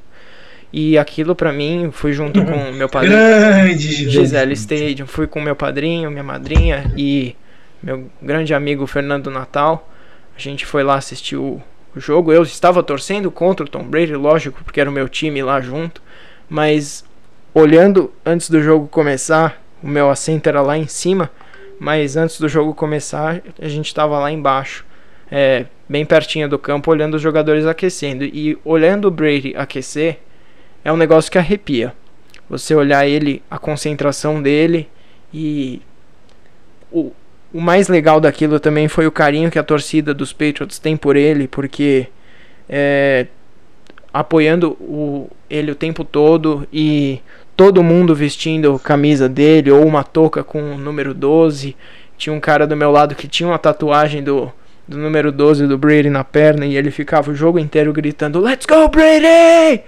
E 0.72 0.98
aquilo 0.98 1.34
para 1.34 1.52
mim 1.52 1.90
fui 1.92 2.12
junto 2.12 2.44
com 2.44 2.72
meu 2.72 2.88
padrinho. 2.88 3.16
Grande 3.16 4.10
Gisele 4.10 4.52
Stadium. 4.52 5.06
Fui 5.06 5.26
com 5.26 5.40
meu 5.40 5.56
padrinho, 5.56 6.10
minha 6.10 6.22
madrinha 6.22 6.92
e 6.96 7.34
meu 7.82 8.10
grande 8.20 8.52
amigo 8.52 8.86
Fernando 8.86 9.30
Natal. 9.30 9.88
A 10.36 10.40
gente 10.40 10.66
foi 10.66 10.82
lá 10.82 10.96
assistir 10.96 11.36
o, 11.36 11.60
o 11.96 12.00
jogo. 12.00 12.32
Eu 12.32 12.42
estava 12.42 12.82
torcendo 12.82 13.30
contra 13.30 13.64
o 13.64 13.68
Tom 13.68 13.84
Brady, 13.84 14.14
lógico, 14.14 14.62
porque 14.62 14.80
era 14.80 14.90
o 14.90 14.92
meu 14.92 15.08
time 15.08 15.42
lá 15.42 15.60
junto. 15.60 16.02
Mas 16.48 17.04
olhando 17.54 18.12
antes 18.24 18.50
do 18.50 18.62
jogo 18.62 18.86
começar, 18.88 19.62
o 19.82 19.88
meu 19.88 20.10
assento 20.10 20.48
era 20.48 20.60
lá 20.60 20.76
em 20.76 20.86
cima. 20.86 21.30
Mas 21.80 22.16
antes 22.16 22.40
do 22.40 22.48
jogo 22.48 22.74
começar, 22.74 23.40
a 23.60 23.68
gente 23.68 23.86
estava 23.86 24.18
lá 24.18 24.32
embaixo, 24.32 24.84
é, 25.30 25.66
bem 25.88 26.04
pertinho 26.04 26.48
do 26.48 26.58
campo, 26.58 26.90
olhando 26.90 27.14
os 27.14 27.22
jogadores 27.22 27.64
aquecendo. 27.66 28.24
E 28.24 28.58
olhando 28.64 29.06
o 29.06 29.10
Brady 29.10 29.54
aquecer, 29.56 30.18
é 30.84 30.92
um 30.92 30.96
negócio 30.96 31.30
que 31.30 31.38
arrepia. 31.38 31.92
Você 32.48 32.74
olhar 32.74 33.06
ele, 33.06 33.42
a 33.50 33.58
concentração 33.58 34.42
dele 34.42 34.88
e 35.32 35.82
o, 36.90 37.12
o 37.52 37.60
mais 37.60 37.88
legal 37.88 38.20
daquilo 38.20 38.58
também 38.58 38.88
foi 38.88 39.06
o 39.06 39.12
carinho 39.12 39.50
que 39.50 39.58
a 39.58 39.62
torcida 39.62 40.14
dos 40.14 40.32
Patriots 40.32 40.78
tem 40.78 40.96
por 40.96 41.16
ele, 41.16 41.46
porque 41.46 42.06
é, 42.68 43.26
apoiando 44.12 44.70
o, 44.80 45.28
ele 45.48 45.70
o 45.70 45.74
tempo 45.74 46.04
todo 46.04 46.66
e 46.72 47.20
todo 47.56 47.82
mundo 47.82 48.14
vestindo 48.14 48.78
camisa 48.78 49.28
dele 49.28 49.70
ou 49.70 49.84
uma 49.86 50.04
touca 50.04 50.42
com 50.42 50.74
o 50.74 50.78
número 50.78 51.12
12. 51.12 51.76
Tinha 52.16 52.32
um 52.32 52.40
cara 52.40 52.66
do 52.66 52.76
meu 52.76 52.90
lado 52.90 53.14
que 53.14 53.28
tinha 53.28 53.48
uma 53.48 53.58
tatuagem 53.58 54.22
do, 54.22 54.52
do 54.86 54.96
número 54.96 55.30
12 55.30 55.66
do 55.66 55.76
Brady 55.78 56.10
na 56.10 56.24
perna 56.24 56.66
e 56.66 56.76
ele 56.76 56.90
ficava 56.90 57.30
o 57.30 57.34
jogo 57.34 57.58
inteiro 57.58 57.92
gritando: 57.92 58.40
Let's 58.40 58.66
go, 58.66 58.88
Brady! 58.88 59.82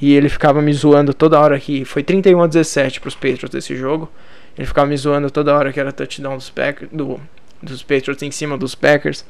E 0.00 0.14
ele 0.14 0.28
ficava 0.28 0.60
me 0.60 0.72
zoando 0.72 1.14
toda 1.14 1.40
hora 1.40 1.58
que. 1.58 1.84
Foi 1.84 2.02
31 2.02 2.42
a 2.42 2.46
17 2.46 3.00
pros 3.00 3.14
Patriots 3.14 3.54
esse 3.54 3.76
jogo. 3.76 4.10
Ele 4.56 4.66
ficava 4.66 4.86
me 4.86 4.96
zoando 4.96 5.30
toda 5.30 5.54
hora 5.54 5.72
que 5.72 5.80
era 5.80 5.92
touchdown 5.92 6.36
dos, 6.36 6.50
Packers, 6.50 6.90
do, 6.90 7.20
dos 7.62 7.82
Patriots 7.82 8.22
em 8.22 8.30
cima 8.30 8.56
dos 8.56 8.74
Packers. 8.74 9.24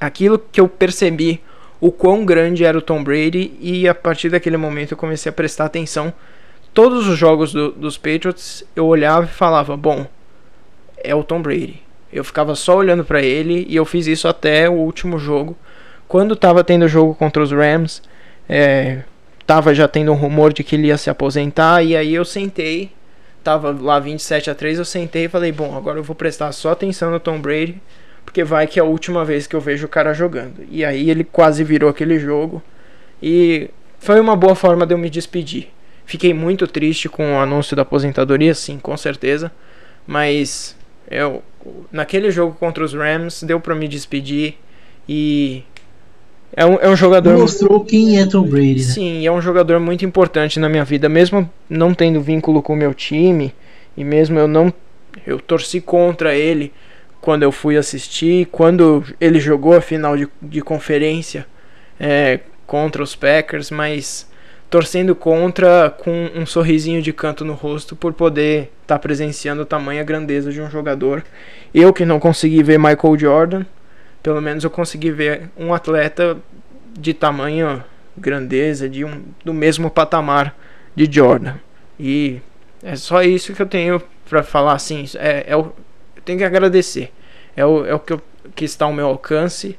Aquilo 0.00 0.38
que 0.38 0.60
eu 0.60 0.68
percebi 0.68 1.40
o 1.80 1.92
quão 1.92 2.24
grande 2.24 2.64
era 2.64 2.76
o 2.76 2.82
Tom 2.82 3.04
Brady 3.04 3.52
e 3.60 3.86
a 3.86 3.94
partir 3.94 4.30
daquele 4.30 4.56
momento 4.56 4.92
eu 4.92 4.98
comecei 4.98 5.30
a 5.30 5.32
prestar 5.32 5.66
atenção 5.66 6.12
todos 6.78 7.08
os 7.08 7.18
jogos 7.18 7.52
do, 7.52 7.72
dos 7.72 7.96
Patriots, 7.98 8.64
eu 8.76 8.86
olhava 8.86 9.26
e 9.26 9.28
falava: 9.28 9.76
Bom, 9.76 10.06
é 10.96 11.12
o 11.12 11.24
Tom 11.24 11.42
Brady. 11.42 11.82
Eu 12.12 12.22
ficava 12.22 12.54
só 12.54 12.76
olhando 12.76 13.04
para 13.04 13.20
ele 13.20 13.66
e 13.68 13.74
eu 13.74 13.84
fiz 13.84 14.06
isso 14.06 14.28
até 14.28 14.68
o 14.68 14.74
último 14.74 15.18
jogo. 15.18 15.56
Quando 16.06 16.36
tava 16.36 16.62
tendo 16.62 16.86
jogo 16.86 17.16
contra 17.16 17.42
os 17.42 17.50
Rams, 17.50 18.00
é, 18.48 19.02
tava 19.48 19.74
já 19.74 19.88
tendo 19.88 20.12
um 20.12 20.14
rumor 20.14 20.52
de 20.52 20.62
que 20.62 20.76
ele 20.76 20.88
ia 20.88 20.98
se 20.98 21.08
aposentar. 21.08 21.82
E 21.82 21.96
aí 21.96 22.14
eu 22.14 22.24
sentei, 22.24 22.92
tava 23.42 23.70
lá 23.70 23.98
27 23.98 24.50
a 24.50 24.54
3. 24.54 24.78
Eu 24.78 24.84
sentei 24.84 25.24
e 25.24 25.28
falei: 25.28 25.50
Bom, 25.50 25.74
agora 25.74 25.98
eu 25.98 26.02
vou 26.02 26.14
prestar 26.14 26.52
só 26.52 26.72
atenção 26.72 27.10
no 27.10 27.18
Tom 27.18 27.40
Brady, 27.40 27.80
porque 28.26 28.44
vai 28.44 28.66
que 28.66 28.78
é 28.78 28.82
a 28.82 28.84
última 28.84 29.24
vez 29.24 29.46
que 29.46 29.56
eu 29.56 29.60
vejo 29.60 29.86
o 29.86 29.88
cara 29.88 30.12
jogando. 30.12 30.62
E 30.70 30.84
aí 30.84 31.08
ele 31.08 31.24
quase 31.24 31.64
virou 31.64 31.88
aquele 31.88 32.18
jogo. 32.18 32.62
E 33.22 33.70
foi 33.98 34.20
uma 34.20 34.36
boa 34.36 34.54
forma 34.54 34.86
de 34.86 34.92
eu 34.92 34.98
me 34.98 35.08
despedir. 35.08 35.68
Fiquei 36.04 36.34
muito 36.34 36.66
triste 36.66 37.08
com 37.08 37.34
o 37.36 37.38
anúncio 37.38 37.74
da 37.74 37.82
aposentadoria, 37.82 38.54
sim, 38.54 38.78
com 38.78 38.96
certeza. 38.98 39.50
Mas 40.06 40.76
eu, 41.10 41.42
naquele 41.90 42.30
jogo 42.30 42.54
contra 42.54 42.84
os 42.84 42.92
Rams 42.92 43.42
deu 43.42 43.58
para 43.58 43.74
me 43.74 43.88
despedir 43.88 44.56
e 45.08 45.64
é 46.52 46.64
um, 46.64 46.74
é 46.74 46.88
um 46.88 46.96
jogador. 46.96 47.38
Mostrou 47.38 47.84
quem 47.84 48.20
é 48.20 48.26
Tom 48.26 48.42
Brady. 48.42 48.76
Né? 48.76 48.82
Sim, 48.82 49.26
é 49.26 49.30
um 49.30 49.40
jogador 49.40 49.78
muito 49.78 50.04
importante 50.04 50.58
na 50.58 50.68
minha 50.68 50.84
vida, 50.84 51.08
mesmo 51.08 51.48
não 51.68 51.94
tendo 51.94 52.20
vínculo 52.20 52.62
com 52.62 52.72
o 52.72 52.76
meu 52.76 52.94
time 52.94 53.54
e 53.96 54.04
mesmo 54.04 54.38
eu 54.38 54.48
não 54.48 54.72
eu 55.26 55.38
torci 55.40 55.80
contra 55.80 56.34
ele 56.34 56.72
quando 57.20 57.42
eu 57.42 57.50
fui 57.50 57.76
assistir, 57.76 58.46
quando 58.46 59.04
ele 59.20 59.40
jogou 59.40 59.74
a 59.74 59.80
final 59.80 60.16
de, 60.16 60.28
de 60.40 60.60
conferência 60.60 61.46
é, 61.98 62.40
contra 62.66 63.02
os 63.02 63.16
Packers, 63.16 63.70
mas 63.70 64.28
torcendo 64.70 65.14
contra 65.14 65.90
com 65.90 66.30
um 66.34 66.46
sorrisinho 66.46 67.02
de 67.02 67.12
canto 67.12 67.44
no 67.44 67.54
rosto 67.54 67.96
por 67.96 68.12
poder 68.12 68.70
estar 68.82 68.94
tá 68.94 68.98
presenciando 68.98 69.62
a 69.62 69.66
tamanha 69.66 70.04
grandeza 70.04 70.52
de 70.52 70.60
um 70.60 70.70
jogador. 70.70 71.24
Eu 71.74 71.92
que 71.92 72.04
não 72.04 72.20
consegui 72.20 72.62
ver 72.62 72.78
Michael 72.78 73.18
Jordan, 73.18 73.66
pelo 74.22 74.40
menos 74.40 74.64
eu 74.64 74.70
consegui 74.70 75.10
ver 75.10 75.50
um 75.56 75.72
atleta 75.72 76.36
de 76.98 77.14
tamanho 77.14 77.82
grandeza, 78.16 78.88
de 78.88 79.04
um 79.04 79.22
do 79.44 79.54
mesmo 79.54 79.90
patamar 79.90 80.56
de 80.94 81.08
Jordan. 81.10 81.54
E 81.98 82.40
é 82.82 82.96
só 82.96 83.22
isso 83.22 83.52
que 83.52 83.62
eu 83.62 83.66
tenho 83.66 84.02
para 84.28 84.42
falar 84.42 84.72
assim, 84.72 85.04
é, 85.16 85.44
é 85.48 85.56
o, 85.56 85.72
eu 86.16 86.22
tenho 86.24 86.38
que 86.38 86.44
agradecer. 86.44 87.12
É 87.56 87.64
o, 87.64 87.84
é 87.84 87.94
o 87.94 87.98
que, 87.98 88.12
eu, 88.12 88.20
que 88.54 88.64
está 88.64 88.84
ao 88.84 88.92
meu 88.92 89.06
alcance 89.06 89.78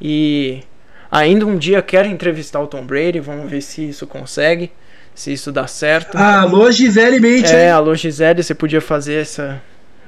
e 0.00 0.62
Ainda 1.10 1.46
um 1.46 1.56
dia 1.56 1.80
quero 1.80 2.06
entrevistar 2.06 2.60
o 2.60 2.66
Tom 2.66 2.84
Brady, 2.84 3.18
vamos 3.18 3.50
ver 3.50 3.62
se 3.62 3.88
isso 3.88 4.06
consegue, 4.06 4.70
se 5.14 5.32
isso 5.32 5.50
dá 5.50 5.66
certo. 5.66 6.16
Ah, 6.16 6.42
alô 6.42 6.70
Gisele 6.70 7.18
Mente. 7.18 7.54
É, 7.54 7.70
alô 7.70 7.94
Gisele, 7.94 8.42
você 8.42 8.54
podia 8.54 8.80
fazer 8.80 9.22
essa, 9.22 9.60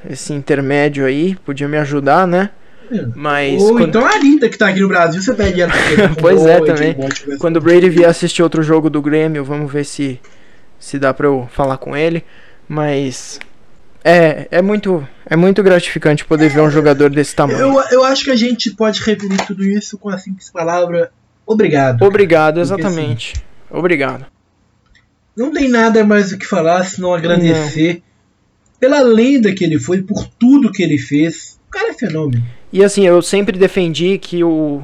esse 0.09 0.33
intermédio 0.35 1.07
aí, 1.07 1.37
podia 1.37 1.67
me 1.67 1.79
ajudar, 1.79 2.27
né? 2.27 2.51
É. 2.91 3.07
Mas 3.15 3.63
Ou 3.63 3.73
quando... 3.73 3.89
então 3.89 4.05
a 4.05 4.11
Anitta 4.11 4.49
que 4.49 4.59
tá 4.59 4.69
aqui 4.69 4.81
no 4.81 4.89
Brasil, 4.89 5.23
você 5.23 5.33
pede 5.33 5.61
ela. 5.61 5.73
pois 6.21 6.45
é, 6.45 6.61
também. 6.61 6.97
Quando 7.39 7.57
o 7.57 7.61
Brady 7.61 7.89
vier 7.89 8.09
assistir 8.09 8.43
outro 8.43 8.63
jogo 8.63 8.91
do 8.91 9.01
Grêmio, 9.01 9.45
vamos 9.45 9.73
ver 9.73 9.85
se, 9.85 10.21
se 10.79 10.99
dá 10.99 11.15
pra 11.15 11.27
eu 11.27 11.49
falar 11.53 11.79
com 11.79 11.97
ele. 11.97 12.25
Mas 12.69 13.39
é, 14.05 14.49
é 14.51 14.63
muito, 14.63 15.07
é 15.27 15.37
muito 15.37 15.63
gratificante 15.63 16.25
poder 16.25 16.49
ver 16.49 16.61
um 16.61 16.71
jogador 16.71 17.11
desse 17.11 17.35
tamanho. 17.35 17.59
Eu, 17.59 17.83
eu 17.91 18.05
acho 18.05 18.25
que 18.25 18.31
a 18.31 18.37
gente 18.37 18.71
pode 18.71 19.01
referir 19.03 19.45
tudo 19.47 19.65
isso 19.65 19.99
com 19.99 20.09
a 20.09 20.19
simples 20.19 20.51
palavra 20.51 21.11
obrigado. 21.47 22.03
Obrigado, 22.03 22.55
cara. 22.55 22.63
exatamente. 22.63 23.35
Assim, 23.35 23.79
obrigado. 23.79 24.27
Não 25.37 25.53
tem 25.53 25.69
nada 25.69 26.05
mais 26.05 26.33
o 26.33 26.39
que 26.39 26.47
falar 26.47 26.85
senão 26.85 27.15
agradecer 27.15 27.95
não. 27.95 28.03
pela 28.79 29.01
lenda 29.01 29.53
que 29.55 29.65
ele 29.65 29.79
foi, 29.79 30.03
por 30.03 30.27
tudo 30.27 30.73
que 30.73 30.83
ele 30.83 30.99
fez. 30.99 31.59
O 31.69 31.71
cara 31.71 31.91
é 31.91 31.95
fenômeno. 31.95 32.45
E 32.73 32.85
assim, 32.85 33.05
eu 33.05 33.21
sempre 33.21 33.59
defendi 33.59 34.17
que 34.19 34.45
o, 34.45 34.83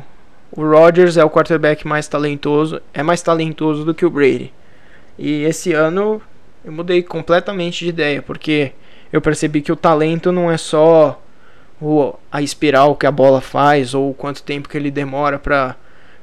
o 0.50 0.62
Rodgers 0.62 1.16
é 1.16 1.24
o 1.24 1.30
quarterback 1.30 1.86
mais 1.86 2.08
talentoso, 2.08 2.80
é 2.92 3.02
mais 3.02 3.22
talentoso 3.22 3.84
do 3.84 3.94
que 3.94 4.04
o 4.04 4.10
Brady. 4.10 4.52
E 5.18 5.44
esse 5.44 5.72
ano 5.72 6.20
eu 6.64 6.72
mudei 6.72 7.02
completamente 7.02 7.84
de 7.84 7.90
ideia, 7.90 8.20
porque 8.20 8.72
eu 9.12 9.20
percebi 9.20 9.62
que 9.62 9.70
o 9.70 9.76
talento 9.76 10.32
não 10.32 10.50
é 10.50 10.56
só 10.56 11.22
o, 11.80 12.14
a 12.30 12.42
espiral 12.42 12.96
que 12.96 13.06
a 13.06 13.12
bola 13.12 13.40
faz 13.40 13.94
ou 13.94 14.12
quanto 14.14 14.42
tempo 14.42 14.68
que 14.68 14.76
ele 14.76 14.90
demora 14.90 15.38
para 15.38 15.76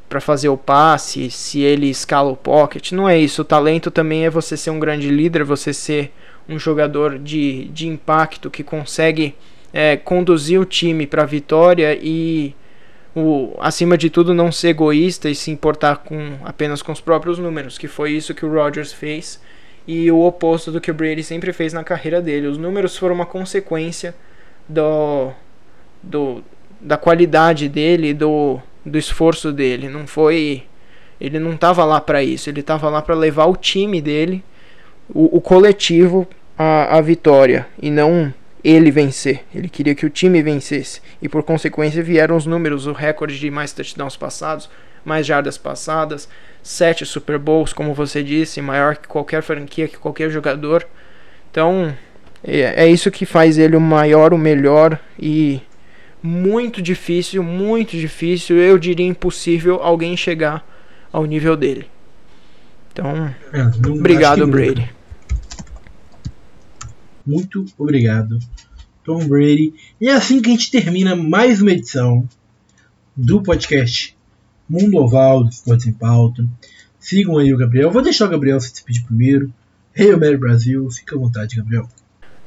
para 0.09 0.21
fazer 0.21 0.49
o 0.49 0.57
passe, 0.57 1.31
se 1.31 1.61
ele 1.61 1.89
escala 1.89 2.29
o 2.29 2.37
pocket, 2.37 2.91
não 2.91 3.09
é 3.09 3.17
isso. 3.17 3.41
O 3.41 3.45
talento 3.45 3.89
também 3.89 4.25
é 4.25 4.29
você 4.29 4.55
ser 4.55 4.69
um 4.69 4.79
grande 4.79 5.09
líder, 5.09 5.43
você 5.43 5.73
ser 5.73 6.13
um 6.47 6.59
jogador 6.59 7.17
de, 7.17 7.65
de 7.69 7.87
impacto 7.87 8.51
que 8.51 8.63
consegue 8.63 9.33
é, 9.73 9.97
conduzir 9.97 10.61
o 10.61 10.65
time 10.65 11.07
para 11.07 11.23
a 11.23 11.25
vitória 11.25 11.97
e 11.99 12.55
o, 13.15 13.55
acima 13.59 13.97
de 13.97 14.09
tudo 14.09 14.33
não 14.33 14.51
ser 14.51 14.69
egoísta 14.69 15.29
e 15.29 15.35
se 15.35 15.49
importar 15.49 15.97
com 15.97 16.37
apenas 16.43 16.81
com 16.81 16.91
os 16.91 17.01
próprios 17.01 17.39
números, 17.39 17.77
que 17.77 17.87
foi 17.87 18.11
isso 18.11 18.35
que 18.35 18.45
o 18.45 18.53
Rodgers 18.53 18.93
fez 18.93 19.41
e 19.87 20.09
o 20.11 20.21
oposto 20.21 20.71
do 20.71 20.79
que 20.79 20.91
o 20.91 20.93
Brady 20.93 21.23
sempre 21.23 21.51
fez 21.51 21.73
na 21.73 21.83
carreira 21.83 22.21
dele. 22.21 22.47
Os 22.47 22.57
números 22.57 22.95
foram 22.95 23.15
uma 23.15 23.25
consequência 23.25 24.15
do, 24.69 25.31
do 26.01 26.43
da 26.79 26.97
qualidade 26.97 27.69
dele, 27.69 28.13
do, 28.13 28.59
do 28.85 28.97
esforço 28.97 29.51
dele. 29.51 29.87
Não 29.87 30.05
foi, 30.05 30.63
ele 31.19 31.39
não 31.39 31.53
estava 31.53 31.85
lá 31.85 31.99
para 31.99 32.23
isso. 32.23 32.49
Ele 32.49 32.59
estava 32.59 32.89
lá 32.89 33.01
para 33.01 33.15
levar 33.15 33.45
o 33.45 33.55
time 33.55 34.01
dele, 34.01 34.43
o, 35.09 35.37
o 35.37 35.41
coletivo, 35.41 36.27
à, 36.57 36.97
à 36.97 37.01
vitória 37.01 37.67
e 37.81 37.89
não 37.89 38.33
ele 38.63 38.89
vencer. 38.89 39.43
Ele 39.53 39.67
queria 39.67 39.93
que 39.93 40.05
o 40.05 40.09
time 40.09 40.41
vencesse 40.41 41.01
e 41.21 41.27
por 41.27 41.43
consequência 41.43 42.01
vieram 42.01 42.35
os 42.35 42.45
números, 42.45 42.87
o 42.87 42.93
recorde 42.93 43.37
de 43.37 43.51
mais 43.51 43.73
touchdowns 43.73 44.15
passados, 44.15 44.69
mais 45.03 45.25
jardas 45.25 45.57
passadas, 45.57 46.29
sete 46.61 47.05
Super 47.05 47.37
Bowls, 47.37 47.73
como 47.73 47.93
você 47.93 48.23
disse, 48.23 48.61
maior 48.61 48.95
que 48.95 49.07
qualquer 49.07 49.43
franquia, 49.43 49.87
que 49.87 49.97
qualquer 49.97 50.29
jogador. 50.29 50.87
Então, 51.51 51.93
é, 52.43 52.85
é 52.85 52.87
isso 52.87 53.11
que 53.11 53.25
faz 53.25 53.57
ele 53.57 53.75
o 53.75 53.81
maior, 53.81 54.33
o 54.33 54.37
melhor 54.37 54.97
e 55.19 55.61
muito 56.21 56.81
difícil, 56.81 57.43
muito 57.43 57.97
difícil, 57.97 58.57
eu 58.57 58.79
diria 58.79 59.05
impossível 59.05 59.81
alguém 59.83 60.15
chegar 60.15 60.65
ao 61.11 61.25
nível 61.25 61.57
dele. 61.57 61.85
Então, 62.93 63.33
é, 63.51 63.89
obrigado, 63.89 64.47
Brady. 64.47 64.89
Muito 67.25 67.65
obrigado, 67.77 68.37
Tom 69.03 69.27
Brady. 69.27 69.73
E 69.99 70.09
é 70.09 70.13
assim 70.13 70.41
que 70.41 70.49
a 70.49 70.51
gente 70.51 70.71
termina 70.71 71.15
mais 71.15 71.61
uma 71.61 71.71
edição 71.71 72.27
do 73.15 73.43
podcast 73.43 74.17
Mundo 74.67 74.97
Oval 74.97 75.43
do 75.43 75.49
Esportes 75.49 75.87
em 75.87 75.93
Pauta. 75.93 76.45
Sigam 76.99 77.37
aí 77.37 77.53
o 77.53 77.57
Gabriel. 77.57 77.91
Vou 77.91 78.01
deixar 78.01 78.25
o 78.25 78.29
Gabriel 78.29 78.59
se 78.59 78.71
despedir 78.71 79.03
primeiro. 79.03 79.53
Hail 79.95 80.19
Mary 80.19 80.37
Brasil, 80.37 80.89
fica 80.89 81.15
à 81.15 81.19
vontade, 81.19 81.55
Gabriel. 81.55 81.87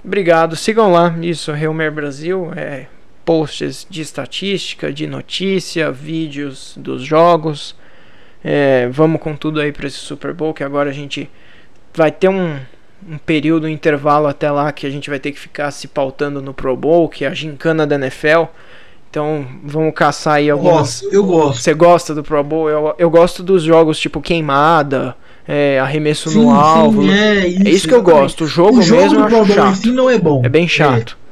Obrigado, 0.05 0.57
sigam 0.57 0.91
lá, 0.91 1.17
isso, 1.21 1.53
Hail 1.53 1.75
Mary 1.75 1.91
Brasil, 1.91 2.53
é, 2.55 2.87
posts 3.25 3.87
de 3.89 4.01
estatística, 4.01 4.93
de 4.93 5.07
notícia, 5.07 5.91
vídeos 5.93 6.77
dos 6.77 7.03
jogos. 7.03 7.77
É, 8.43 8.89
vamos 8.89 9.21
com 9.21 9.37
tudo 9.37 9.61
aí 9.61 9.73
para 9.73 9.87
esse 9.87 9.99
Super 9.99 10.33
Bowl, 10.33 10.55
que 10.55 10.65
agora 10.65 10.91
a 10.91 10.93
gente 10.93 11.29
vai 11.95 12.13
ter 12.13 12.29
um, 12.29 12.59
um 13.09 13.19
período, 13.19 13.67
um 13.67 13.71
intervalo 13.71 14.27
até 14.27 14.51
lá 14.51 14.73
que 14.73 14.87
a 14.87 14.91
gente 14.91 15.09
vai 15.09 15.19
ter 15.19 15.33
que 15.33 15.39
ficar 15.39 15.71
se 15.71 15.87
pautando 15.87 16.43
no 16.43 16.53
Pro 16.53 16.77
Bowl, 16.77 17.09
que 17.09 17.25
é 17.25 17.29
a 17.29 17.35
gincana 17.35 17.87
da 17.87 17.95
NFL. 17.95 18.45
Então 19.11 19.47
vamos 19.65 19.95
caçar 19.95 20.35
aí 20.35 20.51
algumas. 20.51 21.03
Eu 21.03 21.09
gosto. 21.09 21.15
Eu 21.15 21.25
gosto. 21.25 21.63
Você 21.63 21.75
gosta 21.75 22.15
do 22.15 22.23
Pro 22.23 22.43
Bowl? 22.43 22.69
Eu, 22.69 22.95
eu 22.99 23.09
gosto 23.09 23.43
dos 23.43 23.63
jogos 23.63 23.99
tipo 23.99 24.21
queimada, 24.21 25.17
é, 25.47 25.79
arremesso 25.79 26.31
sim, 26.31 26.43
no 26.43 26.51
alvo. 26.51 27.03
Sim, 27.03 27.11
é, 27.11 27.47
isso, 27.47 27.67
é 27.67 27.71
isso 27.71 27.89
que 27.89 27.95
eu 27.95 28.03
gosto. 28.03 28.45
O 28.45 28.47
jogo, 28.47 28.81
o 28.81 28.83
jogo 28.83 29.03
mesmo 29.03 29.23
do 29.23 29.27
Pro 29.27 29.45
Bowl 29.45 29.47
chato. 29.47 29.93
Não 29.93 30.11
é 30.11 30.19
bom. 30.19 30.43
É 30.45 30.49
bem 30.49 30.67
chato. 30.69 31.17
É. 31.23 31.27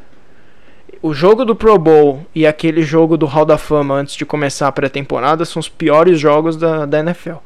O 1.02 1.12
jogo 1.12 1.44
do 1.44 1.54
Pro 1.54 1.78
Bowl 1.78 2.24
e 2.34 2.46
aquele 2.46 2.80
jogo 2.80 3.18
do 3.18 3.26
Hall 3.26 3.44
da 3.44 3.58
Fama 3.58 3.94
antes 3.94 4.14
de 4.14 4.24
começar 4.24 4.68
a 4.68 4.72
pré-temporada 4.72 5.44
são 5.44 5.60
os 5.60 5.68
piores 5.68 6.18
jogos 6.18 6.56
da, 6.56 6.86
da 6.86 7.00
NFL. 7.00 7.36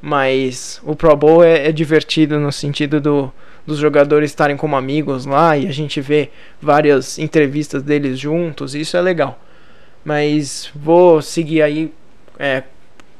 Mas 0.00 0.80
o 0.84 0.94
Pro 0.94 1.16
Bowl 1.16 1.42
é, 1.42 1.66
é 1.66 1.72
divertido 1.72 2.38
no 2.38 2.52
sentido 2.52 3.00
do, 3.00 3.32
dos 3.66 3.78
jogadores 3.78 4.30
estarem 4.30 4.56
como 4.56 4.76
amigos 4.76 5.26
lá 5.26 5.56
e 5.56 5.66
a 5.66 5.72
gente 5.72 6.00
vê 6.00 6.30
várias 6.60 7.18
entrevistas 7.18 7.82
deles 7.82 8.18
juntos, 8.18 8.74
isso 8.74 8.96
é 8.96 9.00
legal. 9.00 9.38
Mas 10.04 10.70
vou 10.74 11.22
seguir 11.22 11.62
aí 11.62 11.92
é, 12.38 12.62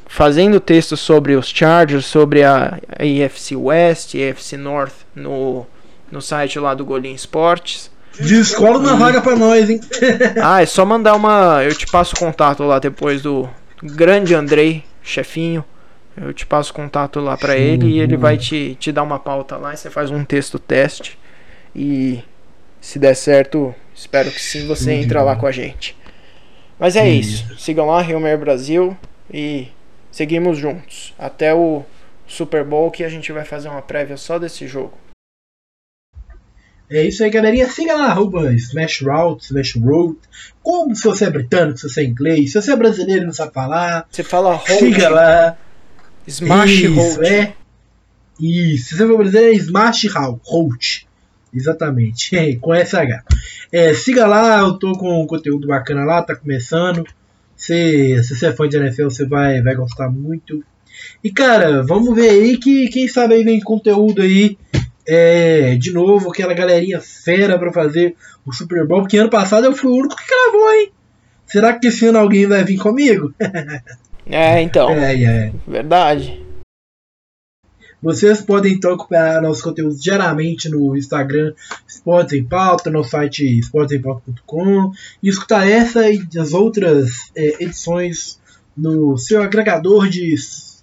fazendo 0.07 0.61
texto 0.61 0.97
sobre 0.97 1.35
os 1.35 1.49
Chargers, 1.49 2.07
sobre 2.07 2.43
a, 2.43 2.79
a 2.99 3.05
EFC 3.05 3.57
West, 3.57 4.15
EFC 4.15 4.57
North 4.57 4.95
no, 5.15 5.67
no 6.11 6.21
site 6.21 6.59
lá 6.59 6.75
do 6.75 6.85
Golim 6.85 7.15
Esportes. 7.15 7.91
Descola 8.21 8.79
uma 8.79 8.95
vaga 8.95 9.21
pra 9.21 9.35
nós, 9.35 9.69
hein? 9.69 9.81
ah, 10.43 10.63
é 10.63 10.67
só 10.67 10.85
mandar 10.85 11.15
uma. 11.15 11.63
Eu 11.65 11.75
te 11.75 11.87
passo 11.87 12.15
o 12.15 12.19
contato 12.19 12.63
lá 12.63 12.79
depois 12.79 13.23
do 13.23 13.49
grande 13.83 14.35
Andrei, 14.35 14.85
chefinho. 15.03 15.65
Eu 16.17 16.33
te 16.33 16.47
passo 16.47 16.71
o 16.71 16.75
contato 16.75 17.19
lá 17.21 17.37
para 17.37 17.57
ele 17.57 17.87
e 17.87 18.01
ele 18.01 18.17
vai 18.17 18.39
te, 18.39 18.77
te 18.77 18.93
dar 18.93 19.03
uma 19.03 19.19
pauta 19.19 19.57
lá. 19.57 19.75
E 19.75 19.77
você 19.77 19.91
faz 19.91 20.11
um 20.11 20.25
texto 20.25 20.59
teste. 20.59 21.19
E 21.75 22.23
se 22.81 22.99
der 22.99 23.15
certo, 23.15 23.75
espero 23.95 24.31
que 24.31 24.41
sim, 24.41 24.67
você 24.67 24.93
entra 24.93 25.23
lá 25.23 25.35
com 25.35 25.47
a 25.47 25.53
gente. 25.53 25.97
Mas 26.79 26.95
é 26.95 27.09
isso. 27.09 27.59
Sigam 27.59 27.87
lá, 27.87 28.01
Rio 28.01 28.21
Brasil. 28.39 28.97
E 29.33 29.69
seguimos 30.11 30.57
juntos. 30.57 31.13
Até 31.19 31.53
o 31.53 31.83
Super 32.27 32.63
Bowl 32.63 32.91
que 32.91 33.03
a 33.03 33.09
gente 33.09 33.33
vai 33.33 33.45
fazer 33.45 33.69
uma 33.69 33.83
prévia 33.83 34.17
só 34.17 34.39
desse 34.39 34.69
jogo. 34.69 34.97
É 36.91 37.03
isso 37.03 37.25
aí, 37.25 37.31
galerinha. 37.31 37.69
Siga 37.69 37.95
lá, 37.95 38.07
arroba 38.07 38.53
Smash 38.53 39.01
Route, 39.03 39.47
Smash 39.47 39.75
Road. 39.77 40.17
Como 40.63 40.95
se 40.95 41.03
você 41.03 41.25
é 41.25 41.31
britânico, 41.31 41.79
se 41.79 41.89
você 41.89 42.03
é 42.03 42.05
inglês, 42.05 42.53
se 42.53 42.61
você 42.61 42.73
é 42.73 42.77
brasileiro 42.77 43.23
e 43.23 43.27
não 43.27 43.33
sabe 43.33 43.53
falar. 43.53 44.07
Você 44.11 44.23
fala 44.23 44.53
Road. 44.55 44.79
Siga 44.79 45.09
lá. 45.09 45.57
Smash 46.27 46.71
isso. 46.71 47.23
É. 47.23 47.55
Isso. 48.41 48.91
Se 48.91 48.97
você 48.97 49.07
for 49.07 49.19
brasileiro, 49.19 49.53
é 49.53 49.57
Smash 49.57 50.07
Road. 50.45 51.07
Exatamente. 51.55 52.37
É, 52.37 52.57
com 52.61 52.75
SH. 52.75 53.25
É, 53.73 53.95
siga 53.95 54.27
lá, 54.27 54.61
eu 54.61 54.75
tô 54.75 54.93
com 54.93 55.23
um 55.23 55.27
conteúdo 55.27 55.69
bacana 55.69 56.05
lá, 56.05 56.23
tá 56.23 56.35
começando. 56.35 57.05
Se, 57.57 58.23
se 58.23 58.37
você 58.37 58.47
é 58.47 58.53
fã 58.53 58.69
de 58.69 58.77
NFL, 58.77 59.05
você 59.05 59.25
vai, 59.25 59.63
vai 59.63 59.75
gostar 59.75 60.11
muito. 60.11 60.65
E 61.23 61.31
cara, 61.31 61.83
vamos 61.83 62.15
ver 62.15 62.31
aí 62.31 62.57
que 62.57 62.89
quem 62.89 63.09
sabe 63.09 63.35
aí 63.35 63.45
vem 63.45 63.61
conteúdo 63.61 64.23
aí 64.23 64.59
é, 65.07 65.77
de 65.77 65.93
novo, 65.93 66.31
aquela 66.31 66.55
galerinha 66.55 67.01
fera 67.01 67.59
para 67.59 67.73
fazer 67.73 68.17
o 68.45 68.53
Super 68.53 68.87
Bowl, 68.87 69.03
porque 69.03 69.19
ano 69.19 69.31
passado 69.31 69.65
eu 69.65 69.75
fui 69.75 69.91
o 69.91 69.97
único 69.97 70.17
que 70.17 70.27
gravou, 70.27 70.75
hein? 70.75 70.93
Será 71.47 71.79
que 71.79 71.89
esse 71.89 72.07
ano 72.07 72.19
alguém 72.19 72.47
vai 72.47 72.65
vir 72.65 72.79
comigo? 72.79 73.35
é, 74.27 74.61
então. 74.63 74.91
É, 74.91 75.23
é. 75.23 75.53
Verdade. 75.67 76.45
Vocês 78.05 78.43
podem 78.43 78.75
então 78.75 78.93
acompanhar 78.93 79.41
nossos 79.41 79.63
conteúdos 79.63 80.03
diariamente 80.03 80.69
no 80.69 80.95
Instagram 80.95 81.55
Esportes 81.89 82.35
em 82.35 82.45
Pauta, 82.45 82.91
no 82.91 83.03
site 83.03 83.59
esportesemPauta.com 83.59 84.93
e 85.23 85.29
escutar 85.31 85.67
essa 85.67 86.11
e 86.11 86.23
as 86.39 86.53
outras 86.53 87.33
é, 87.35 87.63
edições 87.65 88.39
no 88.77 89.17
seu 89.17 89.43
agregador 89.43 90.07
de 90.11 90.35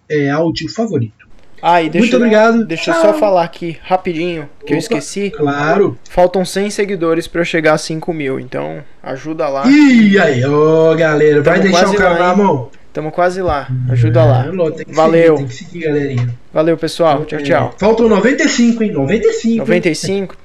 é, 0.09 0.31
áudio 0.31 0.67
favorito. 0.67 1.29
Ah, 1.61 1.83
e 1.83 1.91
deixa, 1.91 2.05
Muito 2.05 2.17
obrigado. 2.17 2.65
Deixa 2.65 2.89
eu 2.89 2.95
só 2.95 3.13
falar 3.13 3.43
aqui 3.43 3.77
rapidinho, 3.83 4.49
que 4.61 4.65
Opa, 4.65 4.73
eu 4.73 4.77
esqueci. 4.79 5.29
Claro. 5.29 5.99
Faltam 6.09 6.43
100 6.43 6.71
seguidores 6.71 7.27
para 7.27 7.41
eu 7.41 7.45
chegar 7.45 7.73
a 7.73 7.77
5 7.77 8.11
mil, 8.11 8.39
então 8.39 8.83
ajuda 9.03 9.47
lá. 9.47 9.67
Ih, 9.67 10.17
aí, 10.17 10.43
ô 10.43 10.95
galera, 10.95 11.43
vai 11.43 11.59
deixar 11.59 11.87
o 11.87 11.93
canal 11.93 12.17
na 12.17 12.35
mão. 12.35 12.71
Tamo 12.93 13.09
quase 13.11 13.41
lá, 13.41 13.69
ajuda 13.89 14.25
lá. 14.25 14.45
É, 14.45 14.93
Valeu. 14.93 15.37
Seguir, 15.37 15.37
tem 15.37 15.47
que 15.47 15.53
seguir, 15.53 15.79
galerinha. 15.85 16.35
Valeu, 16.51 16.77
pessoal. 16.77 17.23
Tchau, 17.25 17.41
tchau. 17.41 17.75
Faltam 17.77 18.09
95, 18.09 18.83
hein? 18.83 18.91
95. 18.91 19.57
95? 19.59 20.35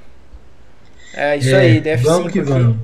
É 1.15 1.37
isso 1.37 1.55
é, 1.55 1.59
aí, 1.59 1.81
DF5 1.81 2.03
vamos 2.03 2.33
que 2.33 2.41
aqui. 2.41 2.49
Vamos. 2.49 2.77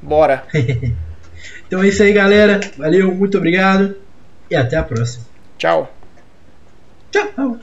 Bora. 0.00 0.44
então 1.66 1.82
é 1.82 1.88
isso 1.88 2.02
aí, 2.02 2.12
galera. 2.12 2.60
Valeu, 2.76 3.12
muito 3.12 3.36
obrigado 3.36 3.96
e 4.50 4.54
até 4.54 4.76
a 4.76 4.82
próxima. 4.82 5.24
Tchau. 5.58 5.92
Ciao. 7.10 7.58